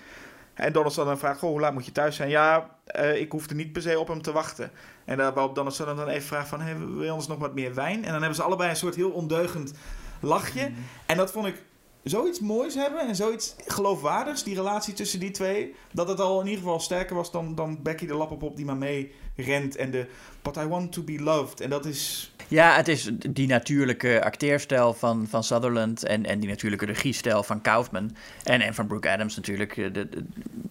En 0.60 0.72
Donald 0.72 0.94
dan 0.94 1.18
vraagt, 1.18 1.38
goh, 1.38 1.50
hoe 1.50 1.60
laat 1.60 1.72
moet 1.72 1.84
je 1.84 1.92
thuis 1.92 2.16
zijn? 2.16 2.28
Ja, 2.28 2.70
uh, 2.96 3.20
ik 3.20 3.32
hoefde 3.32 3.54
niet 3.54 3.72
per 3.72 3.82
se 3.82 3.98
op 3.98 4.08
hem 4.08 4.22
te 4.22 4.32
wachten. 4.32 4.70
En 5.04 5.16
waarop 5.16 5.54
Donald 5.54 5.76
dan 5.76 6.08
even 6.08 6.28
vraagt 6.28 6.48
van, 6.48 6.60
hey, 6.60 6.78
wil 6.78 7.02
je 7.02 7.12
ons 7.12 7.28
nog 7.28 7.38
wat 7.38 7.54
meer 7.54 7.74
wijn? 7.74 8.04
En 8.04 8.10
dan 8.10 8.18
hebben 8.20 8.34
ze 8.34 8.42
allebei 8.42 8.70
een 8.70 8.76
soort 8.76 8.94
heel 8.94 9.10
ondeugend 9.10 9.72
lachje. 10.20 10.68
Mhm. 10.68 10.80
En 11.06 11.16
dat 11.16 11.30
vond 11.30 11.46
ik 11.46 11.62
zoiets 12.02 12.40
moois 12.40 12.74
hebben 12.74 13.00
en 13.00 13.16
zoiets 13.16 13.54
geloofwaardigs, 13.66 14.42
die 14.42 14.54
relatie 14.54 14.94
tussen 14.94 15.20
die 15.20 15.30
twee, 15.30 15.74
dat 15.92 16.08
het 16.08 16.20
al 16.20 16.40
in 16.40 16.46
ieder 16.46 16.62
geval 16.62 16.80
sterker 16.80 17.16
was 17.16 17.30
dan, 17.30 17.54
dan 17.54 17.82
Becky 17.82 18.06
de 18.06 18.14
lappenpop 18.14 18.56
die 18.56 18.64
maar 18.64 18.76
mee 18.76 19.12
rent 19.36 19.76
en 19.76 19.90
de 19.90 20.06
But 20.42 20.56
I 20.56 20.66
want 20.66 20.92
to 20.92 21.02
be 21.02 21.22
loved. 21.22 21.60
En 21.60 21.70
dat 21.70 21.84
is... 21.84 22.32
Ja, 22.48 22.76
het 22.76 22.88
is 22.88 23.10
die 23.30 23.46
natuurlijke 23.46 24.24
acteerstijl 24.24 24.94
van, 24.94 25.26
van 25.28 25.44
Sutherland 25.44 26.04
en, 26.04 26.26
en 26.26 26.40
die 26.40 26.48
natuurlijke 26.48 26.86
regiestijl 26.86 27.42
van 27.42 27.60
Kaufman 27.60 28.16
en, 28.44 28.60
en 28.60 28.74
van 28.74 28.86
Brooke 28.86 29.10
Adams 29.10 29.36
natuurlijk. 29.36 29.74
De, 29.74 30.08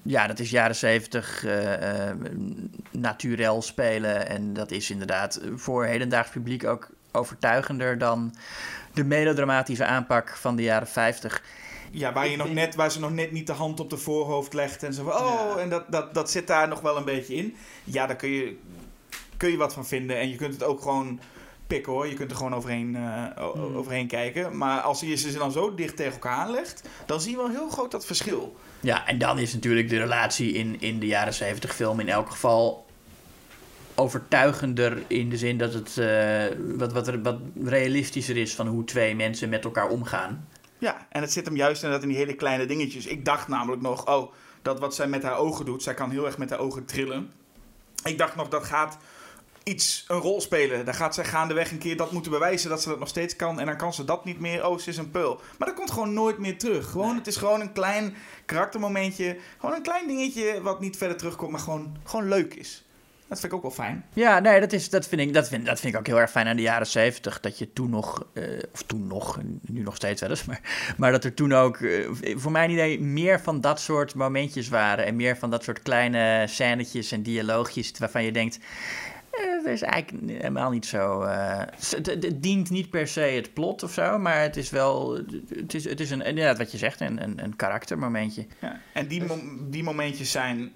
ja, 0.04 0.28
dat 0.28 0.40
is 0.40 0.50
jaren 0.50 0.76
zeventig 0.76 1.46
uh, 1.46 1.64
uh, 1.64 2.12
naturel 2.92 3.62
spelen 3.62 4.28
en 4.28 4.54
dat 4.54 4.72
is 4.72 4.90
inderdaad 4.90 5.42
voor 5.56 5.86
hedendaags 5.86 6.30
publiek 6.30 6.64
ook 6.64 6.90
overtuigender 7.12 7.98
dan 7.98 8.34
de 8.94 9.04
melodramatische 9.04 9.86
aanpak 9.86 10.38
van 10.38 10.56
de 10.56 10.64
jaren 10.64 10.88
50. 10.88 11.44
Ja, 11.92 12.14
waar, 12.14 12.28
je 12.28 12.38
nog 12.38 12.54
net, 12.54 12.76
waar 12.76 12.92
ze 12.92 13.00
nog 13.00 13.12
net 13.12 13.32
niet 13.32 13.48
de 13.48 13.54
hand 13.54 13.80
op 13.80 13.90
de 13.90 13.98
voorhoofd 13.98 14.54
legt 14.54 14.84
en 14.84 14.94
zo 14.94 15.04
van, 15.04 15.14
oh, 15.14 15.60
en 15.60 15.70
dat, 15.70 15.92
dat, 15.92 16.14
dat 16.14 16.32
zit 16.32 16.48
daar 16.48 16.68
nog 16.68 16.82
wel 16.82 16.98
een 16.98 17.06
beetje 17.06 17.36
in. 17.36 17.56
Ja, 17.84 18.08
daar 18.08 18.16
kun 18.16 18.30
je, 18.30 18.58
kun 19.38 19.52
je 19.52 19.58
wat 19.58 19.74
van 19.74 19.86
vinden 19.86 20.20
en 20.20 20.30
je 20.30 20.36
kunt 20.36 20.54
het 20.54 20.64
ook 20.64 20.82
gewoon 20.82 21.20
pikken 21.68 21.94
hoor. 21.94 22.08
Je 22.08 22.14
kunt 22.14 22.32
er 22.32 22.38
gewoon 22.38 22.56
overheen, 22.56 22.96
uh, 22.96 23.78
overheen 23.78 24.08
kijken. 24.08 24.58
Maar 24.58 24.80
als 24.82 25.00
je 25.00 25.16
ze 25.16 25.38
dan 25.38 25.52
zo 25.52 25.76
dicht 25.76 25.96
tegen 25.96 26.14
elkaar 26.14 26.38
aanlegt, 26.38 26.90
dan 27.06 27.22
zie 27.22 27.32
je 27.32 27.38
wel 27.38 27.50
heel 27.50 27.70
groot 27.70 27.92
dat 27.92 28.06
verschil. 28.06 28.56
Ja, 28.80 29.08
en 29.08 29.18
dan 29.18 29.40
is 29.40 29.54
natuurlijk 29.54 29.90
de 29.90 29.98
relatie 29.98 30.54
in, 30.54 30.82
in 30.82 31.00
de 31.00 31.06
jaren 31.06 31.34
70 31.34 31.76
film 31.76 32.00
in 32.00 32.10
elk 32.10 32.30
geval 32.30 32.86
overtuigender 34.00 35.04
in 35.08 35.30
de 35.30 35.38
zin 35.38 35.58
dat 35.58 35.74
het 35.74 35.96
uh, 36.00 36.44
wat, 36.78 36.94
wat, 36.94 37.22
wat 37.24 37.40
realistischer 37.64 38.38
is 38.38 38.56
van 38.56 38.68
hoe 38.68 38.84
twee 38.84 39.16
mensen 39.16 39.50
met 39.50 39.64
elkaar 39.64 39.90
omgaan. 39.90 40.48
Ja, 40.78 41.08
en 41.10 41.22
het 41.22 41.32
zit 41.32 41.46
hem 41.46 41.56
juist 41.56 41.84
inderdaad 41.84 42.08
in 42.08 42.14
die 42.14 42.24
hele 42.24 42.36
kleine 42.36 42.66
dingetjes. 42.66 43.06
Ik 43.06 43.26
dacht 43.26 43.48
namelijk 43.48 43.82
nog, 43.82 44.08
oh, 44.08 44.34
dat 44.62 44.80
wat 44.80 44.96
zij 44.96 45.08
met 45.08 45.24
haar 45.24 45.38
ogen 45.38 45.66
doet, 45.66 45.84
zij 45.84 45.94
kan 45.94 46.12
heel 46.12 46.26
erg 46.26 46.38
met 46.38 46.50
haar 46.50 46.60
ogen 46.60 46.86
trillen. 46.86 47.32
Ik 48.04 48.18
dacht 48.18 48.36
nog, 48.36 48.48
dat 48.48 48.64
gaat 48.64 48.98
iets, 49.64 50.06
een 50.08 50.18
rol 50.18 50.42
spelen. 50.42 50.86
Dan 50.86 50.94
gaat 50.94 51.16
zij 51.16 51.26
gaandeweg 51.26 51.72
een 51.72 51.78
keer 51.78 51.98
dat 51.98 52.12
moeten 52.12 52.32
bewijzen 52.32 52.70
dat 52.70 52.82
ze 52.82 52.90
dat 52.90 53.00
nog 53.00 53.08
steeds 53.08 53.36
kan. 53.36 53.60
En 53.60 53.66
dan 53.66 53.78
kan 53.78 53.94
ze 53.94 54.06
dat 54.06 54.26
niet 54.26 54.40
meer. 54.40 54.68
Oh, 54.68 54.78
ze 54.78 54.90
is 54.90 54.98
een 54.98 55.12
peul. 55.12 55.42
Maar 55.58 55.68
dat 55.68 55.78
komt 55.78 55.92
gewoon 55.92 56.14
nooit 56.14 56.38
meer 56.38 56.58
terug. 56.58 56.90
Gewoon, 56.90 57.16
Het 57.16 57.28
is 57.28 57.36
gewoon 57.36 57.62
een 57.62 57.74
klein 57.74 58.16
karaktermomentje. 58.46 59.38
Gewoon 59.60 59.76
een 59.76 59.82
klein 59.82 60.08
dingetje 60.08 60.62
wat 60.62 60.80
niet 60.80 60.98
verder 60.98 61.18
terugkomt, 61.18 61.52
maar 61.52 61.60
gewoon, 61.60 61.98
gewoon 62.04 62.28
leuk 62.28 62.54
is. 62.54 62.84
Dat 63.30 63.40
vind 63.40 63.52
ik 63.52 63.58
ook 63.58 63.62
wel 63.62 63.86
fijn. 63.86 64.06
Ja, 64.14 64.40
nee, 64.40 64.60
dat, 64.60 64.74
is, 64.74 64.90
dat, 64.90 65.08
vind 65.08 65.22
ik, 65.22 65.34
dat, 65.34 65.48
vind, 65.48 65.66
dat 65.66 65.80
vind 65.80 65.94
ik 65.94 66.00
ook 66.00 66.08
heel 66.08 66.20
erg 66.20 66.32
fijn 66.32 66.48
aan 66.48 66.56
de 66.56 66.62
jaren 66.62 66.88
zeventig. 66.88 67.40
Dat 67.40 67.58
je 67.58 67.74
toen 67.74 67.90
nog, 67.90 68.26
uh, 68.34 68.44
of 68.74 68.84
toen 68.84 69.08
nog, 69.08 69.40
nu 69.62 69.82
nog 69.82 69.96
steeds 69.96 70.22
wel 70.22 70.30
eens, 70.30 70.46
maar, 70.50 70.94
maar 70.98 71.12
dat 71.12 71.24
er 71.24 71.34
toen 71.34 71.54
ook, 71.54 71.80
uh, 71.80 72.10
voor 72.36 72.52
mijn 72.52 72.70
idee, 72.70 73.02
meer 73.02 73.40
van 73.40 73.62
dat 73.62 73.80
soort 73.80 74.16
momentjes 74.16 74.70
waren. 74.70 75.06
En 75.06 75.16
meer 75.16 75.38
van 75.38 75.50
dat 75.50 75.64
soort 75.64 75.82
kleine 75.82 76.44
scènetjes 76.48 77.12
en 77.12 77.24
dialoogjes 77.24 77.92
waarvan 77.98 78.24
je 78.24 78.32
denkt... 78.32 78.60
Uh, 79.34 79.64
dat 79.64 79.74
is 79.74 79.82
eigenlijk 79.82 80.32
helemaal 80.32 80.70
niet 80.70 80.86
zo. 80.86 81.24
Het, 81.24 82.06
het, 82.06 82.44
dient 82.44 82.70
niet 82.70 82.90
per 82.90 83.08
se 83.08 83.20
het 83.20 83.54
plot 83.54 83.84
of 83.84 83.94
zo, 83.94 84.18
maar 84.18 84.42
het 84.42 84.58
is 84.58 84.70
wel. 84.70 85.20
Het 85.50 85.74
is, 85.74 85.84
het 85.84 86.00
is 86.00 86.12
een, 86.12 86.22
inderdaad 86.22 86.58
wat 86.58 86.72
je 86.72 86.78
zegt, 86.78 87.02
een, 87.02 87.24
een, 87.24 87.44
een 87.44 87.56
karaktermomentje. 87.56 88.46
Ja, 88.62 88.82
en 88.94 89.08
die, 89.08 89.24
mo 89.24 89.40
die 89.70 89.84
momentjes 89.84 90.32
zijn, 90.32 90.72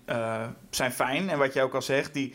zijn 0.70 0.92
fijn. 0.92 1.30
En 1.30 1.38
wat 1.38 1.54
jij 1.54 1.64
ook 1.64 1.74
al 1.74 1.82
zegt, 1.82 2.14
die, 2.14 2.34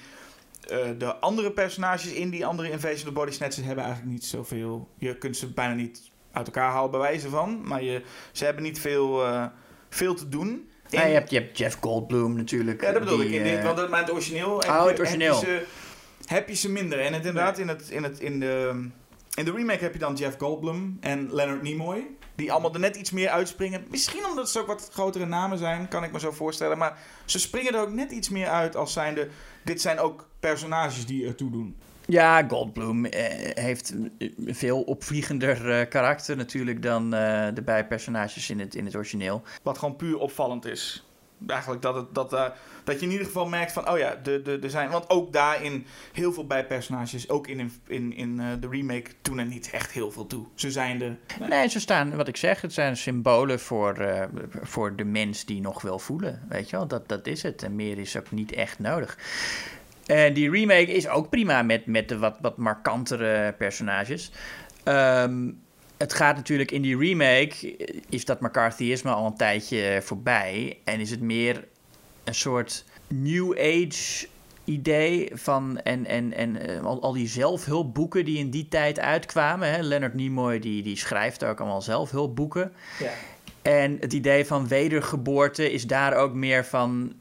de 0.99 1.17
andere 1.21 1.53
personages 1.53 2.13
in 2.13 2.31
die 2.31 2.47
andere 2.47 2.71
Invasion 2.71 2.99
of 2.99 3.05
the 3.05 3.13
Body 3.13 3.31
Snatchers 3.31 3.67
hebben 3.67 3.85
eigenlijk 3.85 4.15
niet 4.15 4.25
zoveel. 4.25 4.89
Je 4.99 5.19
kunt 5.19 5.37
ze 5.37 5.53
bijna 5.53 5.75
niet 5.75 6.11
uit 6.33 6.47
elkaar 6.47 6.71
halen, 6.71 6.91
bij 6.91 7.01
wijze 7.01 7.29
van. 7.29 7.61
Maar 7.67 7.83
je, 7.83 8.03
ze 8.33 8.45
hebben 8.45 8.63
niet 8.63 8.81
veel, 8.81 9.23
veel 9.89 10.15
te 10.15 10.29
doen. 10.29 10.69
In... 10.91 10.99
Ja, 10.99 11.07
je, 11.07 11.13
hebt, 11.13 11.31
je 11.31 11.39
hebt 11.39 11.59
Jeff 11.59 11.77
Goldblum 11.81 12.37
natuurlijk. 12.37 12.83
Ja, 12.83 12.93
dat 12.93 13.03
bedoel 13.03 13.21
ik. 13.21 13.31
In 13.31 13.43
dit, 13.43 13.63
want 13.63 13.89
maar 13.89 14.01
het 14.01 14.13
origineel. 14.13 14.55
Oh, 14.55 14.87
het 14.87 14.99
origineel 14.99 15.41
heb 15.41 15.49
je 15.49 15.51
ze 15.51 15.67
minder. 16.69 17.01
En 17.01 17.13
het, 17.13 17.25
inderdaad, 17.25 17.59
in, 17.59 17.69
het, 17.69 17.89
in, 17.91 18.03
het, 18.03 18.21
in, 18.21 18.41
de, 18.41 18.89
in 19.35 19.45
de 19.45 19.53
remake 19.53 19.83
heb 19.83 19.93
je 19.93 19.99
dan 19.99 20.15
Jeff 20.15 20.39
Goldblum 20.39 20.97
en 21.01 21.35
Leonard 21.35 21.63
Nimoy. 21.63 22.07
Die 22.35 22.53
allemaal 22.53 22.75
er 22.75 22.81
net 22.81 22.97
iets 22.97 23.11
meer 23.11 23.29
uitspringen. 23.29 23.85
Misschien 23.91 24.27
omdat 24.27 24.51
ze 24.51 24.61
ook 24.61 24.67
wat 24.67 24.89
grotere 24.93 25.27
namen 25.27 25.59
zijn, 25.59 25.89
kan 25.89 26.05
ik 26.05 26.13
me 26.13 26.21
zo 26.21 26.31
voorstellen. 26.31 26.79
Maar 26.79 26.99
ze 27.25 27.39
springen 27.39 27.75
er 27.75 27.81
ook 27.81 27.93
net 27.93 28.11
iets 28.11 28.29
meer 28.29 28.49
uit 28.49 28.77
als 28.77 28.93
zijnde... 28.93 29.29
Dit 29.65 29.81
zijn 29.81 29.99
ook 29.99 30.29
personages 30.41 31.07
die 31.07 31.27
ertoe 31.27 31.51
doen. 31.51 31.77
Ja, 32.07 32.47
Goldblum 32.49 33.05
eh, 33.05 33.65
heeft 33.65 33.95
veel 34.47 34.83
opvliegender 34.83 35.71
eh, 35.71 35.89
karakter 35.89 36.37
natuurlijk 36.37 36.83
dan 36.83 37.15
eh, 37.15 37.47
de 37.55 37.63
bijpersonages 37.63 38.51
in 38.51 38.61
het, 38.61 38.75
in 38.75 38.85
het 38.85 38.97
origineel. 38.97 39.43
Wat 39.63 39.79
gewoon 39.79 39.97
puur 39.97 40.19
opvallend 40.19 40.65
is 40.65 41.08
eigenlijk 41.47 41.83
dat, 41.83 41.95
het, 41.95 42.15
dat, 42.15 42.33
uh, 42.33 42.45
dat 42.85 43.01
je 43.01 43.07
in 43.07 43.13
ieder 43.13 43.27
geval 43.27 43.49
merkt 43.49 43.73
van, 43.73 43.91
oh 43.91 43.99
ja, 43.99 44.19
de, 44.23 44.43
de, 44.43 44.59
er 44.63 44.71
zijn... 44.71 44.91
Want 44.91 45.11
ook 45.11 45.33
daarin 45.33 45.87
heel 46.13 46.33
veel 46.33 46.47
bijpersonages, 46.47 47.29
ook 47.29 47.47
in, 47.47 47.73
in, 47.87 48.13
in 48.13 48.41
uh, 48.41 48.47
de 48.61 48.69
remake, 48.69 49.11
doen 49.23 49.39
er 49.39 49.47
niet 49.47 49.71
echt 49.71 49.93
heel 49.93 50.11
veel 50.11 50.27
toe. 50.27 50.47
Ze 50.55 50.71
zijn 50.71 50.99
de... 50.99 51.13
Nee. 51.49 51.69
ze 51.69 51.81
staan, 51.81 52.17
wat 52.17 52.29
ik 52.29 52.37
zeg, 52.37 52.61
het 52.61 52.73
zijn 52.73 52.97
symbolen 52.97 53.61
voor, 53.61 54.01
uh, 54.01 54.23
voor 54.63 54.97
de 54.97 55.05
mens 55.05 55.45
die 55.45 55.61
nog 55.61 55.83
wil 55.83 55.99
voelen. 55.99 56.43
Weet 56.49 56.71
je 56.71 56.77
wel, 56.77 56.87
dat, 56.87 57.09
dat 57.09 57.27
is 57.27 57.43
het. 57.43 57.63
En 57.63 57.77
meer 57.77 57.99
is 57.99 58.17
ook 58.17 58.31
niet 58.31 58.53
echt 58.53 58.79
nodig. 58.79 59.19
En 60.07 60.35
die 60.35 60.51
remake 60.51 60.93
is 60.93 61.09
ook 61.09 61.31
prima 61.31 61.63
met, 61.63 61.87
met 61.87 62.09
de 62.09 62.19
wat, 62.19 62.37
wat 62.41 62.57
markantere 62.57 63.55
personages. 63.59 64.33
Um, 64.85 65.61
het 65.99 66.13
gaat 66.13 66.37
natuurlijk 66.37 66.71
in 66.71 66.83
die 66.83 66.97
remake, 66.97 67.77
is 68.09 68.25
dat 68.25 68.41
McCarthyisme 68.41 69.11
al 69.11 69.27
een 69.27 69.37
tijdje 69.37 70.01
voorbij. 70.03 70.79
En 70.85 71.01
is 71.01 71.11
het 71.11 71.21
meer 71.21 71.65
een 72.25 72.35
soort 72.35 72.85
New 73.07 73.53
Age 73.59 74.27
idee 74.65 75.31
van 75.35 75.81
en, 75.81 76.07
en, 76.07 76.33
en 76.33 76.69
eh, 76.69 76.85
al, 76.85 77.03
al 77.03 77.13
die 77.13 77.29
zelfhulpboeken 77.29 78.25
die 78.25 78.39
in 78.39 78.51
die 78.51 78.69
tijd 78.69 78.99
uitkwamen. 78.99 79.71
Hè? 79.71 79.83
Leonard 79.83 80.15
Nimoy 80.15 80.59
die, 80.59 80.83
die 80.83 80.97
schrijft 80.97 81.45
ook 81.45 81.61
allemaal 81.61 81.83
zelfhulpboeken. 81.83 82.73
Ja. 82.99 83.11
En 83.63 83.97
het 84.01 84.13
idee 84.13 84.45
van 84.45 84.69
wedergeboorte 84.69 85.73
is 85.73 85.87
daar 85.87 86.15
ook 86.15 86.35
meer 86.35 86.65
van 86.65 87.13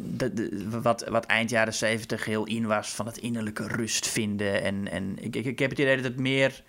de, 0.00 0.34
de- 0.34 0.80
wat, 0.82 1.04
wat 1.08 1.24
eind 1.24 1.50
jaren 1.50 1.74
zeventig 1.74 2.24
heel 2.24 2.44
in 2.44 2.66
was 2.66 2.88
van 2.88 3.06
het 3.06 3.18
innerlijke 3.18 3.66
rust 3.68 4.08
vinden. 4.08 4.62
En, 4.62 4.90
en 4.90 5.16
ik, 5.20 5.36
ik, 5.36 5.44
ik 5.44 5.58
heb 5.58 5.70
het 5.70 5.78
idee 5.78 5.96
dat 5.96 6.04
het 6.04 6.18
meer 6.18 6.62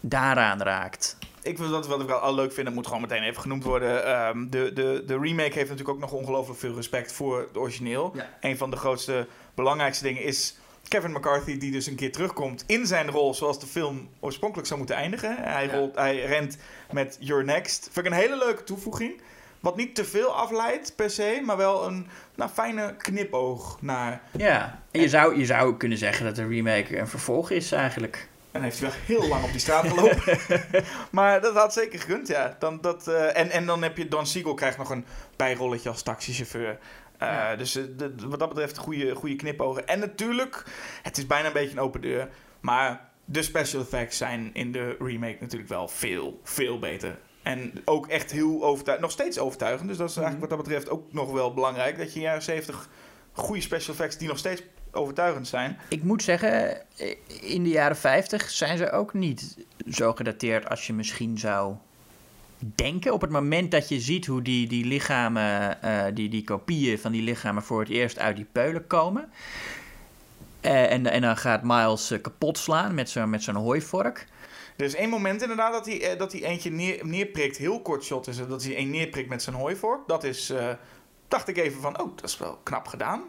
daaraan 0.00 0.62
raakt. 0.62 1.16
Ik 1.42 1.56
vind 1.56 1.70
dat 1.70 1.86
wat 1.86 2.00
ik 2.00 2.06
wel 2.06 2.18
al 2.18 2.34
leuk 2.34 2.52
vind, 2.52 2.66
dat 2.66 2.74
moet 2.74 2.86
gewoon 2.86 3.00
meteen 3.02 3.22
even 3.22 3.40
genoemd 3.42 3.64
worden. 3.64 4.04
Ehm, 4.06 4.48
de, 4.48 4.72
de, 4.72 5.02
de 5.06 5.18
remake 5.18 5.52
heeft 5.52 5.68
natuurlijk 5.70 5.88
ook 5.88 5.98
nog 5.98 6.12
ongelooflijk 6.12 6.58
veel 6.60 6.74
respect 6.74 7.12
voor 7.12 7.38
het 7.38 7.56
origineel. 7.56 8.12
Ja. 8.14 8.28
Een 8.40 8.56
van 8.56 8.70
de 8.70 8.76
grootste, 8.76 9.26
belangrijkste 9.54 10.04
dingen 10.04 10.22
is 10.22 10.58
Kevin 10.88 11.10
McCarthy, 11.12 11.58
die 11.58 11.70
dus 11.72 11.86
een 11.86 11.94
keer 11.94 12.12
terugkomt 12.12 12.64
in 12.66 12.86
zijn 12.86 13.10
rol 13.10 13.34
zoals 13.34 13.60
de 13.60 13.66
film 13.66 14.08
oorspronkelijk 14.20 14.66
zou 14.68 14.78
moeten 14.78 14.96
eindigen. 14.96 15.36
Hij, 15.38 15.66
Ja. 15.66 15.72
rolt, 15.74 15.94
hij 15.96 16.20
rent 16.24 16.56
met 16.90 17.16
Your 17.20 17.44
Next. 17.44 17.88
Vind 17.92 18.06
ik 18.06 18.12
een 18.12 18.18
hele 18.18 18.36
leuke 18.38 18.64
toevoeging. 18.64 19.20
Wat 19.60 19.76
niet 19.76 19.94
te 19.94 20.04
veel 20.04 20.34
afleidt 20.34 20.96
per 20.96 21.10
se, 21.10 21.42
maar 21.44 21.56
wel 21.56 21.86
een 21.86 22.06
nou, 22.34 22.50
fijne 22.50 22.94
knipoog 22.96 23.78
naar. 23.80 24.22
Ja, 24.30 24.82
en 24.90 25.00
je 25.00 25.08
zou, 25.08 25.38
je 25.38 25.46
zou 25.46 25.76
kunnen 25.76 25.98
zeggen 25.98 26.24
dat 26.24 26.36
de 26.36 26.46
remake 26.46 26.98
een 26.98 27.08
vervolg 27.08 27.50
is 27.50 27.72
eigenlijk. 27.72 28.28
En 28.52 28.62
heeft 28.62 28.80
hij 28.80 28.88
wel 28.90 28.98
heel 29.06 29.28
lang 29.28 29.44
op 29.44 29.50
die 29.50 29.60
straat 29.60 29.88
gelopen. 29.88 30.38
maar 31.10 31.40
dat 31.40 31.54
had 31.54 31.72
zeker 31.72 32.00
gekund, 32.00 32.28
ja. 32.28 32.56
Dan, 32.58 32.80
dat, 32.80 33.08
eh, 33.08 33.36
en, 33.38 33.50
en 33.50 33.66
dan 33.66 33.82
heb 33.82 33.96
je 33.96 34.08
Don 34.08 34.26
Siegel 34.26 34.54
krijgt 34.54 34.78
nog 34.78 34.90
een 34.90 35.04
bijrolletje 35.36 35.88
als 35.88 36.02
taxichauffeur. 36.02 36.78
Eh, 37.18 37.28
Ja. 37.28 37.56
Dus 37.56 37.76
eh, 37.76 37.82
de- 37.96 38.14
wat 38.28 38.38
dat 38.38 38.48
betreft 38.48 38.76
goede, 38.78 39.14
goede 39.14 39.36
knipogen. 39.36 39.86
En 39.86 39.98
natuurlijk, 39.98 40.64
het 41.02 41.18
is 41.18 41.26
bijna 41.26 41.46
een 41.46 41.52
beetje 41.52 41.70
een 41.76 41.80
open 41.82 42.00
deur. 42.00 42.28
Maar 42.60 43.08
de 43.24 43.42
special 43.42 43.82
effects 43.82 44.16
zijn 44.16 44.50
in 44.52 44.72
de 44.72 44.96
remake 44.98 45.36
natuurlijk 45.40 45.70
wel 45.70 45.88
veel, 45.88 46.40
veel 46.44 46.78
beter. 46.78 47.18
En 47.42 47.72
ook 47.84 48.06
echt 48.06 48.30
heel 48.30 48.64
overtuigend. 48.64 49.00
Nog 49.00 49.10
steeds 49.10 49.38
overtuigend. 49.38 49.88
Dus 49.88 49.96
dat 49.98 50.10
is 50.10 50.16
eigenlijk 50.16 50.48
wat 50.48 50.58
dat 50.58 50.66
betreft 50.68 50.90
ook 50.90 51.12
nog 51.12 51.32
wel 51.32 51.54
belangrijk. 51.54 51.98
Dat 51.98 52.06
je 52.08 52.14
in 52.14 52.20
de 52.20 52.26
jaren 52.26 52.42
70 52.42 52.88
goede 53.32 53.60
special 53.60 53.94
effects 53.94 54.16
die 54.18 54.28
nog 54.28 54.38
steeds 54.38 54.62
overtuigend 54.92 55.48
zijn. 55.48 55.78
Ik 55.88 56.02
moet 56.02 56.22
zeggen, 56.22 56.76
eh, 56.98 57.16
in 57.40 57.62
de 57.62 57.68
jaren 57.68 57.96
50 57.96 58.50
zijn 58.50 58.78
ze 58.78 58.90
ook 58.90 59.14
niet 59.14 59.56
zo 59.90 60.12
gedateerd 60.12 60.68
als 60.68 60.86
je 60.86 60.92
misschien 60.92 61.38
zou 61.38 61.74
denken. 62.58 63.12
Op 63.12 63.20
het 63.20 63.30
moment 63.30 63.70
dat 63.70 63.88
je 63.88 64.00
ziet 64.00 64.26
hoe 64.26 64.42
die, 64.42 64.68
die 64.68 64.84
lichamen, 64.84 65.82
eh, 65.82 66.04
die, 66.14 66.28
die 66.28 66.44
kopieën 66.44 66.98
van 66.98 67.12
die 67.12 67.22
lichamen 67.22 67.62
voor 67.62 67.80
het 67.80 67.88
eerst 67.88 68.18
uit 68.18 68.36
die 68.36 68.46
peulen 68.52 68.86
komen. 68.86 69.30
Eh, 70.60 70.92
en, 70.92 71.06
en 71.06 71.20
dan 71.20 71.36
gaat 71.36 71.62
Miles 71.62 72.14
kapot 72.22 72.58
slaan 72.58 72.94
met 72.94 73.10
zo'n 73.10 73.30
met 73.30 73.42
zo'n 73.42 73.54
hooivork. 73.54 74.26
Er 74.76 74.84
is 74.84 74.94
één 74.94 75.08
moment 75.08 75.42
inderdaad 75.42 75.72
dat 75.72 75.86
hij, 75.86 76.16
dat 76.16 76.32
hij 76.32 76.42
eentje 76.44 76.70
neer, 76.70 77.06
neerprikt. 77.06 77.56
Heel 77.56 77.82
kort 77.82 78.04
shot 78.04 78.26
is 78.26 78.36
dat 78.36 78.64
hij 78.64 78.78
een 78.78 78.90
neerprikt 78.90 79.28
met 79.28 79.42
zijn 79.42 79.56
hooivork. 79.56 80.08
Dat 80.08 80.24
is, 80.24 80.52
dacht 81.28 81.48
ik 81.48 81.56
even 81.56 81.80
van, 81.80 82.00
oh, 82.00 82.16
dat 82.16 82.24
is 82.24 82.38
wel 82.38 82.60
knap 82.62 82.86
gedaan. 82.86 83.22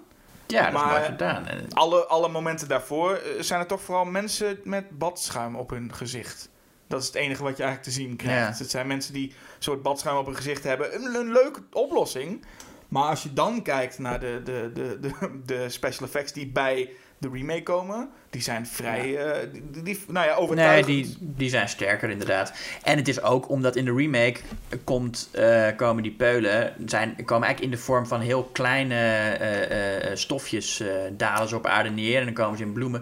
Ja, 0.51 0.63
dat 0.71 0.73
is 0.73 0.79
Maar- 0.79 0.91
mooi 0.99 1.03
gedaan. 1.03 1.45
Alle, 1.73 2.05
alle 2.05 2.29
momenten 2.29 2.67
daarvoor 2.67 3.13
eh, 3.15 3.41
zijn 3.41 3.59
er 3.59 3.67
toch 3.67 3.81
vooral 3.81 4.05
mensen 4.05 4.59
met 4.63 4.97
badschuim 4.97 5.55
op 5.55 5.69
hun 5.69 5.93
gezicht. 5.93 6.49
Dat 6.87 7.01
is 7.01 7.07
het 7.07 7.15
enige 7.15 7.43
wat 7.43 7.57
je 7.57 7.63
eigenlijk 7.63 7.93
te 7.95 8.01
zien 8.01 8.15
krijgt. 8.15 8.57
Ja. 8.57 8.63
Het 8.63 8.71
zijn 8.71 8.87
mensen 8.87 9.13
die 9.13 9.27
een 9.29 9.35
soort 9.63 9.81
badschuim 9.81 10.17
op 10.17 10.25
hun 10.25 10.35
gezicht 10.35 10.63
hebben. 10.63 10.95
Een, 10.95 11.15
een 11.15 11.31
leuke 11.31 11.61
oplossing. 11.71 12.45
Maar 12.87 13.03
als 13.03 13.23
je 13.23 13.33
dan 13.33 13.61
kijkt 13.61 13.99
naar 13.99 14.19
de, 14.19 14.41
de, 14.43 14.71
de, 14.73 14.99
de, 14.99 15.41
de 15.45 15.69
special 15.69 16.07
effects 16.07 16.33
die 16.33 16.47
bij 16.51 16.89
de 17.21 17.29
remake 17.33 17.63
komen, 17.63 18.09
die 18.29 18.41
zijn 18.41 18.65
vrij, 18.67 19.17
eh, 19.17 19.47
die, 19.71 19.83
die- 19.83 19.99
nou 20.07 20.25
ja, 20.27 20.31
Nee, 20.33 20.41
overtuigend. 20.43 20.85
die, 20.87 21.17
die 21.19 21.49
zijn 21.49 21.69
sterker 21.69 22.09
inderdaad. 22.09 22.53
En 22.83 22.97
het 22.97 23.07
is 23.07 23.21
ook 23.21 23.49
omdat 23.49 23.75
in 23.75 23.85
de 23.85 23.93
remake 23.93 24.39
komt, 24.83 25.29
eh, 25.31 25.67
komen 25.75 26.03
die 26.03 26.11
peulen... 26.11 26.73
Zijn, 26.85 27.15
komen 27.25 27.47
eigenlijk 27.47 27.73
in 27.73 27.79
de 27.79 27.83
vorm 27.85 28.05
van 28.07 28.19
heel 28.19 28.43
kleine 28.43 28.95
eh, 28.95 30.15
stofjes... 30.15 30.83
dalen 31.17 31.47
ze 31.47 31.55
op 31.55 31.65
aarde 31.65 31.89
neer 31.89 32.19
en 32.19 32.25
dan 32.25 32.33
komen 32.33 32.57
ze 32.57 32.63
in 32.63 32.73
bloemen. 32.73 33.01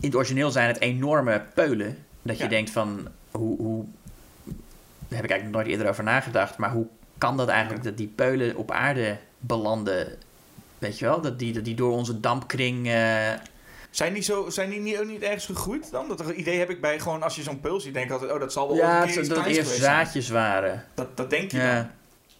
In 0.00 0.06
het 0.08 0.14
origineel 0.14 0.50
zijn 0.50 0.68
het 0.68 0.80
enorme 0.80 1.42
peulen. 1.54 1.98
Dat 2.22 2.36
je 2.36 2.42
Ja. 2.42 2.48
denkt 2.48 2.70
van... 2.70 3.08
Hoe, 3.30 3.56
hoe, 3.58 3.84
daar 5.08 5.20
heb 5.20 5.24
ik 5.24 5.30
eigenlijk 5.30 5.50
nooit 5.50 5.66
eerder 5.66 5.88
over 5.88 6.04
nagedacht... 6.04 6.56
maar 6.56 6.70
hoe 6.72 6.86
kan 7.18 7.36
dat 7.36 7.48
eigenlijk 7.48 7.84
dat 7.84 7.96
die 7.96 8.12
peulen 8.14 8.56
op 8.56 8.70
aarde 8.70 9.16
belanden... 9.38 10.18
Weet 10.78 10.98
je 10.98 11.04
wel, 11.04 11.20
dat 11.20 11.38
die, 11.38 11.52
dat 11.52 11.64
die 11.64 11.74
door 11.74 11.92
onze 11.92 12.20
dampkring... 12.20 12.86
Zijn 13.92 14.12
die, 14.12 14.22
zo, 14.22 14.50
zijn 14.50 14.70
die 14.70 14.80
niet, 14.80 14.98
ook 14.98 15.06
niet 15.06 15.22
ergens 15.22 15.46
gegroeid 15.46 15.90
dan? 15.90 16.08
Dat 16.08 16.20
idee 16.20 16.58
heb 16.58 16.70
ik 16.70 16.80
bij 16.80 17.00
gewoon 17.00 17.22
als 17.22 17.36
je 17.36 17.42
zo'n 17.42 17.60
puls 17.60 17.82
ziet, 17.82 17.94
denk 17.94 18.06
ik 18.06 18.12
altijd, 18.12 18.32
oh 18.32 18.40
dat 18.40 18.52
zal 18.52 18.68
wel 18.68 18.76
ja, 18.76 19.02
een 19.02 19.08
het, 19.08 19.18
keer 19.18 19.28
dat 19.28 19.36
het 19.44 19.46
eerst 19.56 19.68
zijn. 19.70 19.80
zaadjes 19.80 20.28
waren. 20.28 20.84
Dat, 20.94 21.16
dat 21.16 21.30
denk 21.30 21.50
je 21.50 21.56
Ja. 21.58 21.74
dan. 21.74 21.90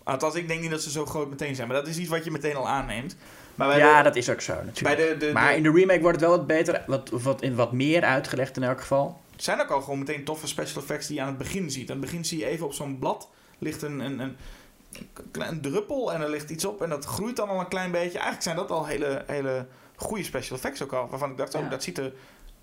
Althans, 0.05 0.35
ik 0.35 0.49
denk 0.49 0.61
niet 0.61 0.71
dat 0.71 0.83
ze 0.83 0.91
zo 0.91 1.07
groot 1.07 1.31
meteen 1.31 1.55
zijn. 1.55 1.69
Maar 1.69 1.77
dat 1.77 1.87
is 1.87 1.99
iets 1.99 2.09
wat 2.09 2.25
je 2.25 2.31
meteen 2.31 2.57
al 2.57 2.69
aanneemt. 2.69 3.17
Maar 3.55 3.69
bij 3.69 3.79
Ja, 3.79 3.97
de, 3.99 4.03
dat 4.05 4.17
is 4.17 4.31
ook 4.31 4.41
zo 4.41 4.55
natuurlijk. 4.65 4.97
bij 4.97 5.09
de, 5.09 5.27
de, 5.27 5.33
maar 5.33 5.57
in 5.57 5.63
de 5.63 5.71
remake 5.71 6.01
wordt 6.01 6.21
het 6.21 6.29
wel 6.29 6.37
wat 6.39 6.47
beter, 6.47 6.83
wat, 6.87 7.09
wat, 7.11 7.43
in 7.43 7.55
wat 7.55 7.73
meer 7.73 8.03
uitgelegd 8.05 8.57
in 8.57 8.63
elk 8.63 8.81
geval. 8.81 9.21
zijn 9.37 9.61
ook 9.61 9.69
al 9.71 9.81
gewoon 9.81 9.99
meteen 9.99 10.25
toffe 10.25 10.47
special 10.47 10.83
effects 10.83 11.07
die 11.07 11.17
je 11.17 11.23
aan 11.23 11.29
het 11.29 11.39
begin 11.39 11.71
ziet. 11.71 11.91
Aan 11.91 11.97
het 11.97 12.05
begin 12.05 12.25
zie 12.25 12.39
je 12.39 12.47
even 12.47 12.67
op 12.67 12.73
zo'n 12.73 12.99
blad 12.99 13.29
ligt 13.59 13.83
een, 13.83 14.01
een, 14.01 14.19
een, 14.21 14.37
een 15.33 15.61
druppel 15.61 16.13
en 16.13 16.21
er 16.21 16.31
ligt 16.31 16.51
iets 16.51 16.65
op. 16.65 16.83
En 16.83 16.89
dat 16.89 17.05
groeit 17.05 17.37
dan 17.37 17.49
al 17.49 17.61
een 17.61 17.69
klein 17.69 17.91
beetje. 17.91 18.13
Eigenlijk 18.13 18.43
zijn 18.43 18.57
dat 18.57 18.71
al 18.71 18.87
hele, 18.87 19.25
hele 19.27 19.67
goede 20.03 20.25
special 20.25 20.57
effects 20.57 20.83
ook 20.83 20.93
al. 20.93 21.09
Waarvan 21.09 21.31
ik 21.31 21.37
dacht, 21.37 21.55
oh, 21.55 21.63
Ja. 21.63 21.69
dat 21.69 21.83
ziet 21.83 21.99
er 21.99 22.13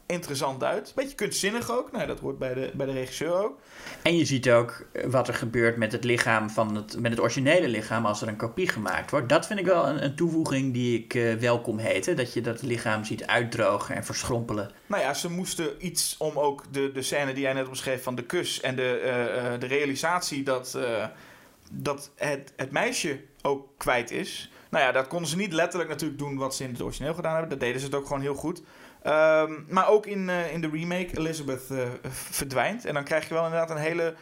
interessant 0.06 0.64
uit. 0.64 0.92
Beetje 0.96 1.16
kunstzinnig 1.16 1.72
ook. 1.72 1.92
Nou, 1.92 2.08
dat 2.08 2.20
hoort 2.20 2.38
bij 2.40 2.54
de, 2.54 2.72
bij 2.74 2.86
de 2.86 2.92
regisseur 2.92 3.44
ook. 3.44 3.60
En 4.02 4.18
je 4.18 4.26
ziet 4.26 4.50
ook 4.50 4.86
eh, 4.92 5.06
wat 5.10 5.28
er 5.28 5.34
gebeurt 5.34 5.78
met 5.78 5.92
het 5.92 6.04
lichaam 6.04 6.50
van 6.50 6.76
het, 6.76 7.00
met 7.00 7.12
het 7.12 7.20
originele 7.20 7.68
lichaam 7.68 8.06
als 8.06 8.22
er 8.22 8.28
een 8.28 8.36
kopie 8.36 8.68
gemaakt 8.68 9.12
wordt. 9.12 9.30
Dat 9.30 9.48
vind 9.48 9.60
ik 9.60 9.66
wel 9.66 9.88
een, 9.88 10.04
een 10.04 10.16
toevoeging 10.16 10.74
die 10.74 11.00
ik 11.00 11.14
eh, 11.14 11.34
welkom 11.34 11.78
heette. 11.78 12.14
Dat 12.14 12.34
je 12.34 12.42
dat 12.42 12.62
lichaam 12.62 13.04
ziet 13.04 13.26
uitdrogen 13.26 13.96
en 13.96 14.06
verschrompelen. 14.06 14.72
Nou 14.86 15.02
ja, 15.04 15.14
ze 15.14 15.30
moesten 15.30 15.86
iets 15.86 16.16
om 16.18 16.40
ook 16.40 16.64
de, 16.72 16.92
de 16.92 17.02
scène 17.02 17.34
die 17.34 17.44
jij 17.44 17.54
net 17.54 17.68
omschreef 17.68 18.04
van 18.04 18.16
de 18.16 18.24
kus 18.24 18.62
en 18.62 18.76
de, 18.76 19.00
eh, 19.00 19.54
eh, 19.54 19.60
de 19.60 19.68
realisatie 19.68 20.44
dat, 20.44 20.76
eh, 20.76 21.06
dat 21.72 22.12
het, 22.16 22.54
het 22.56 22.72
meisje 22.72 23.20
ook 23.42 23.68
kwijt 23.78 24.12
is. 24.12 24.52
Nou 24.70 24.86
ja, 24.86 24.92
dat 24.92 25.08
konden 25.08 25.30
ze 25.30 25.36
niet 25.36 25.54
letterlijk 25.54 25.90
natuurlijk 25.90 26.20
doen 26.20 26.38
wat 26.38 26.56
ze 26.56 26.64
in 26.64 26.72
het 26.72 26.82
origineel 26.82 27.14
gedaan 27.14 27.32
hebben. 27.32 27.50
Dat 27.50 27.60
deden 27.60 27.80
ze 27.80 27.86
het 27.86 27.96
ook 27.96 28.06
gewoon 28.06 28.22
heel 28.22 28.36
goed. 28.36 28.62
Ehm, 29.04 29.54
maar 29.68 29.88
ook 29.88 30.06
in, 30.06 30.30
eh, 30.30 30.54
in 30.54 30.62
de 30.62 30.70
remake, 30.70 31.18
Elizabeth 31.18 31.72
eh, 31.72 31.88
verdwijnt. 32.10 32.86
En 32.86 32.94
dan 32.94 33.04
krijg 33.04 33.28
je 33.28 33.34
wel 33.34 33.44
inderdaad 33.44 33.70
een 33.70 33.78
hele, 33.78 34.16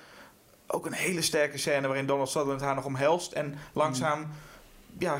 ook 0.67 0.85
een 0.85 0.93
hele 0.93 1.21
sterke 1.21 1.57
scène 1.57 1.87
waarin 1.87 2.05
Donald 2.05 2.29
Sutherland 2.29 2.61
haar 2.61 2.75
nog 2.75 2.85
omhelst. 2.85 3.31
En 3.31 3.57
langzaam 3.73 4.27
ja, 4.97 5.17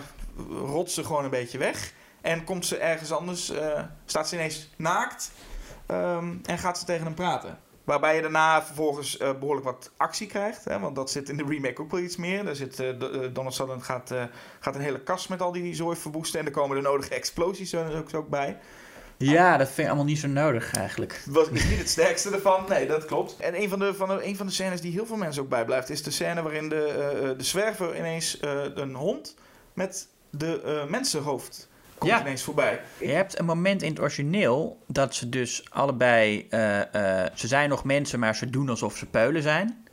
rot 0.50 0.92
ze 0.92 1.04
gewoon 1.04 1.24
een 1.24 1.30
beetje 1.30 1.58
weg. 1.58 1.94
En 2.22 2.44
komt 2.44 2.66
ze 2.66 2.78
ergens 2.78 3.12
anders, 3.12 3.50
eh, 3.50 3.84
staat 4.06 4.28
ze 4.28 4.36
ineens 4.36 4.70
naakt 4.76 5.32
ehm, 5.86 6.36
en 6.46 6.58
gaat 6.58 6.78
ze 6.78 6.86
tegen 6.86 7.06
hem 7.06 7.14
praten. 7.14 7.60
Waarbij 7.88 8.16
je 8.16 8.22
daarna 8.22 8.64
vervolgens 8.64 9.18
eh, 9.18 9.40
behoorlijk 9.40 9.66
wat 9.66 9.92
actie 9.98 10.28
krijgt. 10.28 10.66
Hè, 10.66 10.80
want 10.80 10.96
dat 10.96 11.12
zit 11.12 11.30
in 11.30 11.38
de 11.38 11.46
remake 11.48 11.82
ook 11.82 11.92
wel 11.92 12.00
iets 12.00 12.16
meer. 12.16 12.44
Daar 12.44 12.56
zit, 12.56 12.80
eh, 12.80 12.90
Donald 13.34 13.54
Sutherland 13.54 13.84
gaat, 13.84 14.12
gaat 14.60 14.76
een 14.76 14.82
hele 14.82 15.00
kast 15.00 15.30
met 15.30 15.42
al 15.42 15.52
die 15.52 15.76
zooi 15.76 15.98
verwoesten. 15.98 16.40
En 16.40 16.46
er 16.46 16.52
komen 16.52 16.76
de 16.76 16.82
nodige 16.82 17.16
explosies 17.16 17.74
er 17.74 17.98
ook, 17.98 18.14
ook 18.14 18.30
bij. 18.30 18.58
Ja, 19.18 19.58
dat 19.58 19.68
vind 19.68 19.80
ik 19.80 19.88
allemaal 19.88 20.06
niet 20.06 20.20
zo 20.20 20.28
nodig 20.28 20.74
eigenlijk. 20.74 21.22
Was 21.26 21.50
is 21.50 21.70
niet 21.70 21.78
het 21.78 21.90
sterkste 21.90 22.32
ervan. 22.32 22.66
Nee, 22.70 22.88
dat 22.88 23.06
klopt. 23.06 23.40
En 23.40 23.62
een 23.62 23.70
van 23.70 23.80
de, 23.80 23.94
van 23.94 24.08
de, 24.08 24.26
een 24.26 24.36
van 24.36 24.46
de 24.46 24.54
scènes 24.54 24.82
die 24.82 24.92
heel 24.92 25.06
veel 25.06 25.18
mensen 25.18 25.42
ook 25.42 25.50
bijblijft... 25.50 25.90
is 25.90 26.04
de 26.04 26.12
scène 26.12 26.42
waarin 26.42 26.70
de, 26.70 27.34
de 27.38 27.44
zwerver 27.44 27.98
ineens 27.98 28.38
een 28.76 28.96
hond 28.96 29.36
met 29.74 30.08
de 30.30 30.86
mensenhoofd 30.90 31.70
komt 31.98 32.12
Ja. 32.12 32.22
ineens 32.22 32.44
voorbij. 32.44 32.80
Je 32.98 33.12
hebt 33.12 33.40
een 33.40 33.46
moment 33.46 33.82
in 33.82 33.90
het 33.90 34.00
origineel 34.00 34.84
dat 34.88 35.16
ze 35.16 35.30
dus 35.30 35.64
allebei... 35.70 36.48
eh, 36.50 37.24
eh, 37.24 37.32
ze 37.36 37.48
zijn 37.48 37.70
nog 37.70 37.84
mensen, 37.84 38.20
maar 38.20 38.36
ze 38.36 38.50
doen 38.50 38.70
alsof 38.70 38.98
ze 38.98 39.06
peulen 39.06 39.42
zijn. 39.42 39.86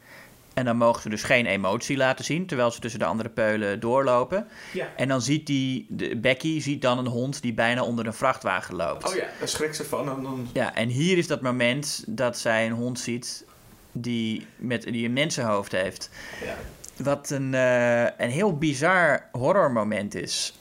En 0.54 0.64
dan 0.64 0.76
mogen 0.76 1.02
ze 1.02 1.08
dus 1.08 1.22
geen 1.22 1.46
emotie 1.46 1.96
laten 1.96 2.24
zien, 2.24 2.46
terwijl 2.46 2.70
ze 2.70 2.80
tussen 2.80 3.00
de 3.00 3.06
andere 3.06 3.28
peulen 3.28 3.80
doorlopen. 3.80 4.46
Ja. 4.72 4.88
En 4.96 5.08
dan 5.08 5.22
ziet 5.22 5.46
die, 5.46 5.86
de, 5.88 6.16
Becky 6.16 6.60
ziet 6.60 6.82
dan 6.82 6.98
een 6.98 7.06
hond 7.06 7.42
die 7.42 7.52
bijna 7.54 7.82
onder 7.84 8.06
een 8.06 8.14
vrachtwagen 8.14 8.74
loopt. 8.74 9.08
Oh 9.08 9.14
ja, 9.14 9.24
daar 9.38 9.48
schrikt 9.48 9.76
ze 9.76 9.84
van. 9.84 10.08
En 10.16 10.22
dan... 10.22 10.48
Ja, 10.52 10.74
en 10.74 10.88
hier 10.88 11.18
is 11.18 11.26
dat 11.26 11.40
moment 11.40 12.04
dat 12.06 12.38
zij 12.38 12.66
een 12.66 12.72
hond 12.72 12.98
ziet 13.00 13.44
die, 13.92 14.46
met, 14.56 14.82
die 14.82 15.06
een 15.06 15.12
mensenhoofd 15.12 15.72
heeft. 15.72 16.10
Ja. 16.44 16.54
Wat 17.04 17.30
een, 17.30 17.54
eh, 17.54 18.02
een 18.02 18.30
heel 18.30 18.58
bizar 18.58 19.28
horrormoment 19.32 20.14
is. 20.14 20.58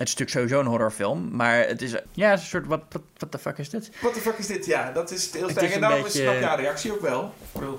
Het 0.00 0.08
is 0.08 0.14
natuurlijk 0.14 0.30
sowieso 0.30 0.60
een 0.60 0.66
horrorfilm, 0.76 1.36
maar 1.36 1.58
het 1.66 1.82
is 1.82 1.90
ja, 2.12 2.30
het 2.30 2.38
is 2.38 2.44
een 2.44 2.50
soort, 2.50 2.66
wat 2.66 2.82
wat 3.18 3.32
de 3.32 3.38
fuck 3.38 3.58
is 3.58 3.70
dit? 3.70 3.90
Wat 4.02 4.14
de 4.14 4.20
fuck 4.20 4.38
is 4.38 4.46
dit? 4.46 4.66
Ja, 4.66 4.92
dat 4.92 5.10
is 5.10 5.32
heel 5.32 5.42
Het 5.42 5.50
sterk. 5.50 5.66
is 5.66 5.70
En 5.70 5.74
een 5.76 5.80
daarom 5.88 6.02
beetje- 6.02 6.22
is 6.22 6.28
snap 6.38 6.42
haar 6.42 6.60
reactie 6.60 6.92
ook 6.92 7.00
wel. 7.00 7.34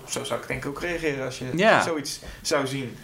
Zo 0.07 0.23
zou 0.23 0.41
ik 0.41 0.47
denk 0.47 0.63
ik 0.63 0.69
ook 0.69 0.81
reageren 0.81 1.25
als 1.25 1.39
je 1.39 1.45
Ja. 1.55 1.81
zoiets 1.81 2.19
zou 2.41 2.67
zien. 2.67 2.97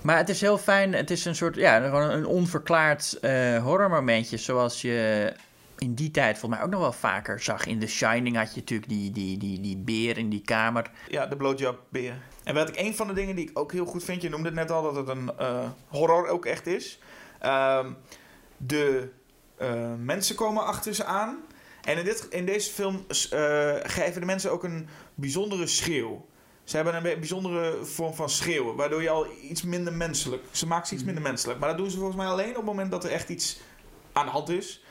Maar 0.00 0.16
het 0.16 0.28
is 0.28 0.40
heel 0.40 0.58
fijn, 0.58 0.92
het 0.92 1.10
is 1.10 1.24
een 1.24 1.34
soort, 1.34 1.54
ja, 1.54 1.80
gewoon 1.80 2.10
een 2.10 2.26
onverklaard 2.26 3.18
eh 3.20 3.62
horrormomentje, 3.62 4.36
zoals 4.36 4.80
je 4.80 5.32
in 5.78 5.94
die 5.94 6.10
tijd 6.10 6.38
volgens 6.38 6.50
mij 6.60 6.62
ook 6.68 6.72
nog 6.72 6.80
wel 6.80 6.92
vaker 6.92 7.40
zag. 7.40 7.66
In 7.66 7.78
The 7.78 7.86
Shining 7.86 8.36
had 8.36 8.54
je 8.54 8.60
natuurlijk 8.60 8.88
die, 8.88 9.10
die, 9.10 9.38
die, 9.38 9.60
die 9.60 9.76
beer 9.76 10.18
in 10.18 10.28
die 10.28 10.42
kamer. 10.44 10.90
Ja, 11.08 11.26
de 11.26 11.36
blowjob 11.36 11.78
beer. 11.88 12.14
En 12.44 12.54
wat 12.54 12.68
ik 12.68 12.76
een 12.78 12.94
van 12.94 13.06
de 13.06 13.12
dingen 13.12 13.36
die 13.36 13.48
ik 13.50 13.58
ook 13.58 13.72
heel 13.72 13.86
goed 13.86 14.04
vind, 14.04 14.22
je 14.22 14.28
noemde 14.28 14.46
het 14.46 14.56
net 14.56 14.70
al 14.70 14.82
dat 14.82 14.96
het 14.96 15.08
een 15.08 15.30
uh, 15.40 15.58
horror 15.88 16.26
ook 16.28 16.44
echt 16.46 16.66
is. 16.66 16.98
Ehm, 17.40 17.86
de 18.56 19.08
uh, 19.62 19.92
mensen 19.98 20.36
komen 20.36 20.64
achter 20.64 20.94
ze 20.94 21.04
aan. 21.04 21.38
En 21.84 21.98
in, 21.98 22.04
dit, 22.04 22.26
in 22.30 22.46
deze 22.46 22.70
film 22.70 22.94
uh, 22.94 23.74
geven 23.82 24.20
de 24.20 24.26
mensen 24.26 24.50
ook 24.50 24.64
een 24.64 24.88
bijzondere 25.14 25.66
schreeuw. 25.66 26.26
Ze 26.64 26.76
hebben 26.76 26.94
een 26.94 27.02
bijzondere 27.02 27.84
vorm 27.84 28.14
van 28.14 28.30
schreeuwen, 28.30 28.76
waardoor 28.76 29.02
je 29.02 29.10
al 29.10 29.26
iets 29.42 29.62
minder 29.62 29.92
menselijk. 29.92 30.42
Ze 30.50 30.66
maken 30.66 30.86
ze 30.86 30.94
iets 30.94 31.04
minder 31.04 31.22
menselijk. 31.22 31.58
Maar 31.58 31.68
dat 31.68 31.78
doen 31.78 31.90
ze 31.90 31.96
volgens 31.96 32.16
mij 32.16 32.26
alleen 32.26 32.50
op 32.50 32.56
het 32.56 32.64
moment 32.64 32.90
dat 32.90 33.04
er 33.04 33.10
echt 33.10 33.28
iets 33.28 33.60
aan 34.12 34.24
de 34.24 34.32
hand 34.32 34.48
is. 34.48 34.84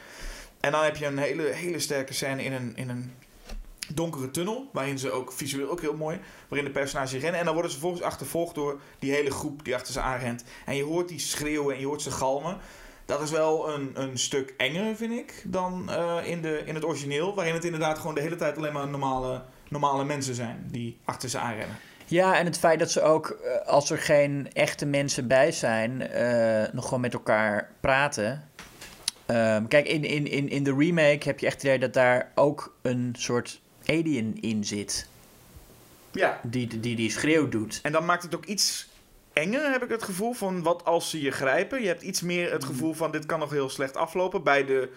En 0.59 0.71
dan 0.71 0.83
heb 0.83 0.95
je 0.95 1.05
een 1.05 1.17
hele, 1.17 1.43
hele 1.43 1.79
sterke 1.79 2.13
scène 2.13 2.43
in 2.43 2.53
een, 2.53 2.75
in 2.75 2.89
een 2.89 3.13
donkere 3.93 4.31
tunnel. 4.31 4.69
Waarin 4.73 4.99
ze 4.99 5.11
ook 5.11 5.31
visueel 5.31 5.69
ook 5.69 5.81
heel 5.81 5.95
mooi. 5.95 6.19
Waarin 6.47 6.67
de 6.67 6.73
personages 6.73 7.21
rennen. 7.21 7.39
En 7.39 7.45
dan 7.45 7.53
worden 7.53 7.71
ze 7.71 7.77
vervolgens 7.77 8.07
achtervolgd 8.07 8.55
door 8.55 8.79
die 8.99 9.11
hele 9.11 9.31
groep 9.31 9.65
die 9.65 9.75
achter 9.75 9.93
ze 9.93 9.99
aanrent. 9.99 10.43
En 10.65 10.75
je 10.75 10.83
hoort 10.83 11.07
die 11.07 11.19
schreeuwen 11.19 11.73
en 11.73 11.79
je 11.79 11.87
hoort 11.87 12.01
ze 12.01 12.11
galmen. 12.11 12.57
Dat 13.05 13.21
is 13.21 13.31
wel 13.31 13.73
een, 13.73 13.91
een 13.93 14.17
stuk 14.17 14.53
enger, 14.57 14.95
vind 14.95 15.11
ik, 15.11 15.43
dan 15.43 15.89
uh, 15.89 16.17
in, 16.23 16.41
de, 16.41 16.61
in 16.65 16.75
het 16.75 16.85
origineel. 16.85 17.35
Waarin 17.35 17.53
het 17.53 17.65
inderdaad 17.65 17.97
gewoon 17.97 18.15
de 18.15 18.21
hele 18.21 18.35
tijd 18.35 18.57
alleen 18.57 18.73
maar 18.73 18.87
normale, 18.87 19.41
normale 19.67 20.03
mensen 20.03 20.35
zijn 20.35 20.67
die 20.71 20.97
achter 21.05 21.29
ze 21.29 21.37
aanrennen. 21.37 21.77
Ja, 22.07 22.37
en 22.37 22.45
het 22.45 22.57
feit 22.57 22.79
dat 22.79 22.91
ze 22.91 23.01
ook, 23.01 23.29
eh, 23.29 23.67
als 23.67 23.89
er 23.89 23.97
geen 23.97 24.49
echte 24.53 24.85
mensen 24.85 25.27
bij 25.27 25.51
zijn, 25.51 26.01
uh, 26.01 26.73
nog 26.73 26.83
gewoon 26.83 27.01
met 27.01 27.13
elkaar 27.13 27.69
praten. 27.79 28.49
Um, 29.27 29.67
kijk, 29.67 29.87
in, 29.87 30.03
in, 30.03 30.27
in, 30.27 30.49
in 30.49 30.63
de 30.63 30.75
remake 30.77 31.27
heb 31.27 31.39
je 31.39 31.45
echt 31.45 31.55
het 31.55 31.63
idee 31.63 31.79
dat 31.79 31.93
daar 31.93 32.31
ook 32.35 32.75
een 32.81 33.15
soort 33.17 33.61
alien 33.85 34.37
in 34.41 34.63
zit. 34.63 35.07
Ja. 36.11 36.39
Die, 36.43 36.79
die 36.79 36.95
die 36.95 37.11
schreeuw 37.11 37.49
doet. 37.49 37.79
En 37.83 37.91
dan 37.91 38.05
maakt 38.05 38.23
het 38.23 38.35
ook 38.35 38.45
iets 38.45 38.87
enger, 39.35 39.71
heb 39.71 39.83
ik 39.83 39.89
het 39.89 40.03
gevoel, 40.03 40.33
van 40.33 40.63
wat 40.63 40.85
als 40.85 41.09
ze 41.09 41.21
je 41.21 41.31
grijpen. 41.31 41.81
Je 41.81 41.87
hebt 41.87 42.01
iets 42.01 42.21
meer 42.21 42.51
het 42.51 42.63
gevoel 42.63 42.93
van 42.93 43.11
dit 43.11 43.25
kan 43.25 43.39
nog 43.39 43.49
heel 43.49 43.69
slecht 43.69 43.97
aflopen. 43.97 44.43
Bij, 44.43 44.65
de, 44.65 44.89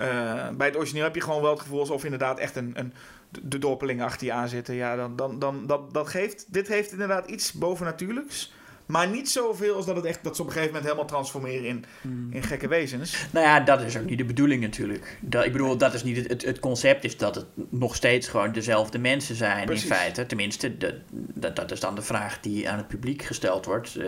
uh, 0.00 0.48
bij 0.50 0.66
het 0.66 0.76
origineel 0.76 1.04
heb 1.04 1.14
je 1.14 1.20
gewoon 1.20 1.42
wel 1.42 1.50
het 1.50 1.60
gevoel 1.60 1.80
alsof 1.80 2.04
inderdaad 2.04 2.38
echt 2.38 2.56
een, 2.56 2.72
een, 2.74 2.92
de 3.28 3.58
dorpeling 3.58 4.02
achter 4.02 4.26
je 4.26 4.32
aan 4.32 4.48
zitten. 4.48 4.74
Ja, 4.74 4.96
dan, 4.96 5.16
dan, 5.16 5.38
dan, 5.38 5.66
dat, 5.66 5.94
dat 5.94 6.08
geeft, 6.08 6.52
dit 6.52 6.68
heeft 6.68 6.92
inderdaad 6.92 7.28
iets 7.30 7.52
bovennatuurlijks. 7.52 8.52
Maar 8.86 9.08
niet 9.08 9.30
zoveel 9.30 9.74
als 9.76 9.86
dat, 9.86 9.96
het 9.96 10.04
echt, 10.04 10.24
dat 10.24 10.36
ze 10.36 10.42
op 10.42 10.48
een 10.48 10.52
gegeven 10.54 10.74
moment 10.74 10.90
helemaal 10.90 11.10
transformeren 11.10 11.64
in, 11.64 11.84
Hmm. 12.00 12.32
in 12.32 12.42
gekke 12.42 12.68
wezens. 12.68 13.26
Nou 13.30 13.46
ja, 13.46 13.60
dat 13.60 13.80
is 13.80 13.96
ook 13.96 14.04
niet 14.04 14.18
de 14.18 14.24
bedoeling 14.24 14.62
natuurlijk. 14.62 15.18
Dat, 15.20 15.44
ik 15.44 15.52
bedoel, 15.52 15.76
dat 15.76 15.94
is 15.94 16.02
niet 16.02 16.16
het, 16.16 16.28
het, 16.28 16.42
het, 16.42 16.58
concept 16.58 17.04
is 17.04 17.16
dat 17.16 17.34
het 17.34 17.46
nog 17.68 17.94
steeds 17.94 18.28
gewoon 18.28 18.52
dezelfde 18.52 18.98
mensen 18.98 19.34
zijn 19.34 19.66
Precies. 19.66 19.90
in 19.90 19.96
feite. 19.96 20.26
Tenminste, 20.26 20.76
dat, 20.76 20.94
dat, 21.10 21.56
dat 21.56 21.70
is 21.70 21.80
dan 21.80 21.94
de 21.94 22.02
vraag 22.02 22.40
die 22.40 22.70
aan 22.70 22.76
het 22.76 22.88
publiek 22.88 23.22
gesteld 23.22 23.64
wordt. 23.64 23.96
Uh, 23.96 24.06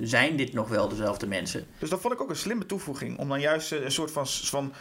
zijn 0.00 0.36
dit 0.36 0.52
nog 0.52 0.68
wel 0.68 0.88
dezelfde 0.88 1.26
mensen? 1.26 1.66
Dus 1.78 1.90
dat 1.90 2.00
vond 2.00 2.14
ik 2.14 2.20
ook 2.20 2.30
een 2.30 2.36
slimme 2.36 2.66
toevoeging. 2.66 3.18
Om 3.18 3.28
dan 3.28 3.40
juist 3.40 3.72
een 3.72 3.92
soort 3.92 4.10
van, 4.10 4.26
van 4.26 4.72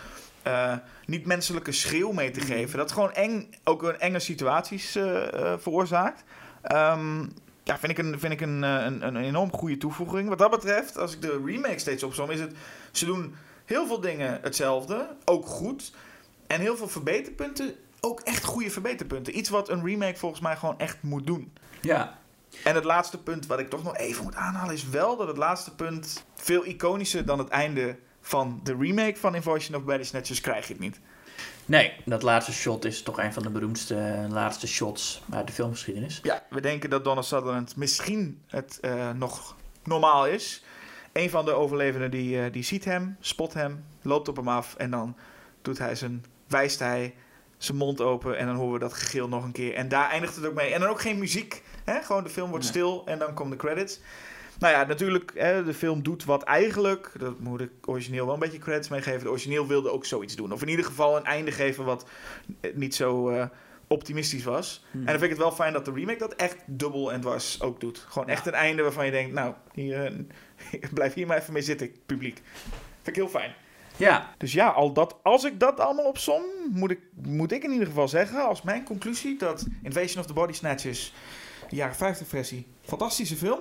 uh, 0.47 0.73
niet-menselijke 1.05 1.71
schreeuw 1.71 2.11
mee 2.11 2.31
te 2.31 2.41
geven. 2.41 2.77
Dat 2.77 2.91
gewoon 2.91 3.13
eng, 3.13 3.53
ook 3.63 3.83
een 3.83 3.99
enge 3.99 4.19
situaties 4.19 4.95
uh, 4.95 5.23
veroorzaakt. 5.57 6.23
Um, 6.71 7.33
ja, 7.63 7.79
vind 7.79 7.91
ik, 7.91 7.97
een, 7.97 8.19
vind 8.19 8.33
ik 8.33 8.41
een, 8.41 8.63
eh, 8.63 8.83
een, 8.85 9.07
een 9.07 9.17
enorm 9.17 9.53
goede 9.53 9.77
toevoeging. 9.77 10.29
Wat 10.29 10.37
dat 10.37 10.51
betreft, 10.51 10.97
als 10.97 11.13
ik 11.13 11.21
de 11.21 11.41
remake 11.45 11.79
steeds 11.79 12.03
opzom, 12.03 12.29
is 12.29 12.39
het... 12.39 12.55
Ze 12.91 13.05
doen 13.05 13.35
heel 13.65 13.87
veel 13.87 13.99
dingen 13.99 14.39
hetzelfde, 14.41 15.07
ook 15.25 15.45
goed. 15.45 15.93
En 16.47 16.59
heel 16.59 16.77
veel 16.77 16.87
verbeterpunten, 16.87 17.75
ook 17.99 18.19
echt 18.19 18.43
goede 18.43 18.69
verbeterpunten. 18.69 19.37
Iets 19.37 19.49
wat 19.49 19.69
een 19.69 19.85
remake 19.85 20.17
volgens 20.17 20.41
mij 20.41 20.55
gewoon 20.55 20.79
echt 20.79 20.97
moet 21.01 21.27
doen. 21.27 21.53
Ja. 21.81 22.17
En 22.63 22.75
het 22.75 22.83
laatste 22.83 23.23
punt 23.23 23.45
wat 23.45 23.59
ik 23.59 23.69
toch 23.69 23.83
nog 23.83 23.97
even 23.97 24.23
moet 24.23 24.35
aanhalen... 24.35 24.73
is 24.73 24.89
wel 24.89 25.17
dat 25.17 25.27
het 25.27 25.37
laatste 25.37 25.75
punt 25.75 26.25
veel 26.35 26.65
iconischer 26.65 27.25
dan 27.25 27.39
het 27.39 27.49
einde 27.49 27.95
van 28.21 28.59
de 28.63 28.75
remake 28.79 29.15
van 29.15 29.35
Invasion 29.35 29.77
of 29.77 29.83
Body 29.83 30.03
Snatchers 30.03 30.41
krijg 30.41 30.67
je 30.67 30.73
het 30.73 30.81
niet. 30.81 30.99
Nee, 31.65 31.93
dat 32.05 32.21
laatste 32.21 32.53
shot 32.53 32.85
is 32.85 33.01
toch 33.01 33.19
een 33.19 33.33
van 33.33 33.43
de 33.43 33.49
beroemdste 33.49 34.25
laatste 34.29 34.67
shots 34.67 35.21
uit 35.29 35.47
de 35.47 35.53
filmgeschiedenis. 35.53 36.19
Ja, 36.23 36.43
we 36.49 36.61
denken 36.61 36.89
dat 36.89 37.03
Donald 37.03 37.25
Sutherland 37.25 37.75
misschien 37.75 38.41
het 38.47 38.77
uh, 38.81 39.11
nog 39.11 39.55
normaal 39.83 40.27
is. 40.27 40.63
Een 41.13 41.29
van 41.29 41.45
de 41.45 41.51
overlevenden 41.51 42.11
die, 42.11 42.37
uh, 42.37 42.51
die 42.51 42.63
ziet 42.63 42.85
hem, 42.85 43.17
spot 43.19 43.53
hem, 43.53 43.85
loopt 44.01 44.27
op 44.27 44.35
hem 44.35 44.47
af 44.47 44.75
en 44.75 44.91
dan 44.91 45.15
doet 45.61 45.77
hij 45.77 45.95
zijn, 45.95 46.25
wijst 46.47 46.79
hij 46.79 47.13
zijn 47.57 47.77
mond 47.77 48.01
open 48.01 48.37
en 48.37 48.45
dan 48.45 48.55
horen 48.55 48.73
we 48.73 48.79
dat 48.79 48.93
gegil 48.93 49.27
nog 49.27 49.43
een 49.43 49.51
keer. 49.51 49.73
En 49.73 49.87
daar 49.87 50.09
eindigt 50.09 50.35
het 50.35 50.45
ook 50.45 50.53
mee. 50.53 50.73
En 50.73 50.79
dan 50.79 50.89
ook 50.89 51.01
geen 51.01 51.17
muziek. 51.17 51.63
Hè? 51.83 52.01
Gewoon 52.01 52.23
de 52.23 52.29
film 52.29 52.49
wordt 52.49 52.63
nee. 52.63 52.73
stil 52.73 53.03
en 53.05 53.19
dan 53.19 53.33
komen 53.33 53.57
de 53.57 53.63
credits. 53.63 53.99
Nou 54.63 54.75
ja, 54.75 54.83
natuurlijk, 54.83 55.31
hè, 55.35 55.63
de 55.63 55.73
film 55.73 56.03
doet 56.03 56.25
wat 56.25 56.43
eigenlijk. 56.43 57.11
Dat 57.17 57.39
moet 57.39 57.61
ik 57.61 57.71
origineel 57.85 58.25
wel 58.25 58.33
een 58.33 58.39
beetje 58.39 58.57
credits 58.57 58.89
meegeven. 58.89 59.23
De 59.23 59.29
origineel 59.29 59.67
wilde 59.67 59.91
ook 59.91 60.05
zoiets 60.05 60.35
doen. 60.35 60.51
Of 60.51 60.61
in 60.61 60.67
ieder 60.67 60.85
geval 60.85 61.17
een 61.17 61.25
einde 61.25 61.51
geven 61.51 61.85
wat 61.85 62.05
niet 62.73 62.95
zo 62.95 63.29
uh, 63.29 63.45
optimistisch 63.87 64.43
was. 64.43 64.85
Hmm. 64.91 64.99
En 64.99 65.05
dan 65.05 65.19
vind 65.19 65.23
ik 65.23 65.29
het 65.29 65.47
wel 65.47 65.51
fijn 65.51 65.73
dat 65.73 65.85
de 65.85 65.91
remake 65.91 66.17
dat 66.17 66.33
echt 66.33 66.57
dubbel 66.65 67.11
en 67.11 67.21
dwars 67.21 67.61
ook 67.61 67.79
doet. 67.79 68.05
Gewoon 68.07 68.27
echt 68.27 68.45
een 68.45 68.53
einde 68.53 68.81
waarvan 68.81 69.05
je 69.05 69.11
denkt, 69.11 69.33
nou, 69.33 69.53
hier, 69.73 70.11
uh, 70.11 70.83
blijf 70.93 71.13
hier 71.13 71.27
maar 71.27 71.37
even 71.37 71.53
mee 71.53 71.61
zitten, 71.61 71.91
publiek. 72.05 72.41
Vind 72.95 73.07
ik 73.07 73.15
heel 73.15 73.27
fijn. 73.27 73.53
Ja. 73.97 74.33
Dus 74.37 74.53
ja, 74.53 74.69
al 74.69 74.93
dat, 74.93 75.15
als 75.23 75.43
ik 75.43 75.59
dat 75.59 75.79
allemaal 75.79 76.05
opsom, 76.05 76.41
moet 76.71 76.91
ik, 76.91 76.99
moet 77.13 77.51
ik 77.51 77.63
in 77.63 77.71
ieder 77.71 77.87
geval 77.87 78.07
zeggen, 78.07 78.47
als 78.47 78.61
mijn 78.61 78.83
conclusie, 78.83 79.37
dat 79.37 79.65
Invasion 79.81 80.19
of 80.19 80.25
the 80.25 80.33
Body 80.33 80.53
Snatchers, 80.53 81.13
de 81.69 81.75
jaren 81.75 81.95
50 81.95 82.27
versie, 82.27 82.67
fantastische 82.81 83.35
film. 83.35 83.59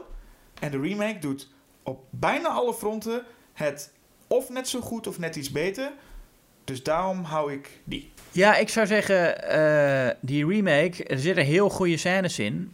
En 0.63 0.71
de 0.71 0.81
remake 0.81 1.19
doet 1.19 1.49
op 1.83 2.05
bijna 2.11 2.49
alle 2.49 2.75
fronten 2.75 3.25
het 3.53 3.93
of 4.27 4.51
net 4.51 4.69
zo 4.69 4.81
goed 4.81 5.07
of 5.07 5.19
net 5.19 5.37
iets 5.37 5.51
beter. 5.51 5.93
Dus 6.65 6.83
daarom 6.83 7.25
hou 7.25 7.53
ik 7.53 7.71
die. 7.85 8.11
Ja, 8.31 8.57
ik 8.57 8.69
zou 8.69 8.87
zeggen, 8.87 9.45
uh, 9.57 10.11
die 10.21 10.47
remake, 10.47 11.05
er 11.05 11.19
zitten 11.19 11.45
heel 11.45 11.69
goede 11.69 11.97
scènes 11.97 12.39
in. 12.39 12.73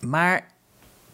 Maar 0.00 0.46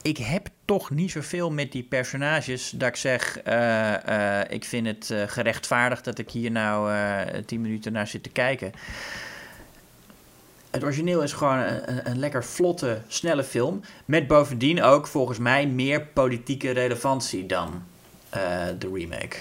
ik 0.02 0.16
heb 0.16 0.48
toch 0.64 0.90
niet 0.90 1.10
zoveel 1.10 1.50
met 1.50 1.72
die 1.72 1.82
personages 1.82 2.70
dat 2.70 2.88
ik 2.88 2.96
zeg, 2.96 3.40
uh, 3.46 3.94
uh, 4.08 4.40
ik 4.48 4.64
vind 4.64 4.86
het 4.86 5.30
gerechtvaardigd 5.30 6.04
dat 6.04 6.18
ik 6.18 6.30
hier 6.30 6.50
nou 6.50 6.92
tien 7.46 7.60
minuten 7.60 7.92
naar 7.92 8.06
zit 8.06 8.22
te 8.22 8.30
kijken. 8.30 8.72
Het 10.76 10.84
origineel 10.84 11.22
is 11.22 11.32
gewoon 11.32 11.58
een, 11.58 12.10
een, 12.10 12.18
lekker 12.18 12.44
vlotte, 12.44 13.00
snelle 13.06 13.44
film. 13.44 13.80
Met 14.04 14.26
bovendien 14.26 14.82
ook 14.82 15.06
volgens 15.06 15.38
mij 15.38 15.66
meer 15.66 16.06
politieke 16.06 16.70
relevantie 16.70 17.46
dan 17.46 17.82
de 18.78 18.90
remake. 18.92 19.36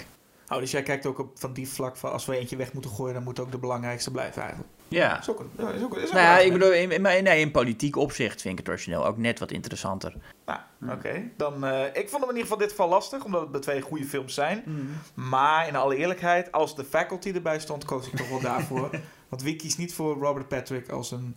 Oh, 0.48 0.58
dus 0.58 0.70
jij 0.70 0.82
kijkt 0.82 1.06
ook 1.06 1.18
op 1.18 1.30
van 1.38 1.52
die 1.52 1.68
vlak 1.68 1.96
van 1.96 2.12
als 2.12 2.26
we 2.26 2.38
eentje 2.38 2.56
weg 2.56 2.72
moeten 2.72 2.90
gooien, 2.90 3.14
dan 3.14 3.22
moet 3.22 3.40
ook 3.40 3.50
de 3.50 3.58
belangrijkste 3.58 4.10
blijven 4.10 4.42
eigenlijk. 4.42 4.70
Ja. 4.88 5.18
Is 5.18 5.30
ook 5.30 5.40
een, 5.40 5.50
is 5.74 5.82
ook, 5.82 5.96
is 5.96 6.06
ook 6.06 6.12
nou 6.12 6.24
ja, 6.24 6.38
ik 6.38 6.52
bedoel, 6.52 6.72
in, 6.72 6.90
in, 6.90 7.02
nee, 7.02 7.40
in 7.40 7.50
politiek 7.50 7.96
opzicht 7.96 8.42
vind 8.42 8.58
ik 8.58 8.64
het 8.64 8.74
origineel 8.74 9.06
ook 9.06 9.16
net 9.16 9.38
wat 9.38 9.50
interessanter. 9.50 10.14
Nou, 10.46 10.58
oké. 10.82 10.92
Okay. 10.92 11.32
Dan, 11.36 11.64
uh, 11.64 11.84
ik 11.92 12.08
vond 12.08 12.22
hem 12.22 12.30
in 12.30 12.36
ieder 12.36 12.42
geval 12.42 12.58
dit 12.58 12.70
geval 12.70 12.88
lastig, 12.88 13.24
omdat 13.24 13.42
het 13.42 13.52
de 13.52 13.58
twee 13.58 13.80
goede 13.80 14.04
films 14.04 14.34
zijn. 14.34 14.62
Mm. 14.64 14.88
Maar 15.14 15.68
in 15.68 15.76
alle 15.76 15.96
eerlijkheid, 15.96 16.52
als 16.52 16.76
de 16.76 16.84
faculty 16.84 17.32
erbij 17.34 17.60
stond, 17.60 17.84
koos 17.84 18.06
ik 18.06 18.16
toch 18.16 18.28
wel 18.28 18.40
daarvoor. 18.40 18.90
Want 19.42 19.56
kiest 19.56 19.78
niet 19.78 19.94
voor 19.94 20.16
Robert 20.16 20.48
Patrick 20.48 20.88
als 20.88 21.10
een 21.10 21.36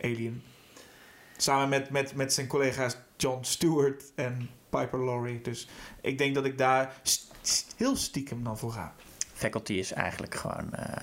alien? 0.00 0.42
Samen 1.36 1.68
met, 1.68 1.90
met, 1.90 2.14
met 2.14 2.32
zijn 2.32 2.46
collega's 2.46 2.96
John 3.16 3.44
Stewart 3.44 4.04
en 4.14 4.50
Piper 4.68 5.04
Laurie. 5.04 5.40
Dus 5.40 5.68
ik 6.00 6.18
denk 6.18 6.34
dat 6.34 6.44
ik 6.44 6.58
daar 6.58 7.00
st 7.02 7.30
st 7.42 7.74
heel 7.76 7.96
stiekem 7.96 8.44
dan 8.44 8.58
voor 8.58 8.72
ga. 8.72 8.94
Faculty 9.32 9.72
is 9.72 9.92
eigenlijk 9.92 10.34
gewoon 10.34 10.70
uh, 10.78 10.96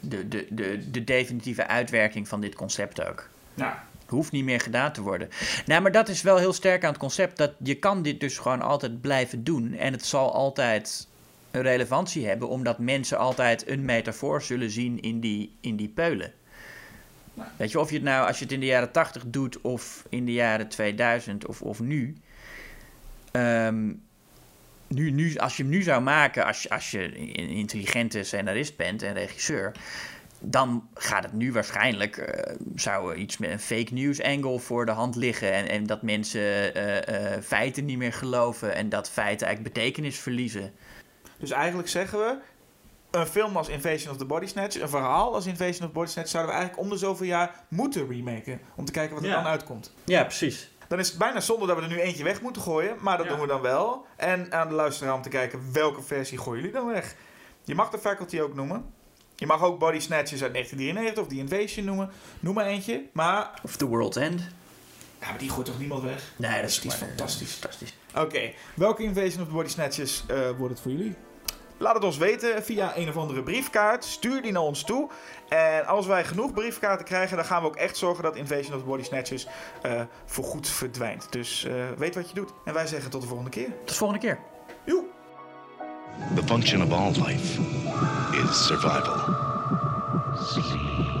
de, 0.00 0.28
de, 0.28 0.46
de, 0.50 0.90
de 0.90 1.04
definitieve 1.04 1.66
uitwerking 1.66 2.28
van 2.28 2.40
dit 2.40 2.54
concept 2.54 3.04
ook. 3.08 3.28
Ja. 3.54 3.86
Hoeft 4.06 4.32
niet 4.32 4.44
meer 4.44 4.60
gedaan 4.60 4.92
te 4.92 5.02
worden. 5.02 5.28
Nou, 5.66 5.82
maar 5.82 5.92
dat 5.92 6.08
is 6.08 6.22
wel 6.22 6.36
heel 6.36 6.52
sterk 6.52 6.84
aan 6.84 6.90
het 6.90 7.00
concept. 7.00 7.36
Dat 7.36 7.52
je 7.62 7.74
kan 7.74 8.02
dit 8.02 8.20
dus 8.20 8.38
gewoon 8.38 8.62
altijd 8.62 9.00
blijven 9.00 9.44
doen. 9.44 9.74
En 9.74 9.92
het 9.92 10.04
zal 10.04 10.34
altijd 10.34 11.08
een 11.52 11.62
relevantie 11.62 12.26
hebben. 12.26 12.48
Omdat 12.48 12.78
mensen 12.78 13.18
altijd 13.18 13.68
een 13.68 13.84
metafoor 13.84 14.42
zullen 14.42 14.70
zien 14.70 15.00
in 15.00 15.20
die, 15.20 15.56
in 15.60 15.76
die 15.76 15.88
peulen. 15.88 16.32
Weet 17.56 17.70
je, 17.70 17.80
of 17.80 17.88
je 17.88 17.94
het 17.94 18.04
nou, 18.04 18.26
als 18.26 18.38
je 18.38 18.44
het 18.44 18.52
in 18.52 18.60
de 18.60 18.66
jaren 18.66 18.92
80 18.92 19.22
doet 19.26 19.60
of 19.60 20.04
in 20.08 20.24
de 20.24 20.32
jaren 20.32 20.68
2000 20.68 21.46
of, 21.46 21.62
of 21.62 21.80
nu. 21.80 22.16
Um, 23.32 24.02
nu, 24.88 25.10
nu, 25.10 25.36
als 25.36 25.56
je 25.56 25.62
hem 25.62 25.72
nu 25.72 25.82
zou 25.82 26.02
maken, 26.02 26.46
als 26.46 26.70
als 26.70 26.90
je 26.90 27.18
een 27.18 27.48
intelligente 27.48 28.22
scenarist 28.22 28.76
bent 28.76 29.02
en 29.02 29.14
regisseur, 29.14 29.72
dan 30.38 30.88
gaat 30.94 31.24
het 31.24 31.32
nu 31.32 31.52
waarschijnlijk, 31.52 32.16
uh, 32.16 32.54
zou 32.74 33.14
iets 33.14 33.38
met 33.38 33.50
een 33.50 33.60
fake 33.60 33.94
news 33.94 34.22
angle 34.22 34.58
voor 34.58 34.86
de 34.86 34.92
hand 34.92 35.16
liggen. 35.16 35.52
En, 35.52 35.68
en 35.68 35.86
dat 35.86 36.02
mensen 36.02 36.76
uh, 36.76 36.96
uh, 36.96 37.42
feiten 37.42 37.84
niet 37.84 37.98
meer 37.98 38.12
geloven 38.12 38.74
en 38.74 38.88
dat 38.88 39.10
feiten 39.10 39.46
eigenlijk 39.46 39.74
betekenis 39.74 40.18
verliezen. 40.18 40.72
Dus 41.42 41.50
eigenlijk 41.50 41.88
zeggen 41.88 42.18
we, 42.18 42.36
een 43.10 43.26
film 43.26 43.56
als 43.56 43.68
Invasion 43.68 44.10
of 44.12 44.16
the 44.18 44.24
Body 44.24 44.46
Snatch, 44.46 44.80
een 44.80 44.88
verhaal 44.88 45.34
als 45.34 45.46
Invasion 45.46 45.80
of 45.82 45.86
the 45.86 45.92
Body 45.98 46.10
Snatch, 46.10 46.30
zouden 46.30 46.52
we 46.52 46.58
eigenlijk 46.60 46.86
om 46.88 46.92
de 46.94 46.98
zoveel 47.04 47.26
jaar 47.26 47.64
moeten 47.68 48.08
remaken. 48.08 48.60
Om 48.74 48.84
te 48.84 48.92
kijken 48.92 49.14
wat 49.14 49.24
er 49.24 49.28
Ja. 49.30 49.34
dan 49.42 49.46
uitkomt. 49.46 49.92
Ja, 50.04 50.22
precies. 50.24 50.70
Dan 50.88 50.98
is 50.98 51.08
het 51.08 51.18
bijna 51.18 51.40
zonde 51.40 51.66
dat 51.66 51.76
we 51.76 51.82
er 51.82 51.88
nu 51.88 52.00
eentje 52.00 52.24
weg 52.24 52.40
moeten 52.40 52.62
gooien, 52.62 52.96
maar 53.00 53.16
dat 53.16 53.26
Ja. 53.26 53.32
doen 53.32 53.40
we 53.40 53.46
dan 53.46 53.60
wel. 53.60 54.06
En 54.16 54.52
aan 54.52 54.68
de 54.68 54.74
luisteraar 54.74 55.14
om 55.14 55.22
te 55.22 55.28
kijken 55.28 55.72
welke 55.72 56.02
versie 56.02 56.38
gooien 56.38 56.60
jullie 56.60 56.76
dan 56.76 56.86
weg. 56.86 57.14
Je 57.64 57.74
mag 57.74 57.90
de 57.90 57.98
faculty 57.98 58.40
ook 58.40 58.54
noemen. 58.54 58.84
Je 59.34 59.46
mag 59.46 59.62
ook 59.62 59.78
Body 59.78 59.98
Snatchers 59.98 60.42
uit 60.42 60.52
1993 60.52 61.22
of 61.22 61.28
die 61.28 61.38
Invasion 61.38 61.84
noemen. 61.84 62.10
Noem 62.40 62.54
maar 62.54 62.66
eentje. 62.66 63.04
Maar, 63.12 63.60
Of 63.62 63.76
The 63.76 63.86
World's 63.86 64.16
End. 64.16 64.40
ja, 65.20 65.28
maar 65.28 65.38
die 65.38 65.50
gooit 65.50 65.66
toch 65.66 65.78
niemand 65.78 66.02
weg? 66.02 66.32
Nee, 66.36 66.60
dat 66.60 66.70
is, 66.70 66.78
fantastisch. 66.78 67.52
fantastisch. 67.52 67.94
Oké, 68.14 68.52
welke 68.74 69.02
Invasion 69.02 69.42
of 69.42 69.48
the 69.48 69.54
Body 69.54 69.68
Snatchers 69.68 70.22
eh, 70.26 70.50
wordt 70.58 70.72
het 70.74 70.82
voor 70.82 70.90
jullie? 70.92 71.14
Laat 71.82 71.94
het 71.94 72.04
ons 72.04 72.16
weten 72.16 72.62
via 72.62 72.96
een 72.96 73.08
of 73.08 73.16
andere 73.16 73.42
briefkaart. 73.42 74.04
Stuur 74.04 74.42
die 74.42 74.52
naar 74.52 74.62
ons 74.62 74.84
toe. 74.84 75.08
En 75.48 75.86
als 75.86 76.06
wij 76.06 76.24
genoeg 76.24 76.52
briefkaarten 76.52 77.06
krijgen, 77.06 77.36
dan 77.36 77.44
gaan 77.46 77.62
we 77.62 77.68
ook 77.68 77.76
echt 77.76 77.96
zorgen 77.96 78.22
dat 78.22 78.36
Invasion 78.36 78.74
of 78.74 78.80
the 78.80 78.86
Body 78.86 79.02
Snatchers 79.02 79.46
eh 79.82 80.00
voorgoed 80.24 80.68
verdwijnt. 80.68 81.32
Dus 81.32 81.64
eh, 81.64 81.74
weet 81.96 82.14
wat 82.14 82.28
je 82.28 82.34
doet. 82.34 82.50
En 82.64 82.74
wij 82.74 82.86
zeggen 82.86 83.10
tot 83.10 83.20
de 83.20 83.26
volgende 83.26 83.50
keer. 83.50 83.68
Tot 83.78 83.88
de 83.88 83.94
volgende 83.94 84.26
keer. 84.26 84.38
Joe! 84.84 85.02
The 86.34 86.42
function 86.46 86.82
of 86.82 86.92
all 86.92 87.10
life 87.26 87.60
is 88.32 88.66
survival. 88.66 89.16
Sleep. 90.36 91.11